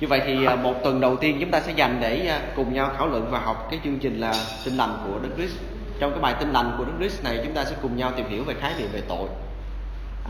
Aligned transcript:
như 0.00 0.06
vậy 0.08 0.22
thì 0.26 0.44
à, 0.44 0.56
một 0.56 0.74
tuần 0.84 1.00
đầu 1.00 1.16
tiên 1.16 1.36
chúng 1.40 1.50
ta 1.50 1.60
sẽ 1.60 1.72
dành 1.72 1.98
để 2.00 2.26
à, 2.26 2.40
cùng 2.56 2.74
nhau 2.74 2.90
thảo 2.96 3.06
luận 3.06 3.28
và 3.30 3.38
học 3.38 3.68
cái 3.70 3.80
chương 3.84 3.98
trình 3.98 4.20
là 4.20 4.34
tinh 4.64 4.76
lành 4.76 4.98
của 5.04 5.18
Đức 5.22 5.28
Christ. 5.36 5.56
Trong 5.98 6.10
cái 6.10 6.20
bài 6.20 6.34
tinh 6.40 6.52
lành 6.52 6.74
của 6.78 6.84
Đức 6.84 6.92
Christ 6.98 7.24
này 7.24 7.40
chúng 7.44 7.54
ta 7.54 7.64
sẽ 7.64 7.76
cùng 7.82 7.96
nhau 7.96 8.12
tìm 8.16 8.26
hiểu 8.28 8.44
về 8.44 8.54
khái 8.60 8.72
niệm 8.78 8.88
về 8.92 9.02
tội. 9.08 9.28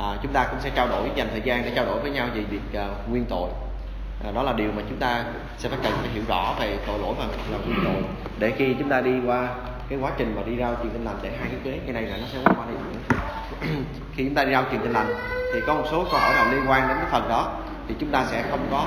À, 0.01 0.17
chúng 0.23 0.33
ta 0.33 0.46
cũng 0.51 0.61
sẽ 0.61 0.71
trao 0.75 0.89
đổi 0.89 1.11
dành 1.15 1.29
thời 1.31 1.41
gian 1.45 1.62
để 1.65 1.73
trao 1.75 1.85
đổi 1.85 2.01
với 2.01 2.11
nhau 2.11 2.29
về 2.35 2.41
việc 2.41 2.61
uh, 2.73 3.11
nguyên 3.11 3.25
tội. 3.25 3.51
À, 4.25 4.30
đó 4.34 4.43
là 4.43 4.52
điều 4.52 4.73
mà 4.77 4.82
chúng 4.89 4.98
ta 4.98 5.25
sẽ 5.59 5.69
phải 5.69 5.79
cần 5.82 5.93
phải 6.00 6.09
hiểu 6.09 6.23
rõ 6.29 6.55
về 6.61 6.79
tội 6.87 6.98
lỗi 6.98 7.14
và 7.19 7.27
là 7.53 7.59
nguyên 7.66 7.79
tội. 7.85 8.03
Để 8.39 8.53
khi 8.57 8.75
chúng 8.79 8.89
ta 8.89 9.00
đi 9.00 9.12
qua 9.27 9.48
cái 9.89 9.98
quá 9.98 10.11
trình 10.16 10.35
mà 10.37 10.43
đi 10.46 10.53
rao 10.59 10.75
truyền 10.82 10.93
tinh 10.93 11.05
lành 11.05 11.16
để 11.23 11.30
hai 11.41 11.48
cái 11.48 11.61
kế 11.64 11.79
cái 11.85 11.93
này 11.93 12.03
là 12.03 12.16
nó 12.16 12.27
sẽ 12.32 12.39
qua 12.45 12.66
đi 12.71 12.77
khi 14.14 14.25
chúng 14.25 14.35
ta 14.35 14.45
đi 14.45 14.53
rao 14.53 14.64
truyền 14.71 14.80
tinh 14.80 14.93
lành 14.93 15.07
thì 15.55 15.61
có 15.66 15.75
một 15.75 15.85
số 15.91 16.05
câu 16.11 16.21
hỏi 16.21 16.35
nào 16.35 16.46
liên 16.53 16.64
quan 16.69 16.89
đến 16.89 16.96
cái 17.00 17.07
phần 17.11 17.29
đó 17.29 17.53
thì 17.89 17.95
chúng 18.00 18.11
ta 18.11 18.25
sẽ 18.30 18.45
không 18.50 18.69
có 18.71 18.87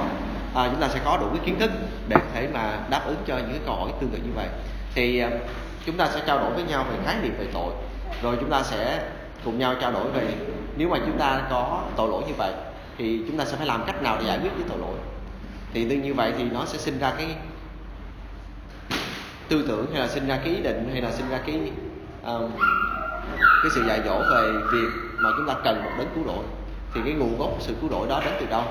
à, 0.55 0.67
chúng 0.71 0.81
ta 0.81 0.87
sẽ 0.87 0.99
có 1.05 1.17
đủ 1.17 1.27
cái 1.29 1.45
kiến 1.45 1.59
thức 1.59 1.71
để 2.07 2.15
có 2.15 2.25
thể 2.33 2.47
mà 2.53 2.79
đáp 2.89 3.01
ứng 3.05 3.17
cho 3.27 3.37
những 3.37 3.51
cái 3.51 3.61
câu 3.65 3.75
hỏi 3.75 3.91
tương 4.01 4.09
tự 4.09 4.17
như 4.17 4.31
vậy. 4.35 4.47
Thì 4.95 5.19
à, 5.19 5.29
chúng 5.85 5.97
ta 5.97 6.07
sẽ 6.13 6.21
trao 6.27 6.39
đổi 6.39 6.51
với 6.53 6.63
nhau 6.63 6.85
về 6.89 6.97
khái 7.05 7.15
niệm 7.21 7.33
về 7.39 7.47
tội 7.53 7.73
rồi 8.21 8.37
chúng 8.39 8.49
ta 8.49 8.63
sẽ 8.63 9.09
cùng 9.45 9.59
nhau 9.59 9.75
trao 9.81 9.91
đổi 9.91 10.11
về 10.11 10.27
nếu 10.77 10.89
mà 10.89 10.97
chúng 11.05 11.17
ta 11.17 11.41
có 11.49 11.83
tội 11.95 12.09
lỗi 12.09 12.23
như 12.27 12.33
vậy 12.37 12.53
thì 12.97 13.23
chúng 13.27 13.37
ta 13.37 13.45
sẽ 13.45 13.57
phải 13.57 13.67
làm 13.67 13.83
cách 13.87 14.03
nào 14.03 14.17
để 14.19 14.25
giải 14.25 14.39
quyết 14.39 14.53
với 14.55 14.63
tội 14.69 14.77
lỗi. 14.77 14.95
Thì 15.73 15.85
đương 15.85 16.01
như 16.01 16.13
vậy 16.13 16.33
thì 16.37 16.43
nó 16.43 16.65
sẽ 16.65 16.77
sinh 16.77 16.99
ra 16.99 17.13
cái 17.17 17.35
tư 19.49 19.65
tưởng 19.67 19.85
hay 19.91 20.01
là 20.01 20.07
sinh 20.07 20.27
ra 20.27 20.37
cái 20.37 20.55
ý 20.55 20.61
định 20.61 20.89
hay 20.91 21.01
là 21.01 21.11
sinh 21.11 21.29
ra 21.29 21.39
cái 21.45 21.71
um, 22.25 22.51
cái 23.63 23.71
sự 23.75 23.83
dạy 23.87 24.01
dỗ 24.05 24.19
về 24.19 24.51
việc 24.71 24.89
mà 25.17 25.29
chúng 25.37 25.47
ta 25.47 25.53
cần 25.63 25.83
một 25.83 25.91
đấng 25.97 26.07
cứu 26.15 26.23
rỗi 26.25 26.43
thì 26.93 27.01
cái 27.05 27.13
nguồn 27.13 27.37
gốc 27.37 27.49
của 27.49 27.59
sự 27.59 27.75
cứu 27.81 27.89
rỗi 27.89 28.07
đó 28.09 28.21
đến 28.25 28.33
từ 28.39 28.45
đâu? 28.45 28.63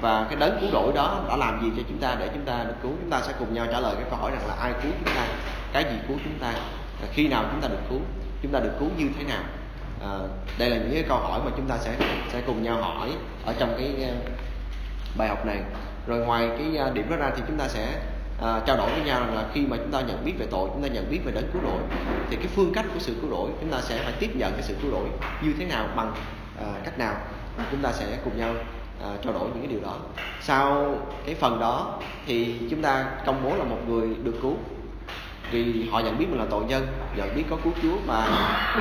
Và 0.00 0.26
cái 0.30 0.38
đấng 0.38 0.58
cứu 0.60 0.70
rỗi 0.72 0.92
đó 0.94 1.24
đã 1.28 1.36
làm 1.36 1.62
gì 1.62 1.70
cho 1.76 1.82
chúng 1.88 1.98
ta 1.98 2.16
để 2.20 2.28
chúng 2.34 2.44
ta 2.44 2.64
được 2.64 2.74
cứu? 2.82 2.92
Chúng 3.00 3.10
ta 3.10 3.20
sẽ 3.20 3.32
cùng 3.38 3.54
nhau 3.54 3.66
trả 3.72 3.80
lời 3.80 3.94
cái 3.94 4.04
câu 4.10 4.18
hỏi 4.18 4.30
rằng 4.30 4.48
là 4.48 4.54
ai 4.54 4.72
cứu 4.82 4.92
chúng 5.04 5.14
ta? 5.14 5.26
Cái 5.72 5.84
gì 5.84 5.98
cứu 6.08 6.16
chúng 6.24 6.38
ta? 6.38 6.52
Khi 7.12 7.28
nào 7.28 7.44
chúng 7.50 7.60
ta 7.60 7.68
được 7.68 7.80
cứu? 7.90 8.00
Chúng 8.42 8.52
ta 8.52 8.60
được 8.60 8.72
cứu 8.78 8.88
như 8.96 9.08
thế 9.18 9.24
nào? 9.24 9.42
À, 10.02 10.12
đây 10.58 10.70
là 10.70 10.76
những 10.76 10.92
cái 10.92 11.04
câu 11.08 11.18
hỏi 11.18 11.40
mà 11.44 11.50
chúng 11.56 11.68
ta 11.68 11.78
sẽ 11.78 11.96
sẽ 12.32 12.42
cùng 12.46 12.62
nhau 12.62 12.82
hỏi 12.82 13.12
ở 13.46 13.54
trong 13.58 13.74
cái 13.78 14.04
à, 14.04 14.14
bài 15.16 15.28
học 15.28 15.46
này. 15.46 15.60
Rồi 16.06 16.18
ngoài 16.18 16.48
cái 16.58 16.76
à, 16.76 16.90
điểm 16.90 17.10
đó 17.10 17.16
ra 17.16 17.30
thì 17.36 17.42
chúng 17.46 17.58
ta 17.58 17.68
sẽ 17.68 18.00
à, 18.42 18.60
trao 18.66 18.76
đổi 18.76 18.90
với 18.90 19.00
nhau 19.00 19.20
rằng 19.20 19.34
là 19.34 19.44
khi 19.54 19.66
mà 19.66 19.76
chúng 19.76 19.90
ta 19.92 20.00
nhận 20.00 20.24
biết 20.24 20.32
về 20.38 20.46
tội 20.50 20.68
chúng 20.72 20.82
ta 20.82 20.88
nhận 20.88 21.10
biết 21.10 21.20
về 21.24 21.32
đấng 21.32 21.50
cứu 21.52 21.62
rỗi 21.62 21.80
thì 22.30 22.36
cái 22.36 22.46
phương 22.46 22.72
cách 22.74 22.86
của 22.94 23.00
sự 23.00 23.14
cứu 23.20 23.30
rỗi 23.30 23.50
chúng 23.60 23.70
ta 23.70 23.80
sẽ 23.80 24.02
phải 24.04 24.12
tiếp 24.20 24.30
nhận 24.36 24.52
cái 24.52 24.62
sự 24.62 24.74
cứu 24.82 24.90
rỗi 24.90 25.08
như 25.42 25.54
thế 25.58 25.64
nào 25.64 25.86
bằng 25.96 26.12
à, 26.60 26.66
cách 26.84 26.98
nào? 26.98 27.14
Chúng 27.70 27.82
ta 27.82 27.92
sẽ 27.92 28.18
cùng 28.24 28.38
nhau 28.38 28.54
à, 29.02 29.08
trao 29.24 29.32
đổi 29.32 29.48
những 29.48 29.58
cái 29.58 29.66
điều 29.66 29.80
đó. 29.80 29.96
Sau 30.40 30.94
cái 31.26 31.34
phần 31.34 31.60
đó 31.60 31.98
thì 32.26 32.54
chúng 32.70 32.82
ta 32.82 33.04
công 33.26 33.40
bố 33.44 33.56
là 33.56 33.64
một 33.64 33.78
người 33.88 34.08
được 34.24 34.34
cứu. 34.42 34.56
Vì 35.50 35.88
họ 35.90 36.00
nhận 36.00 36.18
biết 36.18 36.26
mình 36.30 36.38
là 36.38 36.46
tội 36.50 36.64
nhân 36.64 36.86
nhận 37.16 37.34
biết 37.36 37.44
có 37.50 37.56
cứu 37.64 37.72
chúa 37.82 37.96
và 38.06 38.24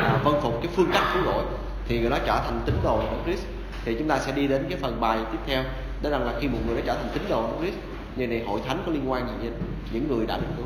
à, 0.04 0.20
vân 0.24 0.34
phục 0.42 0.54
cái 0.62 0.72
phương 0.76 0.90
cách 0.94 1.04
cứu 1.14 1.24
rỗi 1.26 1.44
thì 1.88 2.00
người 2.00 2.10
đó 2.10 2.18
trở 2.26 2.42
thành 2.46 2.62
tín 2.66 2.76
đồ 2.84 2.98
của 2.98 3.18
Christ. 3.26 3.46
Thì 3.86 3.96
chúng 4.00 4.08
ta 4.08 4.20
sẽ 4.20 4.32
đi 4.32 4.48
đến 4.48 4.66
cái 4.70 4.80
phần 4.82 5.02
bài 5.02 5.20
tiếp 5.32 5.38
theo 5.46 5.64
đó 6.02 6.10
là 6.10 6.34
khi 6.40 6.48
một 6.48 6.60
người 6.68 6.76
đã 6.76 6.82
trở 6.86 6.94
thành 6.94 7.10
tín 7.14 7.24
đồ 7.30 7.42
của 7.42 7.62
Christ 7.62 7.78
như 8.16 8.28
này 8.28 8.44
hội 8.48 8.60
thánh 8.68 8.84
có 8.86 8.92
liên 8.92 9.12
quan 9.12 9.28
gì 9.28 9.34
đến 9.44 9.54
những 9.92 10.08
người 10.08 10.26
đã 10.26 10.38
được 10.38 10.48
cứu. 10.58 10.66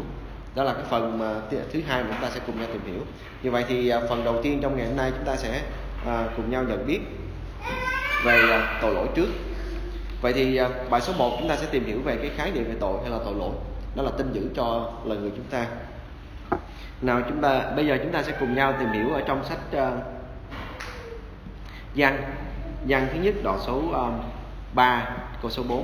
Đó 0.55 0.63
là 0.63 0.73
cái 0.73 0.83
phần 0.89 1.19
mà 1.19 1.35
thứ 1.49 1.81
hai 1.87 2.03
mà 2.03 2.09
chúng 2.09 2.21
ta 2.21 2.29
sẽ 2.29 2.39
cùng 2.45 2.59
nhau 2.59 2.67
tìm 2.73 2.81
hiểu. 2.85 3.01
Như 3.43 3.51
vậy 3.51 3.65
thì 3.67 3.89
à, 3.89 3.99
phần 4.09 4.23
đầu 4.23 4.43
tiên 4.43 4.59
trong 4.61 4.77
ngày 4.77 4.87
hôm 4.87 4.97
nay 4.97 5.11
chúng 5.17 5.25
ta 5.25 5.35
sẽ 5.35 5.61
à, 6.07 6.27
cùng 6.37 6.51
nhau 6.51 6.63
nhận 6.63 6.87
biết 6.87 6.99
về 8.23 8.51
à, 8.51 8.79
tội 8.81 8.93
lỗi 8.93 9.07
trước. 9.15 9.27
Vậy 10.21 10.33
thì 10.33 10.55
à, 10.55 10.69
bài 10.89 11.01
số 11.01 11.13
1 11.13 11.35
chúng 11.39 11.49
ta 11.49 11.55
sẽ 11.55 11.67
tìm 11.71 11.85
hiểu 11.85 12.01
về 12.01 12.17
cái 12.17 12.31
khái 12.37 12.51
niệm 12.51 12.63
về 12.63 12.75
tội 12.79 12.97
hay 13.01 13.11
là 13.11 13.17
tội 13.25 13.33
lỗi. 13.35 13.51
Đó 13.95 14.03
là 14.03 14.11
tin 14.17 14.33
giữ 14.33 14.49
cho 14.55 14.91
lời 15.05 15.17
người 15.17 15.31
chúng 15.35 15.45
ta. 15.45 15.65
Nào 17.01 17.21
chúng 17.29 17.41
ta 17.41 17.71
bây 17.75 17.87
giờ 17.87 17.97
chúng 18.03 18.11
ta 18.11 18.23
sẽ 18.23 18.33
cùng 18.39 18.55
nhau 18.55 18.73
tìm 18.79 18.89
hiểu 18.89 19.13
ở 19.13 19.21
trong 19.27 19.45
sách 19.45 19.59
à, 19.71 19.91
uh, 21.97 22.13
văn 22.87 23.07
thứ 23.13 23.19
nhất 23.19 23.35
đoạn 23.43 23.59
số 23.65 23.73
um, 23.93 24.13
3 24.73 25.09
câu 25.41 25.51
số 25.51 25.63
4 25.63 25.83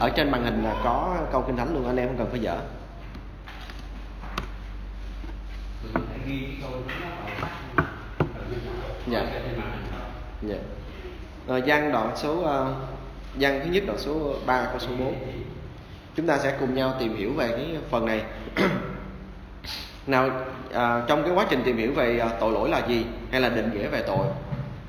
ở 0.00 0.10
trên 0.16 0.30
màn 0.30 0.44
hình 0.44 0.64
là 0.64 0.74
có 0.84 1.16
câu 1.32 1.44
kinh 1.46 1.56
thánh 1.56 1.74
luôn 1.74 1.86
anh 1.86 1.96
em 1.96 2.08
không 2.08 2.18
cần 2.18 2.28
phải 2.30 2.40
dở 2.40 2.58
dạ. 9.06 9.26
Dạ. 10.42 10.56
Rồi 11.48 11.62
văn 11.66 11.92
đoạn 11.92 12.12
số 12.16 12.32
uh, 12.32 12.74
văn 13.34 13.60
thứ 13.64 13.70
nhất 13.70 13.82
đoạn 13.86 13.98
số 13.98 14.34
3 14.46 14.64
câu 14.64 14.78
số 14.78 14.88
4 14.98 15.14
chúng 16.16 16.26
ta 16.26 16.38
sẽ 16.38 16.56
cùng 16.60 16.74
nhau 16.74 16.94
tìm 16.98 17.16
hiểu 17.16 17.32
về 17.36 17.48
cái 17.48 17.76
phần 17.90 18.06
này. 18.06 18.22
Nào 20.06 20.30
à, 20.74 21.02
trong 21.08 21.22
cái 21.22 21.32
quá 21.34 21.46
trình 21.50 21.62
tìm 21.64 21.76
hiểu 21.76 21.92
về 21.92 22.18
à, 22.18 22.28
tội 22.40 22.52
lỗi 22.52 22.68
là 22.68 22.86
gì 22.88 23.04
hay 23.30 23.40
là 23.40 23.48
định 23.48 23.70
nghĩa 23.74 23.88
về 23.88 24.02
tội 24.06 24.26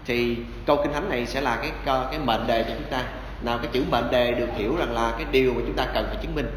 thì 0.05 0.37
câu 0.65 0.77
kinh 0.83 0.93
thánh 0.93 1.09
này 1.09 1.25
sẽ 1.25 1.41
là 1.41 1.55
cái 1.61 1.71
cái 1.85 2.19
mệnh 2.19 2.47
đề 2.47 2.63
cho 2.63 2.75
chúng 2.77 2.91
ta. 2.91 3.03
Nào 3.41 3.57
cái 3.57 3.67
chữ 3.73 3.83
mệnh 3.91 4.11
đề 4.11 4.31
được 4.31 4.49
hiểu 4.55 4.75
rằng 4.75 4.93
là 4.93 5.13
cái 5.17 5.25
điều 5.31 5.53
mà 5.53 5.61
chúng 5.65 5.75
ta 5.75 5.85
cần 5.93 6.05
phải 6.07 6.17
chứng 6.21 6.35
minh 6.35 6.49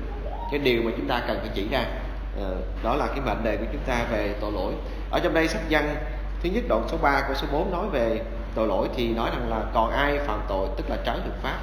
cái 0.50 0.60
điều 0.60 0.82
mà 0.82 0.90
chúng 0.96 1.08
ta 1.08 1.22
cần 1.26 1.38
phải 1.40 1.50
chỉ 1.54 1.68
ra. 1.70 1.78
À, 2.40 2.48
đó 2.84 2.96
là 2.96 3.06
cái 3.06 3.20
mệnh 3.26 3.44
đề 3.44 3.56
của 3.56 3.66
chúng 3.72 3.82
ta 3.86 4.04
về 4.12 4.34
tội 4.40 4.52
lỗi. 4.52 4.72
Ở 5.10 5.20
trong 5.20 5.34
đây 5.34 5.48
sách 5.48 5.62
văn 5.70 5.94
thứ 6.42 6.50
nhất 6.50 6.64
đoạn 6.68 6.86
số 6.88 6.96
3 7.02 7.20
câu 7.20 7.34
số 7.34 7.46
4 7.52 7.70
nói 7.70 7.86
về 7.92 8.22
tội 8.54 8.66
lỗi 8.66 8.88
thì 8.96 9.08
nói 9.08 9.30
rằng 9.30 9.50
là 9.50 9.62
còn 9.74 9.90
ai 9.90 10.18
phạm 10.18 10.40
tội 10.48 10.68
tức 10.76 10.90
là 10.90 10.96
trái 11.04 11.16
luật 11.16 11.40
pháp. 11.42 11.58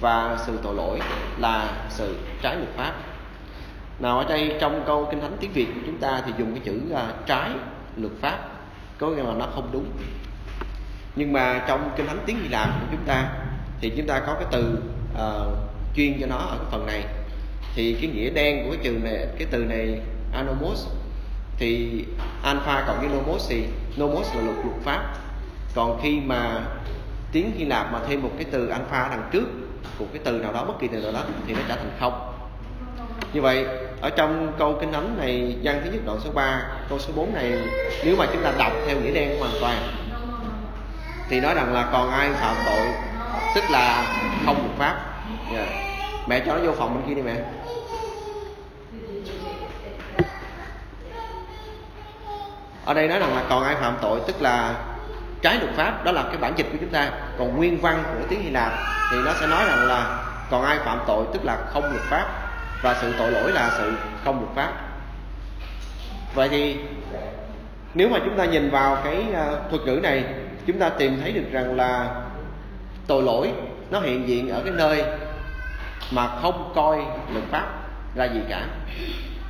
Và 0.00 0.38
sự 0.46 0.58
tội 0.62 0.74
lỗi 0.74 1.00
là 1.38 1.68
sự 1.90 2.16
trái 2.42 2.56
luật 2.56 2.68
pháp. 2.76 2.92
Nào 3.98 4.18
ở 4.18 4.24
đây 4.28 4.56
trong 4.60 4.82
câu 4.86 5.08
kinh 5.10 5.20
thánh 5.20 5.36
tiếng 5.40 5.52
việt 5.52 5.66
của 5.74 5.80
chúng 5.86 5.98
ta 5.98 6.22
thì 6.26 6.32
dùng 6.38 6.54
cái 6.54 6.62
chữ 6.64 6.80
uh, 6.92 7.26
trái 7.26 7.50
luật 7.96 8.12
pháp. 8.20 8.38
Có 8.98 9.08
nghĩa 9.08 9.22
là 9.22 9.34
nó 9.38 9.46
không 9.54 9.68
đúng. 9.72 9.86
Nhưng 11.16 11.32
mà 11.32 11.64
trong 11.68 11.90
kinh 11.96 12.06
thánh 12.06 12.18
tiếng 12.26 12.38
hy 12.42 12.48
lạp 12.48 12.68
của 12.80 12.86
chúng 12.90 13.04
ta 13.06 13.28
thì 13.80 13.92
chúng 13.96 14.06
ta 14.06 14.20
có 14.26 14.34
cái 14.34 14.44
từ 14.50 14.78
uh, 15.14 15.52
chuyên 15.96 16.20
cho 16.20 16.26
nó 16.26 16.36
ở 16.36 16.56
cái 16.58 16.66
phần 16.70 16.86
này. 16.86 17.04
Thì 17.74 17.96
cái 18.00 18.10
nghĩa 18.10 18.30
đen 18.30 18.64
của 18.64 18.70
cái 18.70 18.80
từ 18.84 18.98
này 18.98 19.26
cái 19.38 19.48
từ 19.50 19.58
này 19.64 20.00
anomos 20.32 20.86
thì 21.58 22.04
alpha 22.42 22.84
cộng 22.86 23.00
với 23.00 23.08
nomos 23.08 23.48
thì 23.48 23.64
nomos 23.96 24.34
là 24.34 24.42
luật 24.42 24.56
luật 24.56 24.76
pháp. 24.84 25.02
Còn 25.74 26.00
khi 26.02 26.20
mà 26.20 26.60
tiếng 27.32 27.52
hy 27.56 27.64
lạp 27.64 27.92
mà 27.92 27.98
thêm 28.08 28.22
một 28.22 28.30
cái 28.36 28.46
từ 28.50 28.68
alpha 28.68 29.08
đằng 29.10 29.28
trước 29.32 29.46
của 29.98 30.04
cái 30.12 30.22
từ 30.24 30.32
nào 30.32 30.52
đó, 30.52 30.64
bất 30.64 30.74
kỳ 30.80 30.88
từ 30.88 31.00
nào 31.00 31.12
đó, 31.12 31.20
thì 31.46 31.54
nó 31.54 31.60
trở 31.68 31.76
thành 31.76 31.90
không. 32.00 32.30
Như 33.32 33.40
vậy, 33.40 33.66
ở 34.00 34.10
trong 34.10 34.52
câu 34.58 34.76
kinh 34.80 34.92
thánh 34.92 35.18
này 35.18 35.56
văn 35.62 35.80
thứ 35.84 35.90
nhất 35.90 36.00
đoạn 36.06 36.18
số 36.24 36.30
3 36.34 36.62
câu 36.88 36.98
số 36.98 37.12
4 37.16 37.34
này, 37.34 37.52
nếu 38.04 38.16
mà 38.18 38.26
chúng 38.32 38.42
ta 38.42 38.52
đọc 38.58 38.72
theo 38.86 38.96
nghĩa 39.00 39.12
đen 39.12 39.38
hoàn 39.38 39.52
toàn, 39.60 39.76
thì 41.28 41.40
nói 41.40 41.54
rằng 41.54 41.72
là 41.72 41.88
còn 41.92 42.10
ai 42.10 42.30
phạm 42.32 42.56
tội, 42.66 42.86
tức 43.54 43.64
là 43.70 44.06
không 44.46 44.56
luật 44.56 44.78
pháp. 44.78 45.00
Yeah. 45.52 45.68
Mẹ 46.28 46.42
cho 46.46 46.54
nó 46.54 46.64
vô 46.64 46.72
phòng 46.72 46.94
bên 46.94 47.08
kia 47.08 47.14
đi 47.14 47.22
mẹ. 47.22 47.36
Ở 52.84 52.94
đây 52.94 53.08
nói 53.08 53.18
rằng 53.18 53.36
là 53.36 53.42
còn 53.48 53.64
ai 53.64 53.74
phạm 53.74 53.96
tội, 54.02 54.20
tức 54.26 54.42
là 54.42 54.74
trái 55.42 55.58
luật 55.60 55.74
pháp, 55.76 56.04
đó 56.04 56.12
là 56.12 56.22
cái 56.22 56.36
bản 56.36 56.52
dịch 56.56 56.66
của 56.72 56.78
chúng 56.80 56.90
ta. 56.90 57.10
Còn 57.38 57.56
nguyên 57.56 57.80
văn 57.80 58.02
của 58.04 58.26
tiếng 58.28 58.42
hy 58.42 58.50
lạp 58.50 58.72
thì 59.10 59.16
nó 59.24 59.32
sẽ 59.40 59.46
nói 59.46 59.64
rằng 59.66 59.86
là 59.86 60.24
còn 60.50 60.64
ai 60.64 60.78
phạm 60.78 61.00
tội, 61.06 61.24
tức 61.32 61.44
là 61.44 61.56
không 61.72 61.82
luật 61.82 62.02
pháp. 62.10 62.26
Và 62.82 62.96
sự 63.00 63.14
tội 63.18 63.30
lỗi 63.30 63.52
là 63.52 63.70
sự 63.78 63.92
không 64.24 64.40
luật 64.40 64.54
pháp. 64.54 64.72
Vậy 66.34 66.48
thì 66.48 66.76
nếu 67.94 68.08
mà 68.08 68.18
chúng 68.24 68.36
ta 68.36 68.44
nhìn 68.44 68.70
vào 68.70 68.98
cái 69.04 69.24
ờ, 69.34 69.60
thuật 69.70 69.82
ngữ 69.82 70.00
này, 70.02 70.24
chúng 70.66 70.78
ta 70.78 70.88
tìm 70.88 71.20
thấy 71.20 71.32
được 71.32 71.44
rằng 71.52 71.76
là 71.76 72.08
tội 73.06 73.22
lỗi 73.22 73.52
nó 73.90 74.00
hiện 74.00 74.28
diện 74.28 74.50
ở 74.50 74.60
cái 74.64 74.72
nơi 74.76 75.04
mà 76.10 76.28
không 76.42 76.72
coi 76.74 76.96
luật 77.32 77.44
pháp 77.50 77.66
là 78.14 78.24
gì 78.24 78.40
cả. 78.48 78.66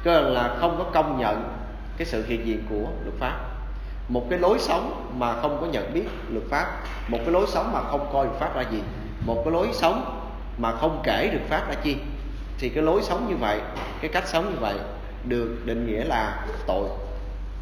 Cơ 0.05 0.21
là 0.21 0.51
không 0.61 0.79
có 0.79 0.85
công 0.85 1.21
nhận 1.21 1.64
cái 1.97 2.07
sự 2.07 2.25
hiện 2.27 2.47
diện 2.47 2.65
của 2.71 2.91
luật 3.05 3.15
pháp. 3.19 3.39
Một 4.09 4.27
cái 4.31 4.39
lối 4.39 4.59
sống 4.59 5.13
mà 5.19 5.41
không 5.43 5.59
có 5.61 5.67
nhận 5.67 5.95
biết 5.95 6.05
luật 6.31 6.45
pháp, 6.51 6.67
một 7.09 7.19
cái 7.19 7.31
lối 7.31 7.47
sống 7.49 7.73
mà 7.73 7.81
không 7.81 8.09
coi 8.13 8.25
luật 8.25 8.39
pháp 8.39 8.57
là 8.57 8.63
gì, 8.63 8.83
một 9.27 9.43
cái 9.45 9.53
lối 9.53 9.69
sống 9.73 10.21
mà 10.59 10.73
không 10.73 11.01
kể 11.05 11.29
luật 11.33 11.49
pháp 11.49 11.69
là 11.69 11.75
chi, 11.83 11.97
thì 12.59 12.69
cái 12.69 12.83
lối 12.83 13.03
sống 13.03 13.27
như 13.29 13.37
vậy, 13.37 13.61
cái 14.01 14.11
cách 14.15 14.29
sống 14.29 14.51
như 14.51 14.57
vậy 14.61 14.75
được 15.25 15.59
định 15.65 15.87
nghĩa 15.87 16.05
là 16.05 16.47
tội. 16.67 16.89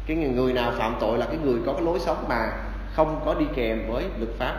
Cái 0.07 0.17
người 0.17 0.53
nào 0.53 0.71
phạm 0.77 0.95
tội 0.99 1.17
là 1.17 1.25
cái 1.25 1.37
người 1.43 1.59
có 1.65 1.73
cái 1.73 1.81
lối 1.81 1.99
sống 1.99 2.25
mà 2.29 2.51
không 2.93 3.21
có 3.25 3.33
đi 3.33 3.45
kèm 3.55 3.91
với 3.91 4.03
luật 4.17 4.29
pháp. 4.39 4.55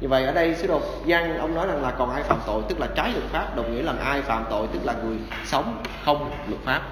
Như 0.00 0.08
vậy 0.08 0.24
ở 0.24 0.32
đây 0.32 0.54
sứ 0.54 0.66
đồ 0.66 0.80
văn 1.06 1.38
ông 1.38 1.54
nói 1.54 1.66
rằng 1.66 1.82
là 1.82 1.90
còn 1.90 2.10
ai 2.10 2.22
phạm 2.22 2.38
tội, 2.46 2.62
tức 2.68 2.80
là 2.80 2.86
trái 2.96 3.12
luật 3.12 3.24
pháp, 3.24 3.56
đồng 3.56 3.74
nghĩa 3.74 3.82
là 3.82 3.92
ai 4.04 4.22
phạm 4.22 4.44
tội, 4.50 4.66
tức 4.72 4.80
là 4.84 4.94
người 5.04 5.16
sống 5.44 5.82
không 6.04 6.30
luật 6.48 6.60
pháp. 6.64 6.82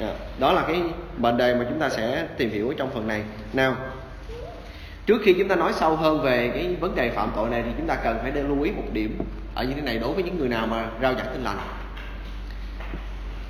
Dạ. 0.00 0.14
đó 0.38 0.52
là 0.52 0.64
cái 0.66 0.82
mệnh 1.16 1.36
đề 1.36 1.54
mà 1.54 1.66
chúng 1.68 1.78
ta 1.78 1.88
sẽ 1.88 2.26
tìm 2.36 2.50
hiểu 2.50 2.74
trong 2.76 2.90
phần 2.90 3.08
này. 3.08 3.22
Nào, 3.52 3.76
trước 5.06 5.22
khi 5.24 5.34
chúng 5.38 5.48
ta 5.48 5.56
nói 5.56 5.72
sâu 5.72 5.96
hơn 5.96 6.22
về 6.22 6.50
cái 6.54 6.76
vấn 6.80 6.94
đề 6.94 7.10
phạm 7.10 7.30
tội 7.36 7.50
này 7.50 7.62
thì 7.62 7.70
chúng 7.78 7.86
ta 7.86 7.94
cần 7.94 8.18
phải 8.22 8.32
lưu 8.32 8.62
ý 8.62 8.70
một 8.70 8.82
điểm 8.92 9.18
ở 9.54 9.64
như 9.64 9.74
thế 9.74 9.80
này 9.80 9.98
đối 9.98 10.12
với 10.12 10.22
những 10.22 10.38
người 10.38 10.48
nào 10.48 10.66
mà 10.66 10.88
rao 11.02 11.14
giảng 11.14 11.26
tin 11.32 11.44
lành. 11.44 11.58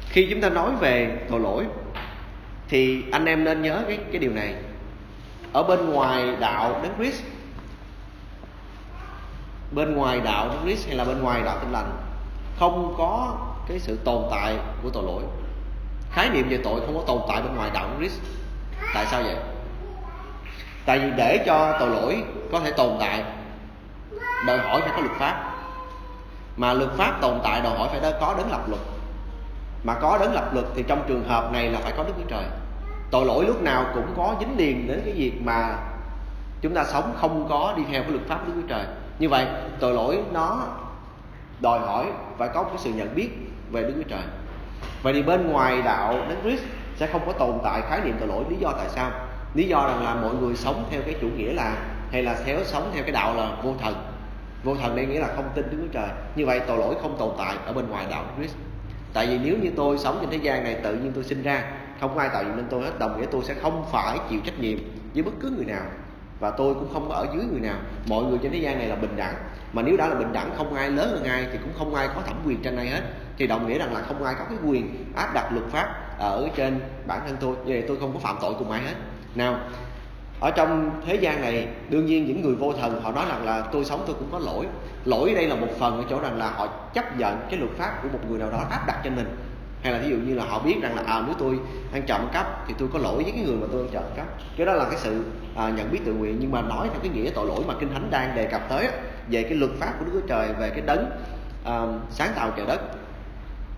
Khi 0.08 0.26
chúng 0.30 0.40
ta 0.40 0.48
nói 0.48 0.70
về 0.80 1.18
tội 1.30 1.40
lỗi, 1.40 1.64
thì 2.68 3.02
anh 3.12 3.24
em 3.24 3.44
nên 3.44 3.62
nhớ 3.62 3.82
cái 3.88 3.98
cái 4.12 4.18
điều 4.18 4.32
này. 4.32 4.54
Ở 5.52 5.62
bên 5.62 5.90
ngoài 5.90 6.36
đạo 6.40 6.80
đấng 6.82 6.92
Christ, 6.98 7.22
bên 9.72 9.94
ngoài 9.94 10.20
đạo 10.20 10.48
đấng 10.48 10.62
Christ 10.64 10.86
hay 10.86 10.96
là 10.96 11.04
bên 11.04 11.22
ngoài 11.22 11.42
đạo 11.44 11.58
tin 11.62 11.72
lành, 11.72 11.90
không 12.58 12.94
có 12.98 13.36
cái 13.68 13.78
sự 13.78 13.98
tồn 14.04 14.22
tại 14.30 14.56
của 14.82 14.90
tội 14.90 15.02
lỗi 15.02 15.22
khái 16.16 16.30
niệm 16.30 16.48
về 16.48 16.60
tội 16.64 16.80
không 16.80 16.94
có 16.94 17.02
tồn 17.06 17.20
tại 17.28 17.42
bên 17.42 17.56
ngoài 17.56 17.70
đạo 17.74 17.88
đấng 17.88 17.98
Christ. 17.98 18.20
Tại 18.94 19.06
sao 19.10 19.22
vậy? 19.22 19.36
Tại 20.86 20.98
vì 20.98 21.10
để 21.16 21.42
cho 21.46 21.76
tội 21.80 21.90
lỗi 21.90 22.22
có 22.52 22.60
thể 22.60 22.70
tồn 22.70 22.96
tại, 23.00 23.24
đòi 24.46 24.58
hỏi 24.58 24.80
phải 24.80 24.90
có 24.96 25.00
luật 25.00 25.18
pháp. 25.18 25.52
Mà 26.56 26.72
luật 26.72 26.90
pháp 26.96 27.20
tồn 27.20 27.40
tại, 27.42 27.60
đòi 27.60 27.78
hỏi 27.78 27.88
phải 27.92 28.12
có 28.20 28.34
đấng 28.38 28.50
lập 28.50 28.68
luật. 28.68 28.80
Mà 29.84 29.94
có 29.94 30.18
đấng 30.20 30.34
lập 30.34 30.54
luật 30.54 30.66
thì 30.74 30.84
trong 30.88 31.04
trường 31.08 31.28
hợp 31.28 31.52
này 31.52 31.70
là 31.70 31.78
phải 31.82 31.92
có 31.96 32.02
đức 32.02 32.12
chúa 32.16 32.28
trời. 32.28 32.44
Tội 33.10 33.26
lỗi 33.26 33.44
lúc 33.46 33.62
nào 33.62 33.86
cũng 33.94 34.14
có 34.16 34.34
dính 34.40 34.56
liền 34.56 34.88
đến 34.88 35.02
cái 35.04 35.14
việc 35.14 35.32
mà 35.44 35.76
chúng 36.60 36.74
ta 36.74 36.84
sống 36.84 37.14
không 37.20 37.46
có 37.48 37.74
đi 37.76 37.82
theo 37.90 38.02
cái 38.02 38.10
luật 38.10 38.26
pháp 38.28 38.46
đức 38.46 38.52
chúa 38.54 38.68
trời. 38.68 38.84
Như 39.18 39.28
vậy, 39.28 39.46
tội 39.80 39.94
lỗi 39.94 40.18
nó 40.32 40.62
đòi 41.60 41.78
hỏi 41.78 42.06
phải 42.38 42.48
có 42.48 42.62
một 42.62 42.68
cái 42.68 42.78
sự 42.78 42.90
nhận 42.90 43.14
biết 43.14 43.30
về 43.70 43.82
đức 43.82 43.92
chúa 43.96 44.08
trời 44.08 44.22
vậy 45.06 45.12
thì 45.12 45.22
bên 45.22 45.52
ngoài 45.52 45.82
đạo 45.82 46.14
đấng 46.28 46.42
christ 46.42 46.62
sẽ 46.96 47.06
không 47.06 47.22
có 47.26 47.32
tồn 47.32 47.58
tại 47.64 47.82
khái 47.88 48.00
niệm 48.04 48.16
tội 48.18 48.28
lỗi. 48.28 48.44
Lý 48.50 48.56
do 48.56 48.72
tại 48.78 48.88
sao? 48.88 49.10
Lý 49.54 49.68
do 49.68 49.86
rằng 49.86 50.04
là 50.04 50.14
mọi 50.14 50.34
người 50.34 50.56
sống 50.56 50.84
theo 50.90 51.02
cái 51.06 51.14
chủ 51.20 51.28
nghĩa 51.36 51.52
là, 51.52 51.76
hay 52.12 52.22
là 52.22 52.36
theo, 52.44 52.64
sống 52.64 52.90
theo 52.94 53.02
cái 53.02 53.12
đạo 53.12 53.34
là 53.34 53.56
vô 53.62 53.74
thần. 53.80 53.94
Vô 54.64 54.74
thần 54.74 54.96
đây 54.96 55.06
nghĩa 55.06 55.20
là 55.20 55.28
không 55.36 55.48
tin 55.54 55.64
Đức 55.70 55.76
Chúa 55.80 55.92
Trời. 55.92 56.08
Như 56.36 56.46
vậy 56.46 56.60
tội 56.66 56.78
lỗi 56.78 56.94
không 57.02 57.16
tồn 57.18 57.30
tại 57.38 57.54
ở 57.66 57.72
bên 57.72 57.88
ngoài 57.88 58.06
đạo 58.10 58.24
Christ. 58.36 58.54
Tại 59.12 59.26
vì 59.26 59.38
nếu 59.38 59.56
như 59.62 59.70
tôi 59.76 59.98
sống 59.98 60.18
trên 60.20 60.30
thế 60.30 60.36
gian 60.36 60.64
này, 60.64 60.74
tự 60.82 60.94
nhiên 60.94 61.12
tôi 61.14 61.24
sinh 61.24 61.42
ra, 61.42 61.62
không 62.00 62.18
ai 62.18 62.28
tạo 62.28 62.44
dựng 62.44 62.56
nên 62.56 62.66
tôi 62.70 62.82
hết, 62.82 62.98
đồng 62.98 63.20
nghĩa 63.20 63.26
tôi 63.30 63.44
sẽ 63.44 63.54
không 63.54 63.84
phải 63.92 64.18
chịu 64.30 64.40
trách 64.44 64.58
nhiệm 64.58 64.78
với 65.14 65.22
bất 65.22 65.32
cứ 65.40 65.50
người 65.50 65.66
nào. 65.66 65.84
Và 66.40 66.50
tôi 66.50 66.74
cũng 66.74 66.92
không 66.92 67.08
ở 67.08 67.26
dưới 67.34 67.44
người 67.52 67.60
nào. 67.60 67.76
Mọi 68.08 68.24
người 68.24 68.38
trên 68.42 68.52
thế 68.52 68.58
gian 68.58 68.78
này 68.78 68.88
là 68.88 68.96
bình 68.96 69.16
đẳng. 69.16 69.34
Mà 69.72 69.82
nếu 69.82 69.96
đã 69.96 70.08
là 70.08 70.14
bình 70.14 70.32
đẳng, 70.32 70.50
không 70.56 70.74
ai 70.74 70.90
lớn 70.90 71.08
hơn 71.10 71.24
ai 71.24 71.46
thì 71.52 71.58
cũng 71.62 71.72
không 71.78 71.94
ai 71.94 72.08
có 72.14 72.20
thẩm 72.26 72.36
quyền 72.46 72.62
trên 72.62 72.76
ai 72.76 72.86
hết 72.86 73.02
thì 73.38 73.46
đồng 73.46 73.68
nghĩa 73.68 73.78
rằng 73.78 73.94
là 73.94 74.00
không 74.00 74.24
ai 74.24 74.34
có 74.38 74.44
cái 74.44 74.58
quyền 74.64 75.04
áp 75.16 75.34
đặt 75.34 75.52
luật 75.52 75.64
pháp 75.70 76.18
ở 76.18 76.48
trên 76.56 76.80
bản 77.06 77.20
thân 77.26 77.36
tôi. 77.40 77.56
Như 77.56 77.72
vậy 77.72 77.84
tôi 77.88 77.96
không 78.00 78.12
có 78.12 78.18
phạm 78.18 78.36
tội 78.40 78.54
cùng 78.58 78.70
ai 78.70 78.82
hết. 78.82 78.94
Nào 79.34 79.60
ở 80.40 80.50
trong 80.50 80.90
thế 81.06 81.14
gian 81.14 81.40
này 81.40 81.68
đương 81.90 82.06
nhiên 82.06 82.26
những 82.26 82.42
người 82.42 82.54
vô 82.54 82.72
thần 82.72 83.00
họ 83.02 83.12
nói 83.12 83.24
rằng 83.28 83.44
là 83.44 83.60
tôi 83.72 83.84
sống 83.84 84.04
tôi 84.06 84.16
cũng 84.18 84.28
có 84.32 84.38
lỗi. 84.38 84.66
Lỗi 85.04 85.34
đây 85.34 85.46
là 85.46 85.54
một 85.54 85.68
phần 85.78 85.96
ở 85.96 86.04
chỗ 86.10 86.20
rằng 86.20 86.38
là 86.38 86.50
họ 86.50 86.66
chấp 86.94 87.18
nhận 87.18 87.38
cái 87.50 87.60
luật 87.60 87.72
pháp 87.78 88.02
của 88.02 88.08
một 88.12 88.18
người 88.28 88.38
nào 88.38 88.50
đó 88.50 88.58
áp 88.70 88.86
đặt 88.86 89.00
cho 89.04 89.10
mình. 89.10 89.36
Hay 89.82 89.92
là 89.92 89.98
ví 89.98 90.10
dụ 90.10 90.16
như 90.16 90.34
là 90.34 90.44
họ 90.44 90.58
biết 90.58 90.76
rằng 90.82 90.96
là 90.96 91.02
à 91.06 91.22
nếu 91.26 91.34
tôi 91.38 91.58
ăn 91.92 92.02
trộm 92.06 92.20
cắp 92.32 92.68
thì 92.68 92.74
tôi 92.78 92.88
có 92.92 92.98
lỗi 92.98 93.22
với 93.22 93.32
cái 93.32 93.44
người 93.46 93.56
mà 93.56 93.66
tôi 93.72 93.80
ăn 93.80 93.88
trộm 93.92 94.02
cắp. 94.16 94.26
Cái 94.56 94.66
đó 94.66 94.72
là 94.72 94.84
cái 94.84 94.98
sự 94.98 95.24
à, 95.56 95.70
nhận 95.76 95.90
biết 95.92 96.00
tự 96.06 96.12
nguyện. 96.12 96.36
Nhưng 96.40 96.52
mà 96.52 96.62
nói 96.62 96.88
theo 96.92 97.00
cái 97.02 97.10
nghĩa 97.10 97.30
tội 97.34 97.46
lỗi 97.46 97.60
mà 97.66 97.74
kinh 97.80 97.94
thánh 97.94 98.10
đang 98.10 98.36
đề 98.36 98.46
cập 98.46 98.68
tới 98.68 98.88
về 99.30 99.42
cái 99.42 99.54
luật 99.54 99.70
pháp 99.80 99.92
của 99.98 100.04
đức 100.04 100.10
chúa 100.14 100.26
trời 100.26 100.48
về 100.60 100.70
cái 100.70 100.80
đấng 100.86 101.10
à, 101.64 101.82
sáng 102.10 102.32
tạo 102.36 102.50
trời 102.56 102.66
đất 102.66 102.80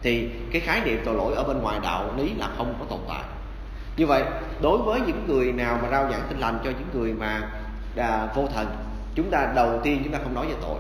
thì 0.03 0.31
cái 0.53 0.61
khái 0.61 0.81
niệm 0.85 1.03
tội 1.05 1.15
lỗi 1.15 1.35
ở 1.37 1.45
bên 1.45 1.63
ngoài 1.63 1.79
đạo 1.83 2.11
lý 2.17 2.35
là 2.35 2.49
không 2.57 2.75
có 2.79 2.85
tồn 2.89 3.01
tại. 3.09 3.23
Như 3.97 4.07
vậy 4.07 4.25
đối 4.63 4.79
với 4.79 5.01
những 5.01 5.25
người 5.27 5.53
nào 5.53 5.79
mà 5.83 5.89
rao 5.91 6.11
giảng 6.11 6.23
tin 6.29 6.39
lành 6.39 6.59
cho 6.65 6.71
những 6.71 6.89
người 6.93 7.13
mà 7.13 7.41
à, 7.97 8.29
vô 8.35 8.47
thần 8.55 8.67
chúng 9.15 9.31
ta 9.31 9.53
đầu 9.55 9.81
tiên 9.83 10.01
chúng 10.05 10.13
ta 10.13 10.19
không 10.23 10.35
nói 10.35 10.47
về 10.47 10.55
tội. 10.63 10.79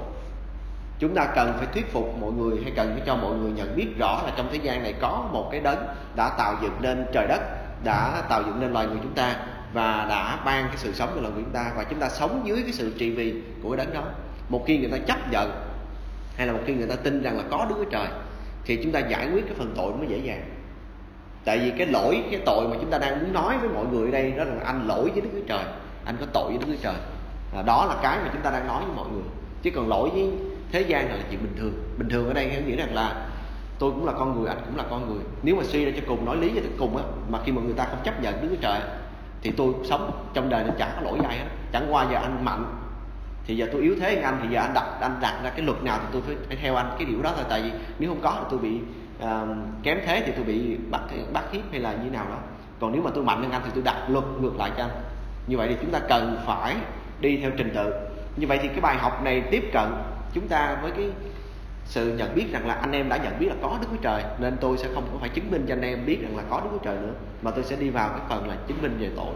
Chúng 0.98 1.14
ta 1.14 1.26
cần 1.34 1.52
phải 1.58 1.66
thuyết 1.66 1.92
phục 1.92 2.14
mọi 2.20 2.32
người 2.32 2.58
hay 2.62 2.72
cần 2.76 2.90
phải 2.92 3.02
cho 3.06 3.16
mọi 3.16 3.34
người 3.34 3.50
nhận 3.50 3.76
biết 3.76 3.88
rõ 3.98 4.22
là 4.26 4.32
trong 4.36 4.48
thế 4.52 4.58
gian 4.62 4.82
này 4.82 4.94
có 5.00 5.28
một 5.32 5.48
cái 5.52 5.60
đấng 5.60 5.86
đã 6.16 6.28
tạo 6.38 6.56
dựng 6.62 6.76
nên 6.80 7.06
trời 7.12 7.26
đất 7.28 7.40
đã 7.84 8.22
tạo 8.28 8.42
dựng 8.42 8.60
nên 8.60 8.72
loài 8.72 8.86
người 8.86 8.98
chúng 9.02 9.14
ta 9.14 9.36
và 9.72 10.06
đã 10.08 10.38
ban 10.44 10.68
cái 10.68 10.76
sự 10.76 10.92
sống 10.92 11.12
cho 11.14 11.20
loài 11.20 11.34
người 11.34 11.42
chúng 11.44 11.52
ta 11.52 11.72
và 11.76 11.84
chúng 11.84 12.00
ta 12.00 12.08
sống 12.08 12.42
dưới 12.44 12.62
cái 12.62 12.72
sự 12.72 12.94
trị 12.98 13.10
vì 13.10 13.42
của 13.62 13.76
cái 13.76 13.86
đấng 13.86 13.94
đó. 13.94 14.02
Một 14.48 14.64
khi 14.66 14.78
người 14.78 14.90
ta 14.90 14.98
chấp 14.98 15.30
nhận 15.30 15.50
hay 16.36 16.46
là 16.46 16.52
một 16.52 16.60
khi 16.66 16.74
người 16.74 16.86
ta 16.86 16.94
tin 16.96 17.22
rằng 17.22 17.36
là 17.36 17.44
có 17.50 17.66
đứa 17.68 17.84
trời 17.90 18.08
thì 18.64 18.80
chúng 18.82 18.92
ta 18.92 18.98
giải 18.98 19.28
quyết 19.32 19.44
cái 19.46 19.54
phần 19.58 19.72
tội 19.76 19.92
mới 19.92 20.06
dễ 20.08 20.18
dàng. 20.18 20.42
Tại 21.44 21.58
vì 21.58 21.72
cái 21.78 21.86
lỗi 21.86 22.22
cái 22.30 22.40
tội 22.46 22.68
mà 22.68 22.76
chúng 22.80 22.90
ta 22.90 22.98
đang 22.98 23.20
muốn 23.20 23.32
nói 23.32 23.58
với 23.58 23.68
mọi 23.68 23.86
người 23.86 24.06
ở 24.06 24.10
đây 24.10 24.30
đó 24.30 24.44
là 24.44 24.52
anh 24.64 24.88
lỗi 24.88 25.10
với 25.10 25.20
đức 25.20 25.28
chúa 25.32 25.46
trời 25.48 25.64
anh 26.04 26.16
có 26.20 26.26
tội 26.32 26.48
với 26.48 26.58
đức 26.58 26.66
chúa 26.66 26.82
trời. 26.82 26.94
À, 27.56 27.62
đó 27.62 27.86
là 27.88 27.96
cái 28.02 28.18
mà 28.24 28.30
chúng 28.32 28.42
ta 28.42 28.50
đang 28.50 28.66
nói 28.66 28.84
với 28.84 28.94
mọi 28.96 29.08
người. 29.12 29.22
Chứ 29.62 29.70
còn 29.74 29.88
lỗi 29.88 30.10
với 30.10 30.30
thế 30.72 30.80
gian 30.80 31.08
là 31.08 31.16
chuyện 31.30 31.40
bình 31.42 31.56
thường. 31.58 31.72
Bình 31.98 32.08
thường 32.08 32.28
ở 32.28 32.32
đây 32.34 32.62
nghĩa 32.66 32.76
rằng 32.76 32.94
là 32.94 33.26
tôi 33.78 33.90
cũng 33.90 34.06
là 34.06 34.12
con 34.12 34.38
người 34.38 34.48
anh 34.48 34.58
cũng 34.66 34.76
là 34.76 34.84
con 34.90 35.12
người. 35.12 35.22
Nếu 35.42 35.56
mà 35.56 35.62
suy 35.64 35.84
ra 35.84 35.92
cho 35.96 36.02
cùng 36.06 36.24
nói 36.24 36.36
lý 36.36 36.52
cho 36.54 36.60
cùng 36.78 36.96
á 36.96 37.02
mà 37.28 37.38
khi 37.44 37.52
mà 37.52 37.62
người 37.62 37.74
ta 37.74 37.84
không 37.84 37.98
chấp 38.04 38.22
nhận 38.22 38.42
đức 38.42 38.48
chúa 38.50 38.60
trời 38.60 38.80
thì 39.42 39.52
tôi 39.56 39.74
sống 39.84 40.28
trong 40.34 40.48
đời 40.48 40.64
nó 40.64 40.70
chẳng 40.78 40.92
có 40.96 41.02
lỗi 41.02 41.18
gì 41.18 41.36
hết 41.38 41.44
chẳng 41.72 41.86
qua 41.90 42.06
giờ 42.12 42.18
anh 42.18 42.44
mạnh 42.44 42.64
thì 43.48 43.56
giờ 43.56 43.68
tôi 43.72 43.82
yếu 43.82 43.96
thế 44.00 44.14
hơn 44.14 44.22
anh 44.22 44.38
thì 44.42 44.48
giờ 44.50 44.60
anh 44.60 44.74
đặt 44.74 44.84
anh 45.00 45.18
đặt 45.20 45.40
ra 45.44 45.50
cái 45.50 45.66
luật 45.66 45.82
nào 45.82 45.98
thì 46.02 46.06
tôi 46.12 46.22
phải, 46.26 46.36
phải 46.48 46.56
theo 46.56 46.74
anh 46.74 46.90
cái 46.98 47.04
điều 47.04 47.22
đó 47.22 47.32
thôi. 47.36 47.44
Tại 47.48 47.62
vì 47.62 47.70
nếu 47.98 48.10
không 48.10 48.20
có 48.22 48.36
thì 48.38 48.46
tôi 48.50 48.58
bị 48.58 48.80
uh, 49.24 49.56
kém 49.82 49.98
thế 50.06 50.22
thì 50.26 50.32
tôi 50.36 50.44
bị 50.44 50.76
bắt 50.90 51.00
bắt 51.32 51.44
hiếp 51.52 51.62
hay 51.70 51.80
là 51.80 51.92
như 51.92 52.10
nào 52.10 52.26
đó. 52.28 52.38
Còn 52.80 52.92
nếu 52.92 53.02
mà 53.02 53.10
tôi 53.14 53.24
mạnh 53.24 53.42
hơn 53.42 53.50
anh 53.50 53.62
thì 53.64 53.70
tôi 53.74 53.82
đặt 53.82 53.96
luật 54.08 54.24
ngược 54.40 54.56
lại 54.58 54.70
cho 54.76 54.82
anh. 54.82 54.90
Như 55.46 55.56
vậy 55.56 55.68
thì 55.68 55.76
chúng 55.80 55.90
ta 55.90 55.98
cần 56.08 56.38
phải 56.46 56.76
đi 57.20 57.36
theo 57.36 57.50
trình 57.56 57.72
tự. 57.74 57.92
Như 58.36 58.46
vậy 58.46 58.58
thì 58.62 58.68
cái 58.68 58.80
bài 58.80 58.96
học 58.96 59.24
này 59.24 59.42
tiếp 59.50 59.70
cận 59.72 59.88
chúng 60.32 60.48
ta 60.48 60.78
với 60.82 60.90
cái 60.90 61.10
sự 61.84 62.16
nhận 62.18 62.34
biết 62.34 62.46
rằng 62.52 62.66
là 62.66 62.74
anh 62.74 62.92
em 62.92 63.08
đã 63.08 63.16
nhận 63.16 63.38
biết 63.38 63.46
là 63.48 63.54
có 63.62 63.78
Đức 63.80 63.86
Chúa 63.90 64.02
Trời 64.02 64.22
nên 64.38 64.56
tôi 64.60 64.78
sẽ 64.78 64.88
không 64.94 65.08
có 65.12 65.18
phải 65.20 65.28
chứng 65.28 65.50
minh 65.50 65.64
cho 65.68 65.74
anh 65.74 65.82
em 65.82 66.06
biết 66.06 66.18
rằng 66.22 66.36
là 66.36 66.42
có 66.50 66.60
Đức 66.60 66.68
Chúa 66.72 66.84
Trời 66.84 66.96
nữa 66.96 67.12
mà 67.42 67.50
tôi 67.50 67.64
sẽ 67.64 67.76
đi 67.76 67.90
vào 67.90 68.08
cái 68.08 68.20
phần 68.28 68.48
là 68.48 68.54
chứng 68.66 68.82
minh 68.82 68.96
về 69.00 69.10
tội. 69.16 69.34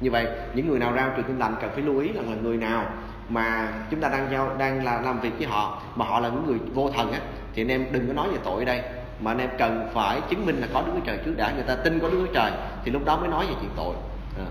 Như 0.00 0.10
vậy 0.10 0.26
những 0.54 0.68
người 0.68 0.78
nào 0.78 0.92
rao 0.96 1.10
truyền 1.16 1.26
tin 1.26 1.38
lành 1.38 1.56
cần 1.60 1.70
phải 1.74 1.82
lưu 1.82 1.98
ý 1.98 2.12
rằng 2.12 2.30
là 2.30 2.36
người 2.42 2.56
nào 2.56 2.84
mà 3.30 3.72
chúng 3.90 4.00
ta 4.00 4.08
đang 4.08 4.28
giao, 4.32 4.56
đang 4.58 4.84
là 4.84 5.00
làm 5.00 5.20
việc 5.20 5.32
với 5.38 5.46
họ, 5.46 5.82
mà 5.96 6.04
họ 6.04 6.20
là 6.20 6.28
những 6.28 6.46
người 6.46 6.58
vô 6.74 6.90
thần 6.96 7.12
á, 7.12 7.20
thì 7.54 7.62
anh 7.62 7.68
em 7.68 7.86
đừng 7.92 8.06
có 8.06 8.12
nói 8.12 8.28
về 8.28 8.38
tội 8.44 8.58
ở 8.58 8.64
đây. 8.64 8.82
Mà 9.20 9.30
anh 9.30 9.38
em 9.38 9.50
cần 9.58 9.90
phải 9.94 10.20
chứng 10.30 10.46
minh 10.46 10.60
là 10.60 10.66
có 10.74 10.82
Đức 10.82 10.92
Chúa 10.94 11.06
Trời 11.06 11.18
trước 11.24 11.34
đã, 11.36 11.52
người 11.52 11.62
ta 11.62 11.74
tin 11.74 11.98
có 12.00 12.08
Đức 12.08 12.24
Chúa 12.26 12.32
Trời, 12.34 12.52
thì 12.84 12.90
lúc 12.90 13.04
đó 13.04 13.16
mới 13.16 13.28
nói 13.28 13.46
về 13.46 13.54
chuyện 13.60 13.70
tội. 13.76 13.94
À. 14.38 14.46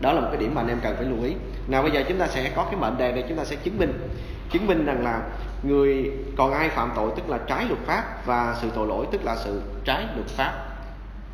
đó 0.00 0.12
là 0.12 0.20
một 0.20 0.28
cái 0.30 0.40
điểm 0.40 0.54
mà 0.54 0.60
anh 0.62 0.68
em 0.68 0.78
cần 0.82 0.96
phải 0.96 1.04
lưu 1.04 1.22
ý. 1.24 1.34
Nào 1.68 1.82
bây 1.82 1.90
giờ 1.90 2.02
chúng 2.08 2.18
ta 2.18 2.26
sẽ 2.26 2.50
có 2.56 2.64
cái 2.64 2.80
mệnh 2.80 2.98
đề 2.98 3.12
này 3.12 3.24
chúng 3.28 3.38
ta 3.38 3.44
sẽ 3.44 3.56
chứng 3.56 3.78
minh. 3.78 4.08
Chứng 4.50 4.66
minh 4.66 4.86
rằng 4.86 5.04
là 5.04 5.22
người, 5.62 6.12
còn 6.36 6.52
ai 6.52 6.68
phạm 6.68 6.92
tội 6.96 7.10
tức 7.16 7.28
là 7.28 7.38
trái 7.46 7.64
luật 7.64 7.80
pháp 7.86 8.26
và 8.26 8.56
sự 8.60 8.70
tội 8.74 8.86
lỗi 8.86 9.06
tức 9.12 9.24
là 9.24 9.36
sự 9.36 9.62
trái 9.84 10.06
luật 10.14 10.28
pháp. 10.28 10.52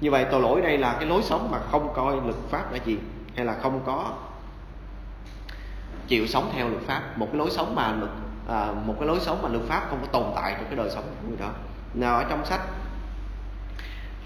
Như 0.00 0.10
vậy 0.10 0.26
tội 0.30 0.40
lỗi 0.40 0.60
đây 0.60 0.78
là 0.78 0.96
cái 1.00 1.08
lối 1.08 1.22
sống 1.22 1.48
mà 1.50 1.58
không 1.70 1.92
coi 1.94 2.16
luật 2.16 2.36
pháp 2.50 2.72
là 2.72 2.78
gì? 2.84 2.98
Hay 3.36 3.46
là 3.46 3.54
không 3.62 3.80
có 3.86 4.12
chịu 6.08 6.26
sống 6.26 6.50
theo 6.54 6.68
luật 6.68 6.82
pháp 6.82 7.18
một 7.18 7.26
cái 7.32 7.38
lối 7.38 7.50
sống 7.50 7.74
mà 7.74 7.92
luật 7.92 8.10
à, 8.48 8.72
một 8.86 8.94
cái 8.98 9.08
lối 9.08 9.20
sống 9.20 9.42
mà 9.42 9.48
luật 9.48 9.64
pháp 9.64 9.86
không 9.90 9.98
có 10.00 10.06
tồn 10.06 10.32
tại 10.36 10.54
trong 10.56 10.64
cái 10.64 10.76
đời 10.76 10.90
sống 10.90 11.04
của 11.04 11.28
người 11.28 11.38
đó. 11.38 11.50
Nào 11.94 12.16
ở 12.16 12.24
trong 12.24 12.44
sách 12.44 12.60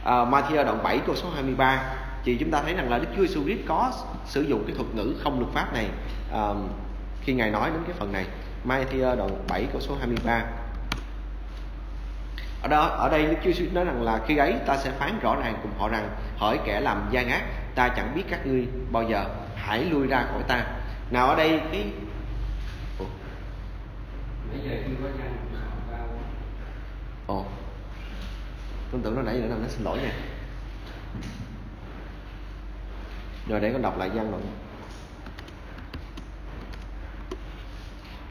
à, 0.04 0.14
Matthew 0.14 0.64
đoạn 0.64 0.82
7 0.82 0.98
câu 1.06 1.16
số 1.16 1.30
23 1.34 1.82
thì 2.24 2.36
chúng 2.40 2.50
ta 2.50 2.62
thấy 2.62 2.74
rằng 2.74 2.90
là 2.90 2.98
Đức 2.98 3.08
Chúa 3.16 3.22
Jesus 3.22 3.44
Christ 3.44 3.68
có 3.68 3.92
sử 4.26 4.42
dụng 4.42 4.64
cái 4.66 4.76
thuật 4.76 4.94
ngữ 4.94 5.14
không 5.22 5.40
luật 5.40 5.52
pháp 5.52 5.74
này 5.74 5.86
à, 6.32 6.48
khi 7.20 7.32
ngài 7.32 7.50
nói 7.50 7.70
đến 7.70 7.82
cái 7.86 7.96
phần 7.98 8.12
này. 8.12 8.26
Matthew 8.68 9.16
đoạn 9.16 9.30
7 9.48 9.66
câu 9.72 9.80
số 9.80 9.94
23 9.98 10.42
ở 12.62 12.68
đó 12.68 12.82
ở 12.82 13.08
đây 13.08 13.26
Đức 13.26 13.36
Chúa 13.44 13.50
Jesus 13.50 13.72
nói 13.72 13.84
rằng 13.84 14.02
là 14.02 14.20
khi 14.26 14.36
ấy 14.36 14.54
ta 14.66 14.76
sẽ 14.76 14.90
phán 14.90 15.18
rõ 15.22 15.36
ràng 15.36 15.54
cùng 15.62 15.72
họ 15.78 15.88
rằng 15.88 16.08
hỏi 16.36 16.58
kẻ 16.64 16.80
làm 16.80 17.08
gian 17.10 17.28
ác 17.28 17.42
ta 17.74 17.88
chẳng 17.88 18.12
biết 18.14 18.22
các 18.30 18.46
ngươi 18.46 18.66
bao 18.92 19.02
giờ 19.02 19.24
hãy 19.56 19.84
lui 19.84 20.06
ra 20.06 20.24
khỏi 20.32 20.42
ta 20.48 20.64
nào 21.10 21.28
ở 21.28 21.36
đây 21.36 21.60
cái 21.72 21.92
gian 24.64 24.96
ồ 27.26 27.44
tôi 28.92 29.00
tưởng 29.04 29.16
nó 29.16 29.22
nãy 29.22 29.40
giờ 29.40 29.56
nó 29.62 29.68
xin 29.68 29.84
lỗi 29.84 29.98
nha 29.98 30.12
rồi 33.48 33.60
để 33.60 33.72
con 33.72 33.82
đọc 33.82 33.98
lại 33.98 34.08
văn 34.08 34.30
đoạn 34.30 34.42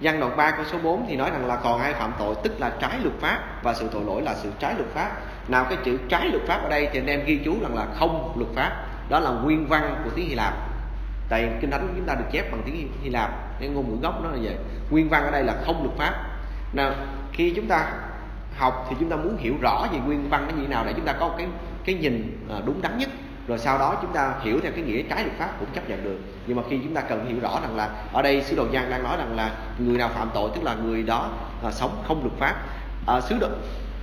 Văn 0.01 0.19
đoạn 0.19 0.37
3 0.37 0.51
câu 0.51 0.65
số 0.71 0.77
4 0.83 1.05
thì 1.07 1.15
nói 1.15 1.31
rằng 1.31 1.45
là 1.45 1.55
còn 1.55 1.81
ai 1.81 1.93
phạm 1.93 2.13
tội 2.19 2.35
tức 2.43 2.59
là 2.59 2.71
trái 2.81 2.99
luật 3.03 3.15
pháp 3.19 3.63
và 3.63 3.73
sự 3.73 3.89
tội 3.91 4.03
lỗi 4.05 4.21
là 4.21 4.35
sự 4.35 4.51
trái 4.59 4.75
luật 4.75 4.89
pháp. 4.89 5.11
Nào 5.47 5.65
cái 5.69 5.77
chữ 5.85 5.97
trái 6.09 6.29
luật 6.29 6.43
pháp 6.47 6.63
ở 6.63 6.69
đây 6.69 6.89
thì 6.93 6.99
anh 6.99 7.07
em 7.07 7.25
ghi 7.25 7.41
chú 7.45 7.55
rằng 7.61 7.75
là 7.75 7.87
không 7.99 8.33
luật 8.37 8.51
pháp. 8.55 8.85
Đó 9.09 9.19
là 9.19 9.29
nguyên 9.29 9.67
văn 9.67 10.01
của 10.03 10.09
tiếng 10.15 10.29
Hy 10.29 10.35
Lạp. 10.35 10.68
Tại 11.29 11.49
kinh 11.61 11.71
thánh 11.71 11.93
chúng 11.95 12.05
ta 12.05 12.15
được 12.15 12.25
chép 12.31 12.51
bằng 12.51 12.61
tiếng 12.65 12.91
Hy 13.03 13.09
Lạp, 13.09 13.59
cái 13.59 13.69
ngôn 13.69 13.89
ngữ 13.89 13.97
gốc 14.01 14.23
nó 14.23 14.29
là 14.29 14.37
vậy. 14.43 14.55
Nguyên 14.89 15.09
văn 15.09 15.23
ở 15.23 15.31
đây 15.31 15.43
là 15.43 15.55
không 15.65 15.83
luật 15.83 15.97
pháp. 15.97 16.13
Nào 16.73 16.93
khi 17.33 17.53
chúng 17.55 17.67
ta 17.67 17.91
học 18.59 18.87
thì 18.89 18.95
chúng 18.99 19.09
ta 19.09 19.15
muốn 19.15 19.37
hiểu 19.37 19.53
rõ 19.61 19.87
về 19.91 19.99
nguyên 19.99 20.29
văn 20.29 20.45
nó 20.47 20.53
như 20.55 20.61
thế 20.61 20.67
nào 20.67 20.83
để 20.85 20.93
chúng 20.95 21.05
ta 21.05 21.13
có 21.13 21.33
cái 21.37 21.47
cái 21.85 21.95
nhìn 21.95 22.45
à, 22.49 22.55
đúng 22.65 22.81
đắn 22.81 22.97
nhất 22.97 23.09
rồi 23.47 23.57
sau 23.57 23.77
đó 23.77 23.95
chúng 24.01 24.13
ta 24.13 24.33
hiểu 24.41 24.59
theo 24.63 24.71
cái 24.71 24.81
nghĩa 24.81 25.01
trái 25.01 25.23
luật 25.23 25.37
pháp 25.37 25.49
cũng 25.59 25.69
chấp 25.73 25.89
nhận 25.89 26.03
được 26.03 26.17
nhưng 26.47 26.57
mà 26.57 26.63
khi 26.69 26.79
chúng 26.83 26.93
ta 26.93 27.01
cần 27.01 27.25
hiểu 27.25 27.37
rõ 27.41 27.59
rằng 27.61 27.75
là 27.75 27.89
ở 28.13 28.21
đây 28.21 28.43
sứ 28.43 28.55
đồ 28.55 28.67
Giang 28.73 28.89
đang 28.89 29.03
nói 29.03 29.17
rằng 29.17 29.35
là 29.35 29.51
người 29.79 29.97
nào 29.97 30.09
phạm 30.09 30.29
tội 30.33 30.49
tức 30.55 30.63
là 30.63 30.75
người 30.75 31.03
đó 31.03 31.29
à, 31.63 31.71
sống 31.71 32.03
không 32.07 32.23
luật 32.23 32.33
pháp 32.39 32.55
à, 33.07 33.21
sứ 33.21 33.37
đồ 33.39 33.47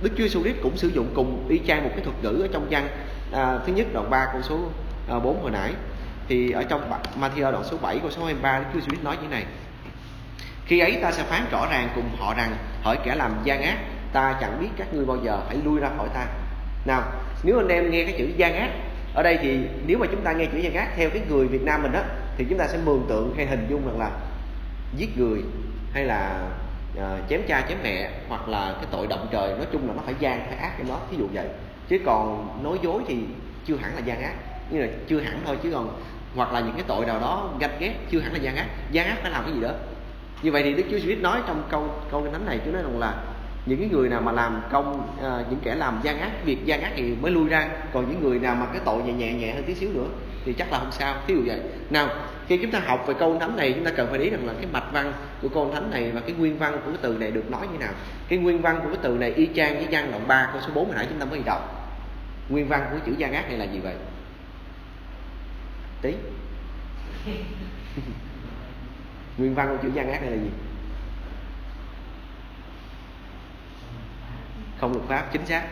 Đức 0.01 0.09
Chúa 0.17 0.23
Jesus 0.23 0.53
cũng 0.63 0.77
sử 0.77 0.87
dụng 0.87 1.07
cùng 1.15 1.45
y 1.49 1.59
chang 1.67 1.83
một 1.83 1.89
cái 1.95 2.05
thuật 2.05 2.15
ngữ 2.23 2.41
ở 2.41 2.47
trong 2.53 2.67
văn 2.69 2.87
à, 3.31 3.59
thứ 3.65 3.73
nhất 3.73 3.87
đoạn 3.93 4.09
3 4.09 4.25
câu 4.33 4.41
số 4.41 4.59
à, 5.09 5.19
4 5.19 5.41
hồi 5.41 5.51
nãy 5.51 5.73
thì 6.27 6.51
ở 6.51 6.63
trong 6.63 6.91
Matthew 7.21 7.51
đoạn 7.51 7.63
số 7.63 7.77
7 7.81 7.99
câu 7.99 8.11
số 8.11 8.25
23 8.25 8.59
Đức 8.59 8.65
Chúa 8.73 8.79
Jesus 8.79 9.03
nói 9.03 9.17
như 9.21 9.27
này. 9.27 9.45
Khi 10.65 10.79
ấy 10.79 10.99
ta 11.01 11.11
sẽ 11.11 11.23
phán 11.23 11.45
rõ 11.51 11.67
ràng 11.71 11.89
cùng 11.95 12.09
họ 12.17 12.33
rằng 12.33 12.51
hỏi 12.83 12.97
kẻ 13.03 13.15
làm 13.15 13.31
gian 13.43 13.61
ác 13.61 13.77
ta 14.13 14.37
chẳng 14.41 14.61
biết 14.61 14.67
các 14.77 14.93
ngươi 14.93 15.05
bao 15.05 15.17
giờ 15.23 15.41
hãy 15.47 15.57
lui 15.65 15.79
ra 15.79 15.89
khỏi 15.97 16.07
ta. 16.13 16.25
Nào 16.85 17.03
nếu 17.43 17.57
anh 17.57 17.67
em 17.67 17.91
nghe 17.91 18.03
cái 18.03 18.15
chữ 18.17 18.27
gian 18.37 18.55
ác 18.55 18.69
ở 19.13 19.23
đây 19.23 19.37
thì 19.41 19.59
nếu 19.85 19.97
mà 19.97 20.07
chúng 20.11 20.21
ta 20.21 20.33
nghe 20.33 20.45
chữ 20.45 20.57
gian 20.57 20.73
ác 20.73 20.89
theo 20.95 21.09
cái 21.09 21.21
người 21.29 21.47
Việt 21.47 21.63
Nam 21.63 21.83
mình 21.83 21.91
đó 21.91 22.01
thì 22.37 22.45
chúng 22.49 22.57
ta 22.57 22.67
sẽ 22.67 22.77
mường 22.85 23.05
tượng 23.09 23.33
hay 23.37 23.45
hình 23.45 23.67
dung 23.69 23.87
rằng 23.87 23.99
là 23.99 24.11
giết 24.97 25.17
người 25.17 25.41
hay 25.93 26.05
là 26.05 26.49
uh, 26.97 27.29
chém 27.29 27.41
cha 27.47 27.65
chém 27.69 27.77
mẹ 27.83 28.09
hoặc 28.29 28.49
là 28.49 28.73
cái 28.75 28.85
tội 28.91 29.07
động 29.07 29.27
trời 29.31 29.49
nói 29.57 29.67
chung 29.71 29.87
là 29.87 29.93
nó 29.93 30.01
phải 30.05 30.15
gian 30.19 30.45
phải 30.47 30.57
ác 30.57 30.71
trong 30.77 30.87
đó 30.87 30.99
thí 31.11 31.17
dụ 31.17 31.27
vậy. 31.33 31.47
Chứ 31.87 31.99
còn 32.05 32.49
nói 32.63 32.77
dối 32.83 33.01
thì 33.07 33.17
chưa 33.65 33.75
hẳn 33.75 33.95
là 33.95 34.01
gian 34.05 34.21
ác 34.21 34.33
như 34.69 34.81
là 34.81 34.87
chưa 35.07 35.19
hẳn 35.19 35.41
thôi 35.45 35.57
chứ 35.63 35.71
còn 35.73 36.01
hoặc 36.37 36.53
là 36.53 36.59
những 36.59 36.73
cái 36.73 36.83
tội 36.87 37.05
nào 37.05 37.19
đó 37.19 37.49
ganh 37.59 37.77
ghét 37.79 37.93
chưa 38.11 38.19
hẳn 38.19 38.33
là 38.33 38.39
gian 38.39 38.55
ác. 38.55 38.65
Gian 38.91 39.07
ác 39.07 39.17
phải 39.21 39.31
làm 39.31 39.43
cái 39.43 39.53
gì 39.53 39.61
đó. 39.61 39.71
Như 40.41 40.51
vậy 40.51 40.63
thì 40.63 40.73
Đức 40.73 40.83
Chúa 40.91 40.97
Jesus 40.97 41.21
nói 41.21 41.39
trong 41.47 41.63
câu 41.69 41.89
câu 42.11 42.21
kinh 42.21 42.33
thánh 42.33 42.45
này 42.45 42.59
Chúa 42.65 42.71
nói 42.71 42.81
rằng 42.81 42.99
là 42.99 43.13
những 43.65 43.79
cái 43.79 43.89
người 43.91 44.09
nào 44.09 44.21
mà 44.21 44.31
làm 44.31 44.61
công 44.71 45.07
à, 45.23 45.43
những 45.49 45.59
kẻ 45.63 45.75
làm 45.75 45.99
gian 46.03 46.19
ác 46.19 46.31
việc 46.45 46.65
gian 46.65 46.81
ác 46.81 46.91
thì 46.95 47.15
mới 47.21 47.31
lui 47.31 47.49
ra. 47.49 47.69
Còn 47.93 48.09
những 48.09 48.23
người 48.23 48.39
nào 48.39 48.55
mà 48.55 48.65
cái 48.65 48.81
tội 48.85 49.03
nhẹ 49.03 49.13
nhẹ 49.13 49.33
nhẹ 49.33 49.53
hơn 49.53 49.63
tí 49.63 49.75
xíu 49.75 49.89
nữa 49.93 50.07
thì 50.45 50.53
chắc 50.53 50.71
là 50.71 50.79
không 50.79 50.91
sao. 50.91 51.15
Thí 51.27 51.33
dụ 51.33 51.41
vậy. 51.45 51.59
Nào 51.89 52.09
khi 52.47 52.57
chúng 52.57 52.71
ta 52.71 52.81
học 52.85 53.03
về 53.07 53.13
câu 53.19 53.37
thánh 53.39 53.55
này 53.55 53.73
chúng 53.73 53.85
ta 53.85 53.91
cần 53.91 54.07
phải 54.09 54.19
ý 54.19 54.29
rằng 54.29 54.47
là 54.47 54.53
cái 54.53 54.65
mạch 54.73 54.91
văn 54.93 55.13
của 55.41 55.49
câu 55.49 55.71
thánh 55.73 55.91
này 55.91 56.11
và 56.11 56.21
cái 56.21 56.31
nguyên 56.31 56.57
văn 56.57 56.73
của 56.85 56.91
cái 56.91 56.99
từ 57.01 57.17
này 57.19 57.31
được 57.31 57.51
nói 57.51 57.67
như 57.73 57.79
nào. 57.79 57.93
Cái 58.29 58.39
nguyên 58.39 58.61
văn 58.61 58.79
của 58.83 58.87
cái 58.87 58.99
từ 59.01 59.09
này 59.09 59.33
y 59.33 59.49
chang 59.55 59.75
với 59.75 59.87
gian 59.89 60.11
đoạn 60.11 60.27
3 60.27 60.49
câu 60.51 60.61
số 60.61 60.69
4 60.73 60.85
hồi 60.85 60.95
nãy 60.95 61.05
chúng 61.09 61.19
ta 61.19 61.25
mới 61.25 61.41
đọc. 61.45 61.91
Nguyên 62.49 62.67
văn 62.67 62.85
của 62.91 62.97
chữ 63.05 63.11
gian 63.17 63.33
ác 63.33 63.49
này 63.49 63.57
là 63.57 63.65
gì 63.65 63.79
vậy? 63.79 63.93
Tí. 66.01 66.13
Nguyên 69.37 69.55
văn 69.55 69.67
của 69.69 69.77
chữ 69.83 69.89
gian 69.93 70.11
ác 70.11 70.21
này 70.21 70.31
là 70.31 70.37
gì? 70.37 70.49
Không 74.79 74.91
luật 74.91 75.05
pháp 75.07 75.33
chính 75.33 75.45
xác. 75.45 75.63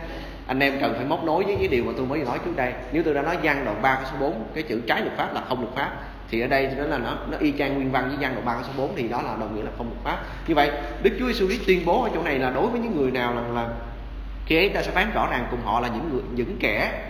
Anh 0.47 0.59
em 0.59 0.79
cần 0.81 0.93
phải 0.97 1.05
móc 1.05 1.23
nối 1.23 1.43
với 1.43 1.55
cái 1.55 1.67
điều 1.67 1.83
mà 1.83 1.91
tôi 1.97 2.05
mới 2.05 2.19
nói 2.19 2.39
trước 2.45 2.55
đây. 2.55 2.73
Nếu 2.91 3.03
tôi 3.03 3.13
đã 3.13 3.21
nói 3.21 3.37
văn 3.43 3.65
đoạn 3.65 3.81
3 3.81 3.99
số 4.11 4.17
4 4.19 4.47
cái 4.53 4.63
chữ 4.63 4.81
trái 4.87 5.01
luật 5.01 5.17
pháp 5.17 5.33
là 5.33 5.41
không 5.47 5.61
luật 5.61 5.75
pháp 5.75 5.91
thì 6.29 6.41
ở 6.41 6.47
đây 6.47 6.69
nó 6.77 6.83
là 6.83 6.97
nó 6.97 7.17
nó 7.31 7.37
y 7.37 7.51
chang 7.51 7.75
nguyên 7.75 7.91
văn 7.91 8.07
với 8.07 8.17
văn 8.19 8.33
đoạn 8.33 8.45
3 8.45 8.63
số 8.63 8.73
4 8.77 8.95
thì 8.95 9.07
đó 9.07 9.21
là 9.21 9.35
đồng 9.39 9.55
nghĩa 9.55 9.63
là 9.63 9.71
không 9.77 9.87
luật 9.87 10.03
pháp. 10.03 10.23
Như 10.47 10.55
vậy 10.55 10.71
Đức 11.03 11.11
Chúa 11.19 11.27
Giêsu 11.27 11.47
Christ 11.47 11.67
tuyên 11.67 11.85
bố 11.85 12.03
ở 12.03 12.09
chỗ 12.13 12.23
này 12.23 12.39
là 12.39 12.49
đối 12.49 12.67
với 12.67 12.79
những 12.79 12.95
người 12.95 13.11
nào 13.11 13.35
là, 13.35 13.41
là 13.41 13.69
khi 14.45 14.57
ấy 14.57 14.69
ta 14.69 14.81
sẽ 14.81 14.91
phán 14.91 15.11
rõ 15.13 15.27
ràng 15.31 15.47
cùng 15.51 15.61
họ 15.63 15.79
là 15.79 15.87
những 15.87 16.09
người 16.11 16.21
những 16.35 16.57
kẻ 16.59 17.01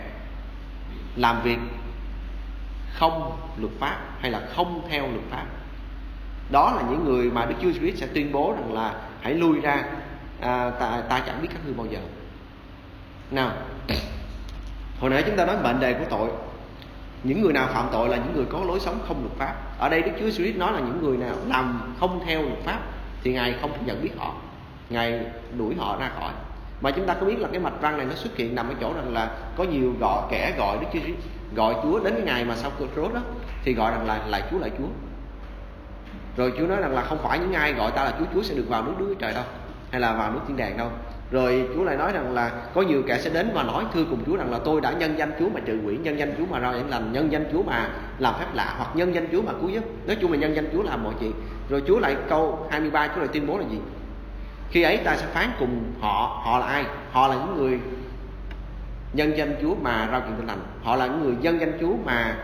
làm 1.16 1.42
việc 1.42 1.58
không 2.98 3.36
luật 3.56 3.72
pháp 3.80 3.98
hay 4.20 4.30
là 4.30 4.40
không 4.56 4.82
theo 4.88 5.02
luật 5.02 5.24
pháp. 5.30 5.46
Đó 6.50 6.72
là 6.76 6.82
những 6.90 7.04
người 7.04 7.30
mà 7.30 7.44
Đức 7.44 7.54
Chúa 7.62 7.72
Christ 7.72 7.98
sẽ 7.98 8.06
tuyên 8.06 8.32
bố 8.32 8.54
rằng 8.58 8.72
là 8.72 8.94
hãy 9.20 9.34
lui 9.34 9.60
ra. 9.60 9.84
À, 10.40 10.70
ta, 10.70 11.02
ta 11.08 11.20
chẳng 11.26 11.42
biết 11.42 11.48
các 11.52 11.60
ngươi 11.64 11.74
bao 11.74 11.86
giờ. 11.86 11.98
Nào 13.30 13.50
hồi 15.00 15.10
nãy 15.10 15.22
chúng 15.26 15.36
ta 15.36 15.46
nói 15.46 15.56
mệnh 15.62 15.80
đề 15.80 15.94
của 15.94 16.04
tội. 16.10 16.30
Những 17.22 17.42
người 17.42 17.52
nào 17.52 17.68
phạm 17.72 17.88
tội 17.92 18.08
là 18.08 18.16
những 18.16 18.34
người 18.36 18.44
có 18.50 18.60
lối 18.66 18.80
sống 18.80 18.98
không 19.08 19.20
luật 19.20 19.38
pháp. 19.38 19.54
Ở 19.78 19.88
đây 19.88 20.02
Đức 20.02 20.12
Chúa 20.20 20.30
Christ 20.30 20.56
nói 20.56 20.72
là 20.72 20.78
những 20.78 21.02
người 21.02 21.16
nào 21.16 21.34
làm 21.46 21.94
không 22.00 22.20
theo 22.26 22.42
luật 22.42 22.58
pháp 22.64 22.80
thì 23.22 23.32
ngài 23.32 23.54
không 23.60 23.86
nhận 23.86 24.02
biết 24.02 24.10
họ. 24.18 24.34
Ngài 24.90 25.20
đuổi 25.58 25.74
họ 25.78 25.96
ra 26.00 26.10
khỏi. 26.18 26.32
Mà 26.80 26.90
chúng 26.90 27.06
ta 27.06 27.14
có 27.14 27.26
biết 27.26 27.38
là 27.38 27.48
cái 27.52 27.60
mạch 27.60 27.80
văn 27.80 27.96
này 27.96 28.06
nó 28.06 28.14
xuất 28.14 28.36
hiện 28.36 28.54
nằm 28.54 28.68
ở 28.68 28.74
chỗ 28.80 28.92
rằng 28.92 29.14
là 29.14 29.36
có 29.56 29.64
nhiều 29.64 29.94
gọi 30.00 30.22
kẻ 30.30 30.54
gọi 30.58 30.78
Đức 30.80 30.86
Chúa 30.92 31.00
Christ 31.00 31.18
gọi 31.54 31.74
Chúa 31.82 32.00
đến 32.00 32.14
cái 32.14 32.22
ngày 32.24 32.44
mà 32.44 32.56
sau 32.56 32.70
cơn 32.78 32.88
rốt 32.96 33.14
đó 33.14 33.20
thì 33.64 33.74
gọi 33.74 33.90
rằng 33.90 34.06
là 34.06 34.26
lại 34.26 34.42
Chúa 34.50 34.58
lại 34.58 34.70
Chúa 34.78 34.88
rồi 36.36 36.52
Chúa 36.58 36.66
nói 36.66 36.80
rằng 36.80 36.92
là 36.92 37.02
không 37.02 37.18
phải 37.22 37.38
những 37.38 37.52
ai 37.52 37.72
gọi 37.72 37.90
ta 37.90 38.04
là 38.04 38.14
Chúa 38.18 38.24
Chúa 38.34 38.42
sẽ 38.42 38.54
được 38.54 38.68
vào 38.68 38.82
nước 38.82 38.92
Đức 38.98 39.14
Trời 39.18 39.34
đâu 39.34 39.44
hay 39.90 40.00
là 40.00 40.12
vào 40.12 40.32
nước 40.32 40.40
thiên 40.48 40.56
đàng 40.56 40.78
đâu 40.78 40.90
rồi 41.30 41.68
Chúa 41.74 41.84
lại 41.84 41.96
nói 41.96 42.12
rằng 42.12 42.34
là 42.34 42.52
có 42.74 42.82
nhiều 42.82 43.02
kẻ 43.06 43.18
sẽ 43.18 43.30
đến 43.30 43.50
và 43.54 43.62
nói 43.62 43.84
thưa 43.94 44.04
cùng 44.10 44.24
Chúa 44.26 44.36
rằng 44.36 44.52
là 44.52 44.58
tôi 44.64 44.80
đã 44.80 44.92
nhân 44.92 45.14
danh 45.18 45.32
Chúa 45.38 45.48
mà 45.48 45.60
trừ 45.60 45.78
quỷ, 45.86 45.96
nhân 45.96 46.18
danh 46.18 46.34
Chúa 46.38 46.46
mà 46.50 46.58
ra 46.58 46.72
những 46.72 46.90
lành, 46.90 47.12
nhân 47.12 47.32
danh 47.32 47.44
Chúa 47.52 47.62
mà 47.62 47.88
làm 48.18 48.34
phép 48.38 48.46
lạ 48.54 48.74
hoặc 48.78 48.96
nhân 48.96 49.14
danh 49.14 49.28
Chúa 49.32 49.42
mà 49.42 49.52
cứu 49.60 49.68
giúp. 49.68 49.84
Nói 50.06 50.16
chung 50.20 50.32
là 50.32 50.38
nhân 50.38 50.56
danh 50.56 50.68
Chúa 50.72 50.82
làm 50.82 51.04
mọi 51.04 51.14
chuyện. 51.20 51.32
Rồi 51.68 51.82
Chúa 51.86 51.98
lại 51.98 52.16
câu 52.28 52.68
23 52.70 53.08
Chúa 53.08 53.20
lại 53.20 53.28
tuyên 53.32 53.46
bố 53.46 53.58
là 53.58 53.64
gì? 53.70 53.78
Khi 54.70 54.82
ấy 54.82 54.96
ta 54.96 55.16
sẽ 55.16 55.26
phán 55.26 55.50
cùng 55.58 55.92
họ, 56.00 56.40
họ 56.44 56.58
là 56.58 56.66
ai? 56.66 56.84
Họ 57.12 57.28
là 57.28 57.34
những 57.34 57.56
người 57.56 57.80
nhân 59.16 59.36
danh 59.36 59.56
Chúa 59.62 59.74
mà 59.74 60.08
rao 60.10 60.20
chuyện 60.20 60.36
tin 60.36 60.46
lành. 60.46 60.60
Họ 60.82 60.96
là 60.96 61.06
những 61.06 61.22
người 61.22 61.34
nhân 61.40 61.60
danh 61.60 61.78
Chúa 61.80 61.92
mà 62.04 62.36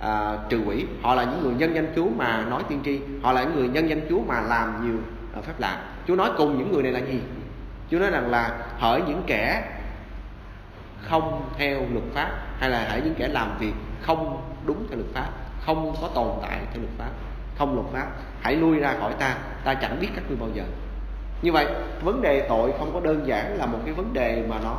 à, 0.00 0.36
trừ 0.48 0.60
quỷ. 0.66 0.86
Họ 1.02 1.14
là 1.14 1.24
những 1.24 1.42
người 1.42 1.54
nhân 1.54 1.74
danh 1.74 1.92
Chúa 1.96 2.08
mà 2.16 2.44
nói 2.50 2.62
tiên 2.68 2.80
tri. 2.84 3.00
Họ 3.22 3.32
là 3.32 3.42
những 3.42 3.56
người 3.56 3.68
nhân 3.68 3.88
danh 3.88 4.00
Chúa 4.08 4.20
mà 4.28 4.40
làm 4.40 4.86
nhiều 4.86 5.00
à, 5.34 5.40
phép 5.40 5.54
lạ. 5.58 5.82
Chúa 6.06 6.16
nói 6.16 6.30
cùng 6.36 6.58
những 6.58 6.72
người 6.72 6.82
này 6.82 6.92
là 6.92 6.98
gì? 6.98 7.20
Chúa 7.90 7.98
nói 7.98 8.10
rằng 8.10 8.30
là 8.30 8.58
hỡi 8.78 9.02
những 9.06 9.22
kẻ 9.26 9.62
không 11.02 11.42
theo 11.58 11.80
luật 11.92 12.04
pháp 12.14 12.30
hay 12.58 12.70
là 12.70 12.88
hỡi 12.90 13.00
những 13.00 13.14
kẻ 13.14 13.28
làm 13.28 13.58
việc 13.58 13.72
không 14.02 14.42
đúng 14.66 14.86
theo 14.88 14.98
luật 14.98 15.10
pháp, 15.14 15.28
không 15.60 15.94
có 16.02 16.08
tồn 16.14 16.28
tại 16.42 16.58
theo 16.72 16.82
luật 16.82 16.94
pháp, 16.98 17.10
không 17.58 17.74
luật 17.74 17.86
pháp, 17.92 18.06
hãy 18.40 18.56
lui 18.56 18.78
ra 18.78 18.94
khỏi 19.00 19.12
ta, 19.18 19.36
ta 19.64 19.74
chẳng 19.74 20.00
biết 20.00 20.08
các 20.14 20.24
ngươi 20.28 20.36
bao 20.36 20.48
giờ. 20.54 20.62
Như 21.42 21.52
vậy, 21.52 21.66
vấn 22.02 22.22
đề 22.22 22.46
tội 22.48 22.72
không 22.78 22.90
có 22.94 23.00
đơn 23.00 23.26
giản 23.26 23.58
là 23.58 23.66
một 23.66 23.78
cái 23.84 23.94
vấn 23.94 24.12
đề 24.12 24.44
mà 24.48 24.56
nó 24.64 24.76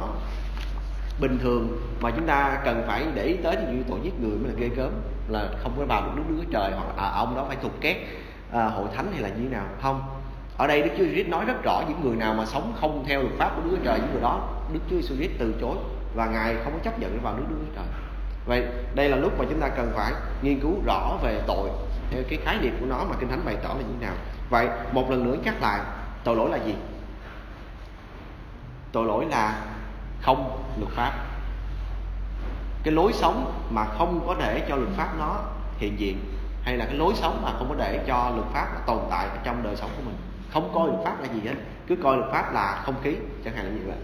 bình 1.19 1.39
thường 1.41 1.81
mà 2.01 2.11
chúng 2.11 2.27
ta 2.27 2.61
cần 2.65 2.83
phải 2.87 3.05
để 3.13 3.23
ý 3.23 3.37
tới 3.43 3.55
như 3.55 3.83
tội 3.89 3.99
giết 4.03 4.19
người 4.19 4.37
mới 4.37 4.51
là 4.51 4.59
ghê 4.59 4.69
gớm 4.75 4.91
là 5.27 5.49
không 5.63 5.73
có 5.77 5.85
vào 5.85 6.01
được 6.05 6.11
nước 6.15 6.23
Đức 6.29 6.45
Trời 6.51 6.71
hoặc 6.75 6.97
là 6.97 7.03
à, 7.03 7.11
ông 7.11 7.35
đó 7.35 7.45
phải 7.47 7.57
thuộc 7.61 7.71
két 7.81 7.97
à, 8.51 8.65
hội 8.65 8.87
thánh 8.95 9.11
hay 9.11 9.21
là 9.21 9.29
như 9.29 9.43
thế 9.43 9.49
nào. 9.49 9.65
Không. 9.81 10.01
Ở 10.57 10.67
đây 10.67 10.81
Đức 10.81 10.89
Chúa 10.97 11.03
Giêsu 11.03 11.29
nói 11.29 11.45
rất 11.45 11.63
rõ 11.63 11.83
những 11.87 12.01
người 12.03 12.15
nào 12.15 12.33
mà 12.33 12.45
sống 12.45 12.73
không 12.81 13.03
theo 13.07 13.21
luật 13.21 13.33
pháp 13.37 13.51
của 13.55 13.61
nước 13.65 13.77
Trời 13.83 13.99
những 13.99 14.11
người 14.13 14.21
đó 14.21 14.49
Đức 14.73 14.79
Chúa 14.89 14.95
Giêsu 14.95 15.15
từ 15.39 15.55
chối 15.61 15.77
và 16.15 16.25
ngài 16.25 16.55
không 16.63 16.73
có 16.73 16.79
chấp 16.83 16.99
nhận 16.99 17.19
vào 17.21 17.33
nước 17.37 17.45
nước 17.49 17.55
Trời. 17.75 17.85
Vậy 18.45 18.65
đây 18.95 19.09
là 19.09 19.17
lúc 19.17 19.39
mà 19.39 19.45
chúng 19.49 19.59
ta 19.59 19.67
cần 19.67 19.91
phải 19.95 20.13
nghiên 20.41 20.59
cứu 20.59 20.73
rõ 20.85 21.17
về 21.23 21.41
tội 21.47 21.69
theo 22.09 22.23
cái 22.29 22.39
khái 22.45 22.57
niệm 22.61 22.77
của 22.79 22.85
nó 22.85 23.03
mà 23.09 23.15
kinh 23.19 23.29
thánh 23.29 23.45
bày 23.45 23.55
tỏ 23.63 23.69
là 23.69 23.75
như 23.75 23.93
thế 23.99 24.05
nào. 24.05 24.15
Vậy 24.49 24.67
một 24.91 25.11
lần 25.11 25.23
nữa 25.23 25.37
nhắc 25.43 25.61
lại 25.61 25.79
tội 26.23 26.35
lỗi 26.35 26.49
là 26.49 26.57
gì? 26.57 26.75
Tội 28.91 29.05
lỗi 29.05 29.25
là 29.25 29.59
không, 30.21 30.63
luật 30.79 30.91
pháp. 30.93 31.13
Cái 32.83 32.93
lối 32.93 33.13
sống 33.13 33.53
mà 33.69 33.85
không 33.85 34.23
có 34.27 34.35
để 34.39 34.65
cho 34.69 34.75
luật 34.75 34.89
pháp 34.97 35.09
nó 35.19 35.35
hiện 35.77 35.99
diện, 35.99 36.19
hay 36.63 36.77
là 36.77 36.85
cái 36.85 36.95
lối 36.95 37.13
sống 37.15 37.41
mà 37.43 37.51
không 37.57 37.69
có 37.69 37.75
để 37.75 38.03
cho 38.07 38.31
luật 38.35 38.47
pháp 38.53 38.67
nó 38.73 38.79
tồn 38.85 38.99
tại 39.09 39.27
ở 39.27 39.37
trong 39.43 39.63
đời 39.63 39.75
sống 39.75 39.89
của 39.97 40.03
mình. 40.05 40.15
Không 40.53 40.71
coi 40.73 40.87
luật 40.87 40.99
pháp 41.03 41.21
là 41.21 41.27
gì 41.33 41.41
hết, 41.45 41.55
cứ 41.87 41.95
coi 42.03 42.17
luật 42.17 42.31
pháp 42.31 42.53
là 42.53 42.81
không 42.85 42.95
khí, 43.03 43.15
chẳng 43.45 43.55
hạn 43.55 43.75
như 43.75 43.81
vậy. 43.87 43.97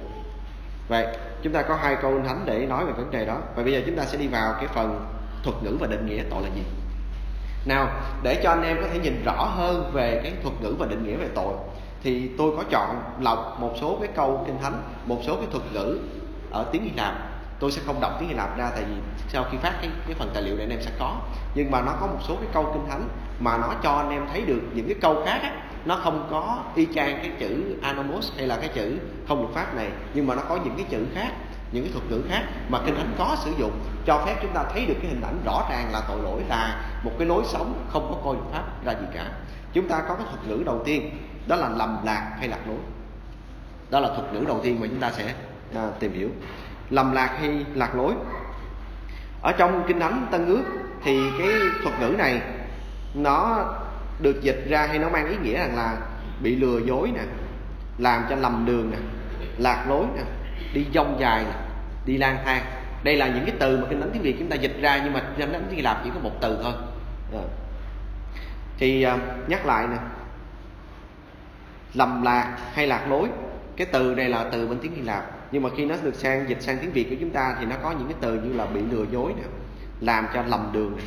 Vậy, 0.88 1.18
chúng 1.44 1.54
ta 1.54 1.62
có 1.62 1.76
hai 1.76 1.96
câu 2.02 2.22
thánh 2.28 2.42
để 2.46 2.66
nói 2.66 2.86
về 2.86 2.92
vấn 2.92 3.12
đề 3.12 3.26
đó. 3.26 3.38
Và 3.56 3.64
bây 3.64 3.74
giờ 3.74 3.82
chúng 3.86 3.96
ta 3.96 4.06
sẽ 4.06 4.18
đi 4.18 4.28
vào 4.28 4.54
cái 4.54 4.68
phần 4.68 5.06
thuật 5.44 5.64
ngữ 5.64 5.78
và 5.80 5.88
định 5.88 6.06
nghĩa 6.06 6.24
tội 6.30 6.44
là 6.44 6.50
gì. 6.56 6.64
Nào, 7.66 7.88
để 8.24 8.42
cho 8.44 8.50
anh 8.50 8.64
em 8.64 8.78
có 8.82 8.88
thể 8.94 9.00
nhìn 9.00 9.24
rõ 9.26 9.44
hơn 9.44 9.92
về 9.94 10.20
cái 10.24 10.34
thuật 10.44 10.62
ngữ 10.62 10.76
và 10.80 10.86
định 10.86 11.04
nghĩa 11.06 11.16
về 11.16 11.28
tội 11.36 11.54
thì 12.08 12.30
tôi 12.38 12.52
có 12.58 12.64
chọn 12.70 13.02
lọc 13.20 13.58
một 13.60 13.72
số 13.82 13.98
cái 14.02 14.10
câu 14.16 14.44
kinh 14.46 14.58
thánh 14.62 14.82
một 15.06 15.20
số 15.24 15.36
cái 15.36 15.46
thuật 15.52 15.64
ngữ 15.74 16.00
ở 16.52 16.66
tiếng 16.72 16.84
Hy 16.84 16.92
Lạp 16.98 17.14
tôi 17.60 17.72
sẽ 17.72 17.82
không 17.86 18.02
đọc 18.02 18.12
tiếng 18.20 18.30
Hy 18.30 18.36
Lạp 18.36 18.58
ra 18.58 18.70
tại 18.76 18.84
vì 18.84 18.96
sau 19.30 19.46
khi 19.52 19.58
phát 19.58 19.74
cái, 19.82 19.90
cái 20.08 20.16
phần 20.20 20.30
tài 20.34 20.44
liệu 20.44 20.56
này 20.56 20.66
anh 20.66 20.70
em 20.70 20.82
sẽ 20.82 20.92
có. 21.00 21.16
Nhưng 21.56 21.72
mà 21.72 21.82
nó 21.82 21.92
có 22.00 22.08
một 22.08 22.20
số 22.28 22.36
cái 22.36 22.50
câu 22.54 22.72
kinh 22.74 22.90
thánh 22.90 23.08
mà 23.40 23.58
nó 23.58 23.74
cho 23.84 23.92
anh 23.92 24.10
em 24.10 24.26
thấy 24.32 24.42
được 24.42 24.62
những 24.74 24.86
cái 24.88 24.96
câu 25.02 25.24
khác 25.26 25.40
á, 25.44 25.52
nó 25.86 25.96
không 25.96 26.28
có 26.32 26.60
y 26.76 26.88
chang 26.96 27.18
cái 27.18 27.32
chữ 27.40 27.76
anomos 27.82 28.32
hay 28.38 28.48
là 28.48 28.58
cái 28.58 28.70
chữ 28.74 28.98
không 29.28 29.42
luật 29.42 29.54
pháp 29.54 29.76
này 29.76 29.90
nhưng 30.14 30.28
mà 30.28 30.36
nó 30.36 30.42
có 30.50 30.60
những 30.64 30.76
cái 30.78 30.86
chữ 30.90 31.06
khác 31.16 31.32
những 31.72 31.84
cái 31.84 31.94
thuật 31.94 32.12
ngữ 32.12 32.22
khác 32.30 32.44
mà 32.70 32.80
kinh 32.86 32.96
thánh 32.96 33.14
có 33.18 33.36
sử 33.46 33.52
dụng 33.60 33.72
cho 34.06 34.24
phép 34.26 34.36
chúng 34.42 34.54
ta 34.54 34.64
thấy 34.74 34.86
được 34.86 34.96
cái 35.02 35.10
hình 35.10 35.22
ảnh 35.22 35.38
rõ 35.46 35.68
ràng 35.70 35.90
là 35.92 36.02
tội 36.08 36.18
lỗi 36.24 36.42
là 36.50 36.82
một 37.04 37.12
cái 37.18 37.28
lối 37.28 37.44
sống 37.46 37.86
không 37.90 38.08
có 38.10 38.18
coi 38.26 38.34
luật 38.34 38.48
pháp 38.52 38.86
ra 38.86 38.92
gì 38.92 39.08
cả. 39.14 39.32
Chúng 39.74 39.88
ta 39.88 40.02
có 40.08 40.16
cái 40.16 40.26
thuật 40.32 40.48
ngữ 40.48 40.64
đầu 40.66 40.82
tiên 40.86 41.12
đó 41.48 41.56
là 41.56 41.70
lầm 41.70 41.98
lạc 42.06 42.36
hay 42.40 42.48
lạc 42.48 42.68
lối. 42.68 42.78
Đó 43.90 44.00
là 44.00 44.10
thuật 44.16 44.34
ngữ 44.34 44.44
đầu 44.48 44.60
tiên 44.64 44.80
mà 44.80 44.88
chúng 44.88 45.00
ta 45.00 45.12
sẽ 45.12 45.34
à, 45.76 45.88
tìm 46.00 46.14
hiểu. 46.14 46.30
Lầm 46.90 47.12
lạc 47.12 47.38
hay 47.40 47.66
lạc 47.74 47.96
lối. 47.96 48.14
Ở 49.42 49.52
trong 49.52 49.84
kinh 49.88 50.00
thánh 50.00 50.28
tân 50.32 50.46
ước 50.46 50.64
thì 51.04 51.20
cái 51.40 51.50
thuật 51.84 52.00
ngữ 52.00 52.16
này 52.18 52.42
nó 53.14 53.66
được 54.20 54.42
dịch 54.42 54.66
ra 54.70 54.88
hay 54.88 55.00
nó 55.00 55.10
mang 55.10 55.28
ý 55.28 55.36
nghĩa 55.44 55.58
rằng 55.58 55.76
là 55.76 55.98
bị 56.42 56.56
lừa 56.56 56.80
dối 56.80 57.12
nè 57.16 57.22
làm 57.98 58.26
cho 58.30 58.36
lầm 58.36 58.66
đường 58.66 58.92
nè 58.92 58.98
lạc 59.58 59.86
lối 59.90 60.06
nè 60.16 60.24
đi 60.74 60.86
dông 60.94 61.18
dài 61.20 61.44
nè 61.44 61.56
đi 62.06 62.18
lang 62.18 62.38
thang. 62.46 62.64
Đây 63.04 63.16
là 63.16 63.28
những 63.28 63.46
cái 63.46 63.56
từ 63.60 63.78
mà 63.78 63.84
kinh 63.90 64.02
thánh 64.02 64.10
tiếng 64.14 64.22
việt 64.22 64.36
chúng 64.40 64.50
ta 64.50 64.56
dịch 64.56 64.78
ra 64.82 65.02
nhưng 65.04 65.14
mà 65.14 65.24
kinh 65.38 65.52
thánh 65.52 65.68
tiếng 65.70 65.84
lạp 65.84 66.02
chỉ 66.04 66.10
có 66.14 66.20
một 66.20 66.32
từ 66.42 66.60
thôi. 66.64 66.74
À. 67.34 67.44
thì 68.78 69.04
à, 69.04 69.18
nhắc 69.48 69.66
lại 69.66 69.88
nè 69.88 69.98
lầm 71.94 72.24
lạc 72.24 72.58
hay 72.74 72.88
lạc 72.88 73.08
lối. 73.10 73.28
Cái 73.78 73.88
từ 73.92 74.16
này 74.16 74.30
là 74.30 74.50
từ 74.52 74.68
bên 74.68 74.80
tiếng 74.82 74.96
hy 74.96 75.02
lạp. 75.02 75.24
Nhưng 75.52 75.64
mà 75.64 75.70
khi 75.78 75.86
nó 75.86 75.96
được 76.04 76.16
sang 76.16 76.50
dịch 76.50 76.62
sang 76.62 76.78
tiếng 76.82 76.92
việt 76.92 77.10
của 77.10 77.16
chúng 77.20 77.30
ta 77.30 77.56
thì 77.60 77.66
nó 77.66 77.76
có 77.84 77.92
những 77.92 78.08
cái 78.08 78.18
từ 78.22 78.42
như 78.42 78.54
là 78.54 78.66
bị 78.66 78.82
lừa 78.82 79.06
dối 79.12 79.34
nè 79.38 79.44
làm 80.02 80.28
cho 80.34 80.44
lầm 80.44 80.70
đường 80.74 80.98
nè 80.98 81.04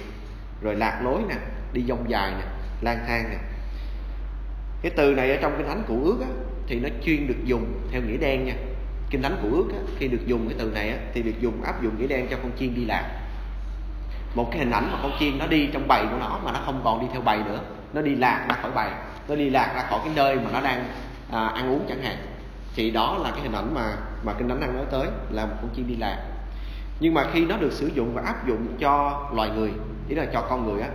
rồi 0.62 0.74
lạc 0.74 1.00
lối 1.04 1.20
nè 1.28 1.34
đi 1.72 1.84
dông 1.88 2.10
dài 2.10 2.30
nè 2.30 2.44
lang 2.80 3.04
thang 3.08 3.24
nè. 3.30 3.36
Cái 4.82 4.92
từ 4.96 5.14
này 5.14 5.30
ở 5.30 5.36
trong 5.42 5.54
kinh 5.58 5.66
thánh 5.68 5.82
cụ 5.88 6.02
ước 6.04 6.16
á, 6.20 6.28
thì 6.66 6.80
nó 6.80 6.88
chuyên 7.04 7.26
được 7.26 7.44
dùng 7.44 7.80
theo 7.92 8.02
nghĩa 8.02 8.16
đen 8.16 8.44
nha. 8.44 8.54
Kinh 9.10 9.22
thánh 9.22 9.36
cụ 9.42 9.48
ước 9.52 9.68
á, 9.72 9.78
khi 9.98 10.08
được 10.08 10.26
dùng 10.26 10.48
cái 10.48 10.58
từ 10.58 10.70
này 10.74 10.90
á, 10.90 10.96
thì 11.14 11.22
được 11.22 11.40
dùng 11.40 11.62
áp 11.62 11.82
dụng 11.82 12.00
nghĩa 12.00 12.06
đen 12.06 12.26
cho 12.30 12.36
con 12.42 12.50
chiên 12.58 12.74
đi 12.74 12.84
lạc. 12.84 13.20
Một 14.34 14.48
cái 14.50 14.58
hình 14.58 14.70
ảnh 14.70 14.88
mà 14.92 14.98
con 15.02 15.12
chiên 15.20 15.38
nó 15.38 15.46
đi 15.46 15.68
trong 15.72 15.88
bầy 15.88 16.02
của 16.10 16.16
nó 16.20 16.40
mà 16.44 16.52
nó 16.52 16.60
không 16.64 16.80
còn 16.84 17.00
đi 17.00 17.06
theo 17.12 17.22
bầy 17.22 17.38
nữa 17.38 17.60
nó 17.92 18.02
đi 18.02 18.14
lạc 18.14 18.46
ra 18.48 18.56
khỏi 18.62 18.70
bầy 18.74 18.90
nó 19.28 19.34
đi 19.34 19.50
lạc 19.50 19.72
ra 19.74 19.82
khỏi 19.90 20.00
cái 20.04 20.12
nơi 20.16 20.36
mà 20.36 20.50
nó 20.52 20.60
đang 20.60 20.84
à, 21.30 21.46
ăn 21.46 21.70
uống 21.70 21.86
chẳng 21.88 22.02
hạn. 22.02 22.16
Thì 22.74 22.90
đó 22.90 23.18
là 23.22 23.30
cái 23.30 23.40
hình 23.40 23.52
ảnh 23.52 23.74
mà 23.74 23.96
mà 24.24 24.32
kinh 24.32 24.48
thánh 24.48 24.60
đang 24.60 24.76
nói 24.76 24.84
tới 24.90 25.06
là 25.30 25.46
một 25.46 25.54
con 25.62 25.70
chiên 25.76 25.86
đi 25.86 25.96
lạc. 25.96 26.16
Nhưng 27.00 27.14
mà 27.14 27.24
khi 27.32 27.46
nó 27.46 27.56
được 27.56 27.72
sử 27.72 27.86
dụng 27.86 28.14
và 28.14 28.22
áp 28.22 28.48
dụng 28.48 28.66
cho 28.80 29.22
loài 29.34 29.50
người 29.50 29.70
ý 30.08 30.14
là 30.14 30.26
cho 30.32 30.40
con 30.42 30.66
người 30.66 30.82
á 30.82 30.88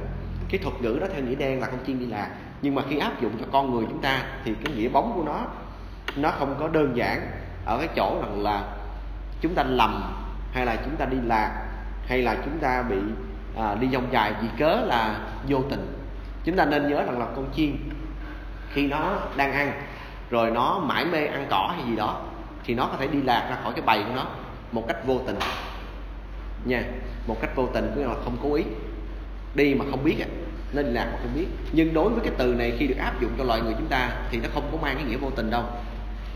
cái 0.49 0.61
thuật 0.63 0.81
ngữ 0.81 0.97
đó 1.01 1.07
theo 1.13 1.23
nghĩa 1.23 1.35
đen 1.35 1.59
là 1.59 1.67
con 1.67 1.79
chiên 1.87 1.99
đi 1.99 2.05
lạc. 2.05 2.29
Nhưng 2.61 2.75
mà 2.75 2.81
khi 2.89 2.97
áp 2.97 3.21
dụng 3.21 3.31
cho 3.39 3.45
con 3.51 3.73
người 3.73 3.85
chúng 3.89 4.01
ta 4.01 4.23
thì 4.45 4.53
cái 4.63 4.75
nghĩa 4.75 4.89
bóng 4.89 5.11
của 5.15 5.23
nó 5.23 5.39
nó 6.15 6.31
không 6.31 6.55
có 6.59 6.67
đơn 6.67 6.97
giản 6.97 7.31
ở 7.65 7.77
cái 7.77 7.87
chỗ 7.95 8.19
rằng 8.21 8.41
là 8.43 8.63
chúng 9.41 9.55
ta 9.55 9.63
lầm 9.63 10.13
hay 10.53 10.65
là 10.65 10.75
chúng 10.85 10.95
ta 10.95 11.05
đi 11.05 11.17
lạc 11.23 11.65
hay 12.07 12.21
là 12.21 12.35
chúng 12.45 12.59
ta 12.59 12.83
bị 12.89 12.97
à, 13.57 13.75
đi 13.75 13.87
vòng 13.87 14.07
dài 14.11 14.33
vì 14.41 14.47
cớ 14.57 14.81
là 14.85 15.19
vô 15.47 15.61
tình. 15.69 15.97
Chúng 16.43 16.55
ta 16.55 16.65
nên 16.65 16.89
nhớ 16.89 17.03
rằng 17.03 17.19
là 17.19 17.25
con 17.35 17.45
chiên 17.55 17.77
khi 18.73 18.87
nó 18.87 19.17
đang 19.35 19.53
ăn, 19.53 19.71
rồi 20.29 20.51
nó 20.51 20.79
mãi 20.79 21.05
mê 21.05 21.25
ăn 21.25 21.47
cỏ 21.49 21.73
hay 21.75 21.85
gì 21.89 21.95
đó, 21.95 22.21
thì 22.65 22.73
nó 22.73 22.87
có 22.91 22.97
thể 22.99 23.07
đi 23.07 23.21
lạc 23.21 23.47
ra 23.49 23.57
khỏi 23.63 23.73
cái 23.73 23.81
bầy 23.85 24.03
của 24.03 24.15
nó 24.15 24.25
một 24.71 24.87
cách 24.87 24.97
vô 25.05 25.19
tình. 25.27 25.35
Nha, 26.65 26.83
một 27.27 27.37
cách 27.41 27.55
vô 27.55 27.67
tình 27.73 27.91
nghĩa 27.97 28.07
là 28.07 28.15
không 28.23 28.37
cố 28.43 28.53
ý. 28.53 28.63
Đi 29.55 29.73
mà 29.73 29.85
không 29.91 30.03
biết 30.03 30.15
á, 30.19 30.27
nên 30.73 30.85
lạc 30.85 31.09
mà 31.13 31.17
không 31.21 31.31
biết. 31.35 31.47
Nhưng 31.71 31.93
đối 31.93 32.09
với 32.09 32.19
cái 32.23 32.33
từ 32.37 32.53
này 32.53 32.73
khi 32.79 32.87
được 32.87 32.97
áp 32.99 33.21
dụng 33.21 33.31
cho 33.37 33.43
loài 33.43 33.61
người 33.61 33.73
chúng 33.77 33.87
ta 33.87 34.09
thì 34.31 34.39
nó 34.43 34.49
không 34.53 34.69
có 34.71 34.77
mang 34.81 34.95
cái 34.95 35.03
nghĩa 35.03 35.17
vô 35.17 35.29
tình 35.35 35.49
đâu, 35.49 35.63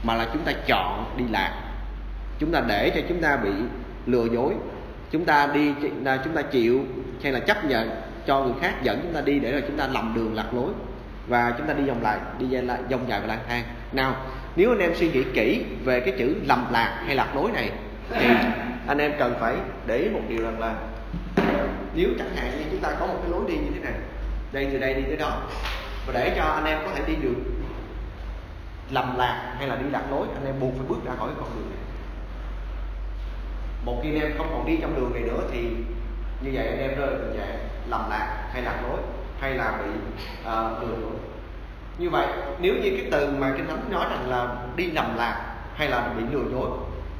mà 0.04 0.16
là 0.16 0.28
chúng 0.34 0.44
ta 0.44 0.52
chọn 0.68 1.16
đi 1.18 1.24
lạc. 1.32 1.62
Chúng 2.40 2.52
ta 2.52 2.62
để 2.68 2.92
cho 2.96 3.02
chúng 3.10 3.22
ta 3.22 3.38
bị 3.38 3.50
lừa 4.06 4.26
dối, 4.26 4.54
chúng 5.12 5.26
ta 5.26 5.48
đi 5.54 5.74
à, 6.06 6.18
chúng 6.24 6.34
ta 6.34 6.42
chịu 6.42 6.86
hay 7.24 7.32
là 7.32 7.40
chấp 7.40 7.66
nhận 7.66 7.90
cho 8.28 8.44
người 8.44 8.54
khác 8.62 8.84
dẫn 8.84 9.00
chúng 9.04 9.14
ta 9.14 9.22
đi 9.22 9.40
để 9.40 9.52
rồi 9.52 9.64
chúng 9.68 9.78
ta 9.78 9.88
lầm 9.88 10.14
đường 10.16 10.36
lạc 10.36 10.54
lối 10.54 10.72
và 11.30 11.54
chúng 11.58 11.68
ta 11.68 11.74
đi 11.74 11.84
vòng 11.84 12.02
lại, 12.02 12.20
đi 12.40 12.48
lại, 12.48 12.80
vòng 12.92 13.06
dài 13.08 13.22
và 13.22 13.28
lang 13.28 13.40
thang. 13.48 13.64
Nào, 13.92 14.16
nếu 14.56 14.70
anh 14.70 14.80
em 14.80 14.96
suy 14.96 15.12
nghĩ 15.12 15.24
kỹ 15.34 15.66
về 15.84 16.00
cái 16.00 16.14
chữ 16.18 16.36
lầm 16.46 16.66
lạc 16.72 17.04
hay 17.06 17.16
lạc 17.16 17.36
lối 17.36 17.52
này, 17.52 17.72
thì 18.10 18.28
anh 18.88 18.98
em 18.98 19.12
cần 19.20 19.34
phải 19.40 19.56
để 19.86 19.98
ý 19.98 20.10
một 20.10 20.22
điều 20.30 20.44
rằng 20.44 20.60
là 20.60 20.76
nếu 21.94 22.10
chẳng 22.20 22.36
hạn 22.36 22.52
như 22.58 22.66
chúng 22.72 22.80
ta 22.80 22.90
có 23.00 23.06
một 23.06 23.18
cái 23.22 23.32
lối 23.32 23.42
đi 23.48 23.54
như 23.54 23.70
thế 23.74 23.80
này, 23.80 23.94
đây 24.52 24.70
từ 24.72 24.80
đây 24.80 24.94
đi 24.94 25.02
tới 25.08 25.18
đó, 25.18 25.42
và 26.08 26.14
để 26.14 26.34
cho 26.38 26.44
anh 26.44 26.66
em 26.66 26.78
có 26.86 26.92
thể 26.96 27.04
đi 27.08 27.16
được 27.16 27.36
lầm 28.92 29.18
lạc 29.18 29.56
hay 29.58 29.68
là 29.68 29.76
đi 29.76 29.90
lạc 29.92 30.04
lối, 30.12 30.28
anh 30.34 30.46
em 30.46 30.56
buộc 30.60 30.74
phải 30.78 30.86
bước 30.90 31.00
ra 31.06 31.12
khỏi 31.20 31.30
con 31.40 31.50
đường 31.56 31.70
này. 31.70 31.80
Một 33.86 34.00
khi 34.04 34.10
anh 34.10 34.22
em 34.22 34.32
không 34.38 34.50
còn 34.52 34.68
đi 34.68 34.78
trong 34.82 34.96
đường 34.96 35.14
này 35.14 35.24
nữa 35.24 35.42
thì 35.52 35.60
như 36.42 36.52
vậy 36.54 36.68
anh 36.68 36.80
em 36.80 36.90
rơi 37.00 37.10
vào 37.10 37.34
trạng 37.38 37.58
lầm 37.90 38.10
lạc 38.10 38.50
hay 38.54 38.62
lạc 38.62 38.80
lối 38.84 39.00
hay 39.40 39.54
là 39.54 39.74
bị 39.84 39.90
uh, 40.42 40.82
lừa 40.82 40.96
dối 41.02 41.12
như 41.98 42.10
vậy 42.10 42.28
nếu 42.60 42.74
như 42.76 42.98
cái 42.98 43.08
từ 43.12 43.32
mà 43.40 43.54
kinh 43.58 43.68
thánh 43.68 43.92
nói 43.92 44.06
rằng 44.10 44.30
là 44.30 44.56
đi 44.76 44.92
lầm 44.92 45.18
lạc 45.18 45.56
hay 45.76 45.90
là 45.90 46.14
bị 46.18 46.24
lừa 46.32 46.52
dối 46.52 46.70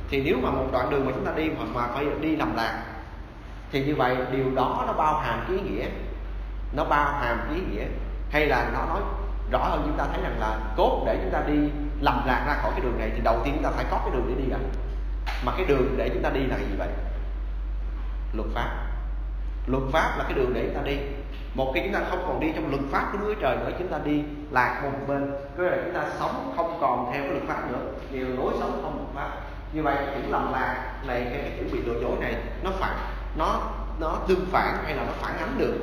thì 0.10 0.22
nếu 0.24 0.38
mà 0.42 0.52
một 0.52 0.68
đoạn 0.72 0.90
đường 0.90 1.06
mà 1.06 1.12
chúng 1.16 1.26
ta 1.26 1.32
đi 1.36 1.50
hoặc 1.58 1.68
mà 1.74 1.88
phải 1.88 2.06
đi 2.22 2.36
lầm 2.36 2.56
lạc 2.56 2.84
thì 3.72 3.86
như 3.86 3.96
vậy 3.96 4.18
điều 4.32 4.56
đó 4.56 4.84
nó 4.88 4.94
bao 4.94 5.20
hàm 5.20 5.48
ý 5.50 5.60
nghĩa. 5.60 5.86
Nó 6.74 6.86
bao 6.86 7.14
hàm 7.14 7.56
ý 7.56 7.62
nghĩa. 7.62 7.86
Hay 8.32 8.46
là 8.46 8.70
nó 8.74 8.86
nói 8.86 9.02
rõ 9.52 9.60
hơn 9.60 9.82
chúng 9.86 9.98
ta 9.98 10.06
thấy 10.12 10.22
rằng 10.22 10.40
là 10.40 10.60
cốt 10.78 11.04
để 11.06 11.18
chúng 11.22 11.32
ta 11.32 11.42
đi 11.48 11.70
lầm 12.02 12.28
lạc 12.28 12.44
ra 12.48 12.54
khỏi 12.62 12.72
cái 12.72 12.82
đường 12.82 13.00
này 13.00 13.12
thì 13.16 13.22
đầu 13.24 13.42
tiên 13.44 13.54
chúng 13.56 13.64
ta 13.64 13.72
phải 13.72 13.86
có 13.92 13.98
cái 13.98 14.10
đường 14.14 14.26
để 14.28 14.44
đi 14.44 14.50
đã. 14.50 14.58
Mà 15.46 15.52
cái 15.58 15.66
đường 15.66 15.96
để 15.98 16.10
chúng 16.14 16.24
ta 16.24 16.30
đi 16.30 16.46
là 16.46 16.58
gì 16.58 16.76
vậy? 16.78 16.88
Luật 18.34 18.50
pháp 18.54 18.89
luật 19.72 19.84
pháp 19.92 20.16
là 20.18 20.24
cái 20.24 20.34
đường 20.34 20.54
để 20.54 20.66
chúng 20.66 20.76
ta 20.76 20.82
đi. 20.82 20.98
Một 21.54 21.72
khi 21.76 21.82
chúng 21.84 21.94
ta 21.94 22.02
không 22.10 22.24
còn 22.28 22.40
đi 22.40 22.52
trong 22.56 22.70
luật 22.70 22.82
pháp 22.92 23.10
của 23.12 23.18
Đức 23.18 23.26
Chúa 23.28 23.42
Trời 23.42 23.58
nữa, 23.58 23.72
chúng 23.80 23.88
ta 23.88 23.98
đi 24.04 24.24
lạc 24.52 24.82
một 24.84 25.08
bên 25.08 25.32
có 25.58 25.64
là 25.64 25.78
chúng 25.86 25.94
ta 25.94 26.04
sống 26.20 26.54
không 26.56 26.78
còn 26.82 27.10
theo 27.14 27.22
cái 27.22 27.32
luật 27.32 27.44
pháp 27.48 27.72
nữa. 27.72 27.80
Nhiều 28.12 28.28
lối 28.38 28.54
sống 28.60 28.80
không 28.84 28.96
luật 28.96 29.16
pháp. 29.16 29.38
Như 29.74 29.84
vậy, 29.84 29.98
những 30.12 30.32
lầm 30.32 30.54
lạc 30.54 30.94
này 31.08 31.24
hay 31.24 31.40
cái 31.42 31.52
chuẩn 31.58 31.72
bị 31.72 31.82
lừa 31.86 32.02
dối 32.02 32.18
này, 32.20 32.36
nó 32.64 32.72
phản 32.80 32.96
nó 33.38 33.62
nó 34.00 34.18
tương 34.28 34.46
phản 34.52 34.78
hay 34.86 34.96
là 34.96 35.04
nó 35.04 35.12
phản 35.22 35.38
ánh 35.38 35.58
được 35.58 35.74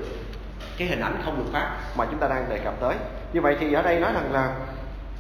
cái 0.79 0.89
hình 0.89 1.01
ảnh 1.01 1.21
không 1.25 1.37
luật 1.37 1.53
pháp 1.53 1.77
mà 1.97 2.07
chúng 2.11 2.21
ta 2.21 2.29
đang 2.29 2.49
đề 2.49 2.59
cập 2.59 2.75
tới. 2.81 2.95
Như 3.33 3.41
vậy 3.41 3.57
thì 3.61 3.73
ở 3.73 3.83
đây 3.83 4.01
nói 4.01 4.13
rằng 4.13 4.33
là 4.33 4.55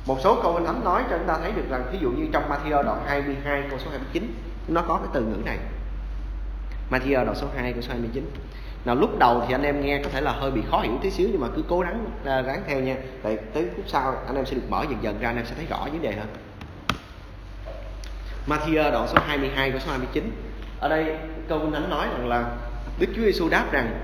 một 0.06 0.16
số 0.20 0.40
câu 0.42 0.60
thánh 0.66 0.84
nói 0.84 1.02
cho 1.10 1.18
chúng 1.18 1.26
ta 1.26 1.38
thấy 1.42 1.52
được 1.52 1.64
rằng 1.70 1.82
ví 1.92 1.98
dụ 1.98 2.10
như 2.10 2.26
trong 2.32 2.50
Matthew 2.50 2.82
đoạn 2.82 3.02
22 3.06 3.62
câu 3.70 3.78
số 3.78 3.90
29 3.90 4.34
nó 4.68 4.82
có 4.88 4.96
cái 4.96 5.08
từ 5.12 5.20
ngữ 5.20 5.36
này. 5.44 5.58
Matthew 6.90 7.24
đoạn 7.24 7.34
số 7.34 7.46
2 7.56 7.72
câu 7.72 7.82
số 7.82 7.88
29 7.88 8.30
nào 8.86 8.94
lúc 8.94 9.18
đầu 9.18 9.44
thì 9.46 9.54
anh 9.54 9.62
em 9.62 9.80
nghe 9.80 10.00
có 10.02 10.10
thể 10.10 10.20
là 10.20 10.32
hơi 10.32 10.50
bị 10.50 10.62
khó 10.70 10.80
hiểu 10.80 10.98
tí 11.02 11.10
xíu 11.10 11.28
nhưng 11.32 11.40
mà 11.40 11.48
cứ 11.56 11.62
cố 11.68 11.80
gắng 11.80 12.04
à, 12.24 12.42
ráng 12.42 12.62
theo 12.66 12.80
nha. 12.80 12.96
Tại 13.22 13.38
tới 13.54 13.66
phút 13.76 13.84
sau 13.88 14.14
anh 14.26 14.36
em 14.36 14.46
sẽ 14.46 14.54
được 14.54 14.62
mở 14.68 14.84
dần 14.90 14.98
dần 15.02 15.20
ra 15.20 15.28
anh 15.28 15.36
em 15.36 15.46
sẽ 15.46 15.54
thấy 15.56 15.66
rõ 15.70 15.78
vấn 15.78 16.02
đề 16.02 16.12
hơn. 16.12 16.26
Matthew 18.46 18.92
đoạn 18.92 19.08
số 19.08 19.18
22 19.26 19.70
câu 19.70 19.80
số 19.80 19.90
29 19.90 20.30
ở 20.80 20.88
đây 20.88 21.16
câu 21.48 21.58
kinh 21.58 21.72
thánh 21.72 21.90
nói 21.90 22.06
rằng 22.12 22.28
là 22.28 22.50
Đức 22.98 23.06
Chúa 23.16 23.22
Giêsu 23.22 23.48
đáp 23.48 23.64
rằng 23.72 24.00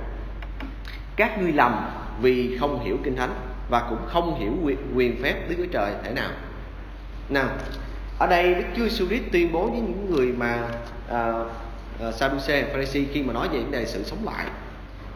các 1.16 1.38
ngươi 1.38 1.53
lầm 1.53 1.90
vì 2.21 2.59
không 2.59 2.85
hiểu 2.85 2.97
kinh 3.05 3.16
thánh 3.16 3.35
và 3.68 3.87
cũng 3.90 3.99
không 4.07 4.40
hiểu 4.40 4.53
quyền, 4.62 4.79
quyền 4.97 5.23
phép 5.23 5.49
Đức 5.49 5.55
Chúa 5.59 5.73
Trời 5.73 5.92
thể 6.05 6.12
nào. 6.12 6.31
Nào, 7.29 7.49
ở 8.18 8.27
đây 8.27 8.55
Đức 8.55 8.64
Chúa 8.77 8.83
Giêsu 8.83 9.07
Christ 9.07 9.25
tuyên 9.33 9.53
bố 9.53 9.66
với 9.66 9.81
những 9.81 10.11
người 10.11 10.27
mà 10.27 10.68
uh, 11.11 11.51
Ờ, 12.03 12.09
uh, 12.09 12.15
Sadducee, 12.15 12.65
Pharisee 12.73 13.05
khi 13.12 13.23
mà 13.23 13.33
nói 13.33 13.49
về 13.49 13.59
vấn 13.59 13.71
đề 13.71 13.87
sự 13.87 14.05
sống 14.05 14.25
lại 14.25 14.47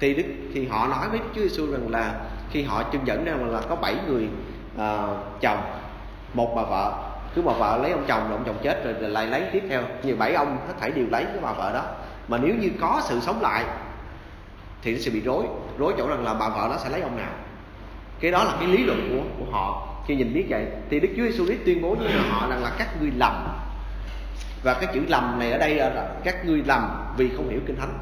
thì 0.01 0.14
Đức 0.14 0.25
thì 0.55 0.66
họ 0.66 0.87
nói 0.87 1.09
với 1.09 1.20
Chúa 1.35 1.42
Giêsu 1.42 1.72
rằng 1.72 1.88
là 1.88 2.14
khi 2.51 2.62
họ 2.62 2.83
chứng 2.83 3.07
dẫn 3.07 3.25
ra 3.25 3.33
là 3.33 3.61
có 3.68 3.77
bảy 3.77 3.94
người 4.09 4.29
uh, 4.77 5.40
chồng, 5.40 5.59
một 6.35 6.53
bà 6.57 6.62
vợ, 6.62 6.92
cứ 7.35 7.42
bà 7.42 7.53
vợ 7.53 7.79
lấy 7.83 7.90
ông 7.90 8.05
chồng 8.09 8.29
rồi 8.29 8.33
ông 8.33 8.44
chồng 8.46 8.57
chết 8.62 8.85
rồi, 8.85 8.94
rồi 9.01 9.11
lại 9.11 9.27
lấy 9.27 9.42
tiếp 9.53 9.62
theo, 9.68 9.83
nhiều 10.03 10.16
bảy 10.16 10.35
ông 10.35 10.59
hết 10.66 10.75
thảy 10.81 10.90
đều 10.90 11.07
lấy 11.11 11.25
cái 11.25 11.38
bà 11.42 11.53
vợ 11.53 11.72
đó. 11.72 11.85
Mà 12.29 12.38
nếu 12.38 12.55
như 12.55 12.70
có 12.81 13.03
sự 13.05 13.20
sống 13.20 13.40
lại 13.42 13.64
thì 14.83 14.92
nó 14.92 14.99
sẽ 14.99 15.11
bị 15.11 15.20
rối, 15.20 15.44
rối 15.79 15.94
chỗ 15.99 16.09
rằng 16.09 16.25
là 16.25 16.35
bà 16.35 16.49
vợ 16.49 16.68
đó 16.68 16.77
sẽ 16.85 16.90
lấy 16.90 17.01
ông 17.01 17.16
nào. 17.16 17.33
Cái 18.20 18.31
đó 18.31 18.44
là 18.44 18.57
cái 18.61 18.68
lý 18.68 18.85
luận 18.85 19.09
của 19.11 19.44
của 19.44 19.53
họ. 19.53 19.88
Khi 20.07 20.16
nhìn 20.16 20.35
biết 20.35 20.46
vậy 20.49 20.66
thì 20.90 21.01
Đức 21.01 21.09
Chúa 21.16 21.22
Giêsu 21.22 21.46
Christ 21.46 21.61
tuyên 21.66 21.83
bố 21.83 21.94
với 21.94 22.12
họ 22.12 22.46
rằng 22.51 22.62
là 22.62 22.72
các 22.79 22.88
ngươi 23.01 23.11
lầm 23.16 23.46
và 24.62 24.75
cái 24.75 24.95
chữ 24.95 25.01
lầm 25.09 25.38
này 25.38 25.53
ở 25.53 25.59
đây 25.59 25.75
là 25.75 26.09
các 26.25 26.45
ngươi 26.45 26.62
lầm 26.66 27.07
vì 27.16 27.31
không 27.37 27.49
hiểu 27.49 27.61
kinh 27.66 27.77
thánh. 27.77 27.99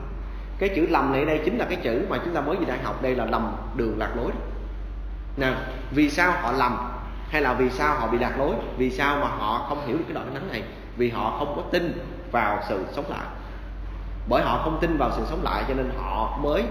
Cái 0.58 0.68
chữ 0.76 0.86
lầm 0.90 1.12
này 1.12 1.20
ở 1.20 1.26
đây 1.26 1.40
chính 1.44 1.58
là 1.58 1.64
cái 1.64 1.78
chữ 1.82 2.06
mà 2.08 2.18
chúng 2.24 2.34
ta 2.34 2.40
mới 2.40 2.56
vừa 2.56 2.64
đang 2.64 2.84
học. 2.84 3.02
Đây 3.02 3.14
là 3.14 3.24
lầm 3.24 3.56
đường 3.76 3.98
lạc 3.98 4.16
lối. 4.16 4.30
Nè 5.36 5.52
vì 5.90 6.10
sao 6.10 6.32
họ 6.32 6.52
lầm? 6.52 6.76
Hay 7.30 7.42
là 7.42 7.52
vì 7.52 7.70
sao 7.70 7.94
họ 7.94 8.06
bị 8.06 8.18
lạc 8.18 8.38
lối? 8.38 8.54
Vì 8.76 8.90
sao 8.90 9.18
mà 9.20 9.26
họ 9.26 9.66
không 9.68 9.86
hiểu 9.86 9.96
được 9.98 10.04
cái 10.06 10.14
đoạn 10.14 10.26
kinh 10.26 10.34
thánh 10.34 10.52
này? 10.52 10.62
Vì 10.96 11.10
họ 11.10 11.36
không 11.38 11.52
có 11.56 11.62
tin 11.72 12.06
vào 12.32 12.60
sự 12.68 12.84
sống 12.92 13.04
lại. 13.10 13.26
Bởi 14.28 14.42
họ 14.42 14.60
không 14.64 14.78
tin 14.80 14.96
vào 14.96 15.10
sự 15.16 15.22
sống 15.30 15.42
lại 15.42 15.64
cho 15.68 15.74
nên 15.74 15.90
họ 15.98 16.38
mới 16.42 16.62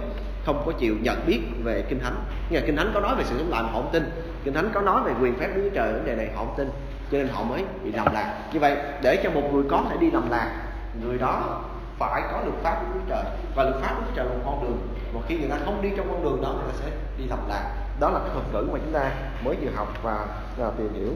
không 0.45 0.63
có 0.65 0.71
chịu 0.71 0.95
nhận 1.01 1.25
biết 1.27 1.41
về 1.63 1.83
kinh 1.89 1.99
thánh. 1.99 2.15
Nghe 2.49 2.59
kinh 2.65 2.75
thánh 2.75 2.91
có 2.93 2.99
nói 2.99 3.15
về 3.15 3.23
sự 3.23 3.37
sống 3.37 3.49
lại 3.49 3.63
mà 3.63 3.69
họ 3.69 3.81
không 3.81 3.91
tin. 3.93 4.11
Kinh 4.43 4.53
thánh 4.53 4.69
có 4.73 4.81
nói 4.81 5.01
về 5.05 5.13
quyền 5.21 5.39
phép 5.39 5.47
Đức 5.55 5.61
Chúa 5.63 5.75
Trời 5.75 5.93
vấn 5.93 6.05
đề 6.05 6.15
này 6.15 6.29
họ 6.35 6.45
không 6.45 6.53
tin 6.57 6.69
cho 7.11 7.17
nên 7.17 7.27
họ 7.27 7.43
mới 7.43 7.65
bị 7.83 7.91
lầm 7.91 8.13
lạc. 8.13 8.39
Như 8.53 8.59
vậy 8.59 8.77
để 9.01 9.19
cho 9.23 9.29
một 9.29 9.53
người 9.53 9.63
có 9.69 9.83
thể 9.89 9.97
đi 9.97 10.11
lầm 10.11 10.29
lạc 10.29 10.61
người 11.01 11.17
đó 11.17 11.61
phải 11.99 12.21
có 12.31 12.41
luật 12.45 12.55
pháp 12.63 12.75
của 12.79 12.85
Đức 12.93 12.99
Chúa 12.99 13.09
Trời. 13.09 13.23
Và 13.55 13.63
luật 13.63 13.75
pháp 13.81 13.95
của 13.95 14.01
Đức 14.01 14.07
Chúa 14.09 14.15
Trời 14.15 14.25
là 14.25 14.31
một 14.31 14.41
con 14.45 14.63
đường. 14.63 14.77
Và 15.13 15.21
khi 15.27 15.37
người 15.37 15.49
ta 15.49 15.57
không 15.65 15.81
đi 15.81 15.89
trong 15.97 16.07
con 16.09 16.23
đường 16.23 16.41
đó 16.41 16.53
người 16.53 16.71
ta 16.71 16.79
sẽ 16.83 16.91
đi 17.17 17.23
lầm 17.29 17.39
lạc. 17.49 17.75
Đó 17.99 18.09
là 18.09 18.19
cái 18.19 18.29
thuật 18.33 18.45
ngữ 18.53 18.69
mà 18.73 18.79
chúng 18.83 18.93
ta 18.93 19.11
mới 19.45 19.55
vừa 19.61 19.71
học 19.75 19.87
và, 20.03 20.25
và 20.57 20.71
tìm 20.77 20.93
hiểu. 20.93 21.13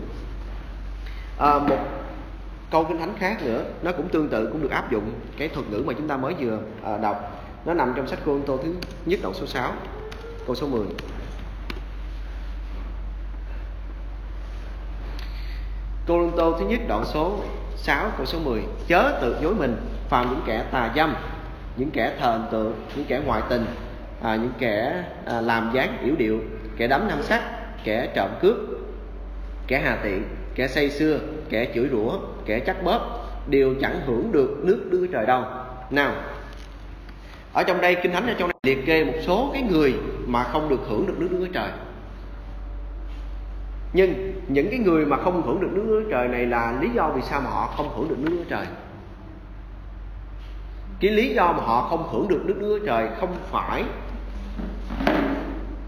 À, 1.39 1.59
một 1.59 1.77
câu 2.71 2.85
kinh 2.85 2.99
thánh 2.99 3.13
khác 3.19 3.37
nữa 3.43 3.63
nó 3.81 3.91
cũng 3.91 4.09
tương 4.09 4.29
tự 4.29 4.49
cũng 4.51 4.61
được 4.61 4.71
áp 4.71 4.91
dụng 4.91 5.11
cái 5.37 5.47
thuật 5.47 5.69
ngữ 5.69 5.83
mà 5.87 5.93
chúng 5.97 6.07
ta 6.07 6.17
mới 6.17 6.33
vừa 6.39 6.59
à, 6.83 6.97
đọc 6.97 7.36
nó 7.67 7.73
nằm 7.73 7.93
trong 7.95 8.07
sách 8.07 8.19
Cô 8.25 8.39
Tô 8.45 8.59
thứ 8.63 8.73
nhất 9.05 9.19
đoạn 9.23 9.33
số 9.33 9.45
6 9.45 9.71
câu 10.45 10.55
số 10.55 10.67
10 10.67 10.81
Cô 16.07 16.31
Tô 16.37 16.55
thứ 16.59 16.65
nhất 16.65 16.79
đoạn 16.87 17.03
số 17.05 17.39
6 17.75 18.11
câu 18.17 18.25
số 18.25 18.39
10 18.39 18.61
chớ 18.87 19.19
tự 19.21 19.35
dối 19.41 19.55
mình 19.55 19.75
phàm 20.09 20.29
những 20.29 20.41
kẻ 20.45 20.65
tà 20.71 20.93
dâm 20.95 21.15
những 21.77 21.91
kẻ 21.91 22.13
thờ 22.19 22.31
hình 22.31 22.51
tượng 22.51 22.73
những 22.95 23.05
kẻ 23.05 23.21
ngoại 23.25 23.41
tình 23.49 23.65
à, 24.23 24.35
những 24.35 24.53
kẻ 24.59 25.03
à, 25.25 25.41
làm 25.41 25.71
dáng 25.73 25.97
yểu 26.03 26.15
điệu 26.17 26.39
kẻ 26.77 26.87
đấm 26.87 27.07
nam 27.07 27.23
sắc 27.23 27.41
kẻ 27.83 28.11
trộm 28.15 28.29
cướp 28.41 28.57
kẻ 29.67 29.81
hà 29.85 29.97
tiện 30.03 30.23
kẻ 30.55 30.67
say 30.67 30.89
xưa 30.89 31.19
kẻ 31.49 31.71
chửi 31.75 31.89
rủa 31.91 32.19
kẻ 32.45 32.59
chắc 32.59 32.83
bóp 32.83 33.27
đều 33.49 33.75
chẳng 33.81 34.01
hưởng 34.05 34.31
được 34.31 34.57
nước 34.63 34.87
đưa 34.91 35.07
Trời 35.07 35.25
đâu. 35.25 35.43
Nào 35.89 36.11
ở 37.57 37.63
trong 37.63 37.81
đây 37.81 37.95
kinh 37.95 38.11
thánh 38.11 38.27
ở 38.27 38.35
trong 38.39 38.49
đây 38.49 38.75
liệt 38.75 38.85
kê 38.85 39.05
một 39.05 39.17
số 39.21 39.49
cái 39.53 39.61
người 39.61 39.95
mà 40.25 40.43
không 40.43 40.69
được 40.69 40.79
hưởng 40.87 41.07
được 41.07 41.13
nước 41.17 41.27
Đức 41.31 41.37
Chúa 41.39 41.53
Trời. 41.53 41.71
Nhưng 43.93 44.33
những 44.47 44.67
cái 44.69 44.79
người 44.79 45.05
mà 45.05 45.17
không 45.17 45.41
hưởng 45.41 45.61
được 45.61 45.69
nước 45.73 45.83
Chúa 45.87 46.09
Trời 46.11 46.27
này 46.27 46.45
là 46.45 46.77
lý 46.81 46.89
do 46.95 47.09
vì 47.15 47.21
sao 47.21 47.41
mà 47.41 47.49
họ 47.49 47.73
không 47.77 47.89
hưởng 47.95 48.09
được 48.09 48.19
nước 48.19 48.37
Chúa 48.37 48.49
Trời? 48.49 48.65
Cái 50.99 51.11
lý 51.11 51.33
do 51.33 51.53
mà 51.53 51.63
họ 51.63 51.87
không 51.89 52.09
hưởng 52.11 52.27
được 52.27 52.41
nước 52.45 52.55
Chúa 52.59 52.85
Trời 52.85 53.09
không 53.19 53.35
phải 53.51 53.83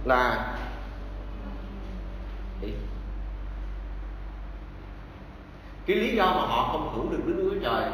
là 0.05 0.55
cái 5.85 5.95
lý 5.95 6.15
do 6.15 6.25
mà 6.25 6.41
họ 6.41 6.69
không 6.71 6.93
hưởng 6.95 7.11
được 7.11 7.23
nước 7.25 7.49
Chúa 7.49 7.69
Trời 7.69 7.91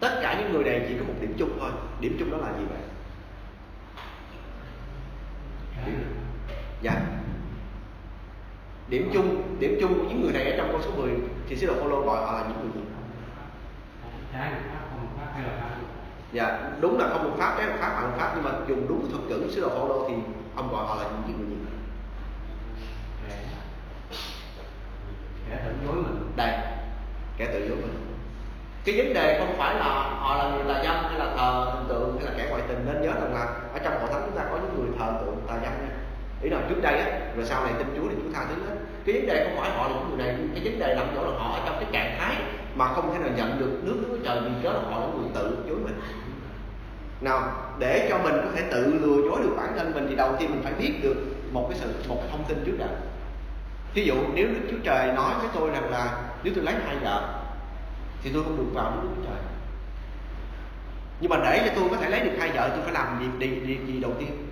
tất 0.00 0.18
cả 0.22 0.36
những 0.38 0.52
người 0.52 0.64
này 0.64 0.86
chỉ 0.88 0.94
có 0.98 1.04
một 1.04 1.14
điểm 1.20 1.34
chung 1.38 1.58
thôi. 1.60 1.70
Điểm 2.00 2.16
chung 2.18 2.30
đó 2.30 2.36
là 2.36 2.52
gì 2.58 2.64
vậy? 2.70 2.78
Dạ. 6.82 6.92
Điểm 8.88 9.10
chung 9.12 9.56
điểm 9.58 9.78
chung 9.80 9.98
của 9.98 10.04
những 10.08 10.22
người 10.22 10.32
này 10.32 10.50
ở 10.50 10.56
trong 10.56 10.68
câu 10.72 10.82
số 10.82 10.90
10 10.90 11.10
thì 11.48 11.56
sứ 11.56 11.66
đồ 11.66 11.74
Phaolô 11.74 12.00
gọi 12.00 12.26
họ 12.26 12.32
là 12.32 12.48
những 12.48 12.60
người 12.60 12.70
gì? 12.74 12.80
Dạ 16.32 16.70
đúng 16.80 16.98
là 16.98 17.08
không 17.08 17.30
một 17.30 17.36
pháp 17.38 17.54
trái 17.58 17.66
một 17.66 17.76
pháp 17.80 18.00
bằng 18.00 18.18
pháp. 18.18 18.32
Nhưng 18.34 18.44
mà 18.44 18.50
dùng 18.68 18.88
đúng 18.88 19.10
thuật 19.10 19.22
ngữ 19.24 19.50
sứ 19.50 19.60
đồ 19.60 19.68
Phaolô 19.68 20.08
thì 20.08 20.14
ông 20.56 20.72
gọi 20.72 20.86
họ 20.86 20.94
là 20.96 21.10
những 21.28 21.38
người 21.38 21.48
gì? 21.48 21.56
Kẻ 25.50 25.62
tự 25.64 25.72
dối 25.86 25.94
mình. 25.94 26.32
Đây 26.36 26.58
kẻ 27.36 27.46
tự 27.52 27.68
dối 27.68 27.76
mình 27.76 28.09
cái 28.84 28.96
vấn 28.96 29.14
đề 29.14 29.38
không 29.38 29.54
phải 29.58 29.74
là 29.74 29.84
họ 30.18 30.36
là 30.36 30.50
người 30.50 30.74
tà 30.74 30.82
dâm 30.84 31.04
hay 31.04 31.18
là 31.18 31.26
thờ 31.36 31.70
hình 31.74 31.88
tượng 31.88 32.18
hay 32.18 32.26
là 32.26 32.32
kẻ 32.38 32.46
ngoại 32.50 32.62
tình, 32.68 32.86
nên 32.86 33.02
nhớ 33.02 33.12
rằng 33.20 33.34
là 33.34 33.46
ở 33.72 33.78
trong 33.84 34.00
hội 34.00 34.10
thánh 34.12 34.22
chúng 34.26 34.36
ta 34.36 34.44
có 34.50 34.56
những 34.56 34.74
người 34.78 34.98
thờ 34.98 35.12
tượng 35.20 35.36
tà 35.48 35.54
dâm 35.54 35.72
nha. 35.72 35.94
Ý 36.42 36.50
là 36.50 36.60
trước 36.68 36.82
đây 36.82 36.98
á, 36.98 37.06
rồi 37.36 37.46
sau 37.46 37.64
này 37.64 37.72
tin 37.78 37.86
chúa 37.96 38.08
thì 38.08 38.14
chúng 38.22 38.32
tha 38.32 38.44
thứ 38.48 38.54
hết. 38.68 38.76
Cái 39.06 39.14
vấn 39.14 39.26
đề 39.26 39.44
không 39.44 39.62
phải 39.62 39.70
họ 39.70 39.88
là 39.88 39.94
những 39.94 40.08
người 40.08 40.26
này, 40.26 40.36
cái 40.54 40.64
vấn 40.64 40.78
đề 40.78 40.94
nằm 40.94 41.06
chỗ 41.14 41.24
là 41.24 41.38
họ 41.38 41.52
ở 41.52 41.60
trong 41.66 41.76
cái 41.80 41.88
trạng 41.92 42.18
thái 42.20 42.36
mà 42.74 42.88
không 42.88 43.12
thể 43.12 43.18
nào 43.18 43.30
nhận 43.36 43.58
được 43.58 43.80
nước 43.82 43.96
Đức 44.00 44.08
Chúa 44.10 44.24
Trời 44.24 44.40
vì 44.40 44.50
cớ 44.62 44.72
là 44.72 44.80
họ 44.90 45.00
là 45.00 45.06
người 45.06 45.30
tự 45.34 45.64
dối 45.68 45.76
mình. 45.84 46.00
Nào, 47.20 47.52
để 47.78 48.06
cho 48.10 48.18
mình 48.18 48.34
có 48.44 48.50
thể 48.56 48.62
tự 48.70 48.94
lừa 49.00 49.22
dối 49.28 49.40
được 49.42 49.54
bản 49.56 49.72
thân 49.78 49.94
mình 49.94 50.06
thì 50.08 50.16
đầu 50.16 50.36
tiên 50.38 50.50
mình 50.50 50.62
phải 50.62 50.72
biết 50.72 50.92
được 51.02 51.16
một 51.52 51.66
cái 51.70 51.78
sự, 51.82 52.08
một 52.08 52.16
cái 52.20 52.28
thông 52.30 52.44
tin 52.44 52.62
trước 52.66 52.76
đã. 52.78 52.86
Ví 53.94 54.04
dụ, 54.04 54.14
nếu 54.34 54.46
Đức 54.46 54.60
Chúa 54.70 54.76
Trời 54.84 55.12
nói 55.12 55.34
với 55.38 55.48
tôi 55.54 55.70
rằng 55.70 55.90
là, 55.90 56.22
nếu 56.42 56.52
tôi 56.56 56.64
lấy 56.64 56.74
hai 56.86 56.96
vợ 56.96 57.39
thì 58.22 58.30
tôi 58.34 58.44
không 58.44 58.56
được 58.56 58.70
vào 58.74 58.90
nước 58.90 59.00
Đức 59.02 59.22
Trời. 59.24 59.38
Nhưng 61.20 61.30
mà 61.30 61.36
để 61.44 61.62
cho 61.66 61.72
tôi 61.80 61.88
có 61.90 61.96
thể 61.96 62.10
lấy 62.10 62.20
được 62.20 62.36
hai 62.38 62.50
vợ 62.50 62.68
tôi 62.68 62.80
phải 62.84 62.92
làm 62.92 63.20
gì 63.20 63.48
gì, 63.48 63.60
gì, 63.66 63.78
gì 63.86 64.00
đầu 64.00 64.12
tiên? 64.18 64.46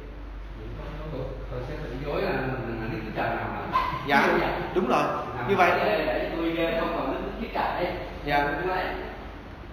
Tôi 1.50 1.60
sẽ 1.68 1.74
dối 2.06 2.22
là 2.22 2.30
mình 2.66 3.12
trời 3.16 3.36
dạ 4.06 4.28
đúng 4.74 4.88
rồi. 4.88 5.02
Như 5.48 5.56
vậy 5.56 5.70
tôi 6.36 6.56
không 6.80 6.92
còn 6.96 7.08
dạ. 8.24 8.48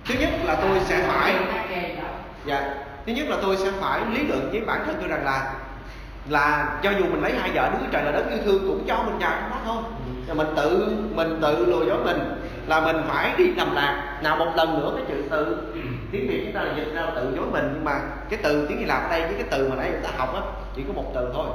Thứ 0.06 0.16
nhất 0.20 0.30
là 0.44 0.56
tôi 0.56 0.80
sẽ 0.80 1.08
phải 1.08 1.36
dạ. 2.46 2.74
Thứ 3.06 3.14
nhất 3.14 3.28
là 3.30 3.38
tôi 3.42 3.58
sẽ 3.58 3.72
phải 3.72 4.02
lý 4.14 4.28
luận 4.28 4.50
với 4.52 4.62
bản 4.62 4.82
thân 4.86 4.96
tôi 5.00 5.10
rằng 5.10 5.26
là 5.26 5.54
là 6.30 6.80
cho 6.84 6.92
dù 6.92 7.06
mình 7.06 7.22
lấy 7.22 7.34
hai 7.40 7.52
vợ 7.52 7.70
đức 7.74 7.88
trời 7.92 8.04
là 8.04 8.12
đấng 8.12 8.30
yêu 8.30 8.40
thương 8.46 8.68
cũng 8.68 8.86
cho 8.88 9.04
mình 9.04 9.20
nhà 9.20 9.48
đó 9.52 9.58
thôi 9.66 9.84
và 10.28 10.34
mình 10.34 10.48
tự 10.56 10.88
mình 11.16 11.40
tự 11.42 11.66
lừa 11.66 11.86
dối 11.86 11.98
mình 12.04 12.20
là 12.68 12.82
mình 12.82 12.98
phải 13.08 13.34
đi 13.38 13.54
lầm 13.54 13.76
lạc. 13.76 14.20
Nào 14.24 14.36
một 14.36 14.52
lần 14.56 14.80
nữa 14.80 14.92
cái 14.96 15.06
chữ 15.08 15.24
tự 15.30 15.58
tiếng 16.12 16.28
việt 16.28 16.42
chúng 16.46 16.54
ta 16.54 16.62
là 16.62 16.74
dịch 16.76 16.94
ra 16.94 17.02
là 17.02 17.12
tự 17.16 17.34
dối 17.36 17.46
mình 17.52 17.72
nhưng 17.74 17.86
mà 17.86 18.00
cái 18.30 18.40
từ 18.44 18.66
tiếng 18.68 18.78
hy 18.78 18.86
lạp 18.86 19.04
ở 19.04 19.10
đây 19.10 19.22
với 19.22 19.34
cái 19.34 19.48
từ 19.52 19.70
mà 19.70 19.76
nãy 19.76 19.90
chúng 19.92 20.02
ta 20.04 20.10
học 20.18 20.34
á 20.34 20.42
chỉ 20.76 20.84
có 20.88 20.94
một 20.94 21.12
từ 21.16 21.32
thôi. 21.34 21.46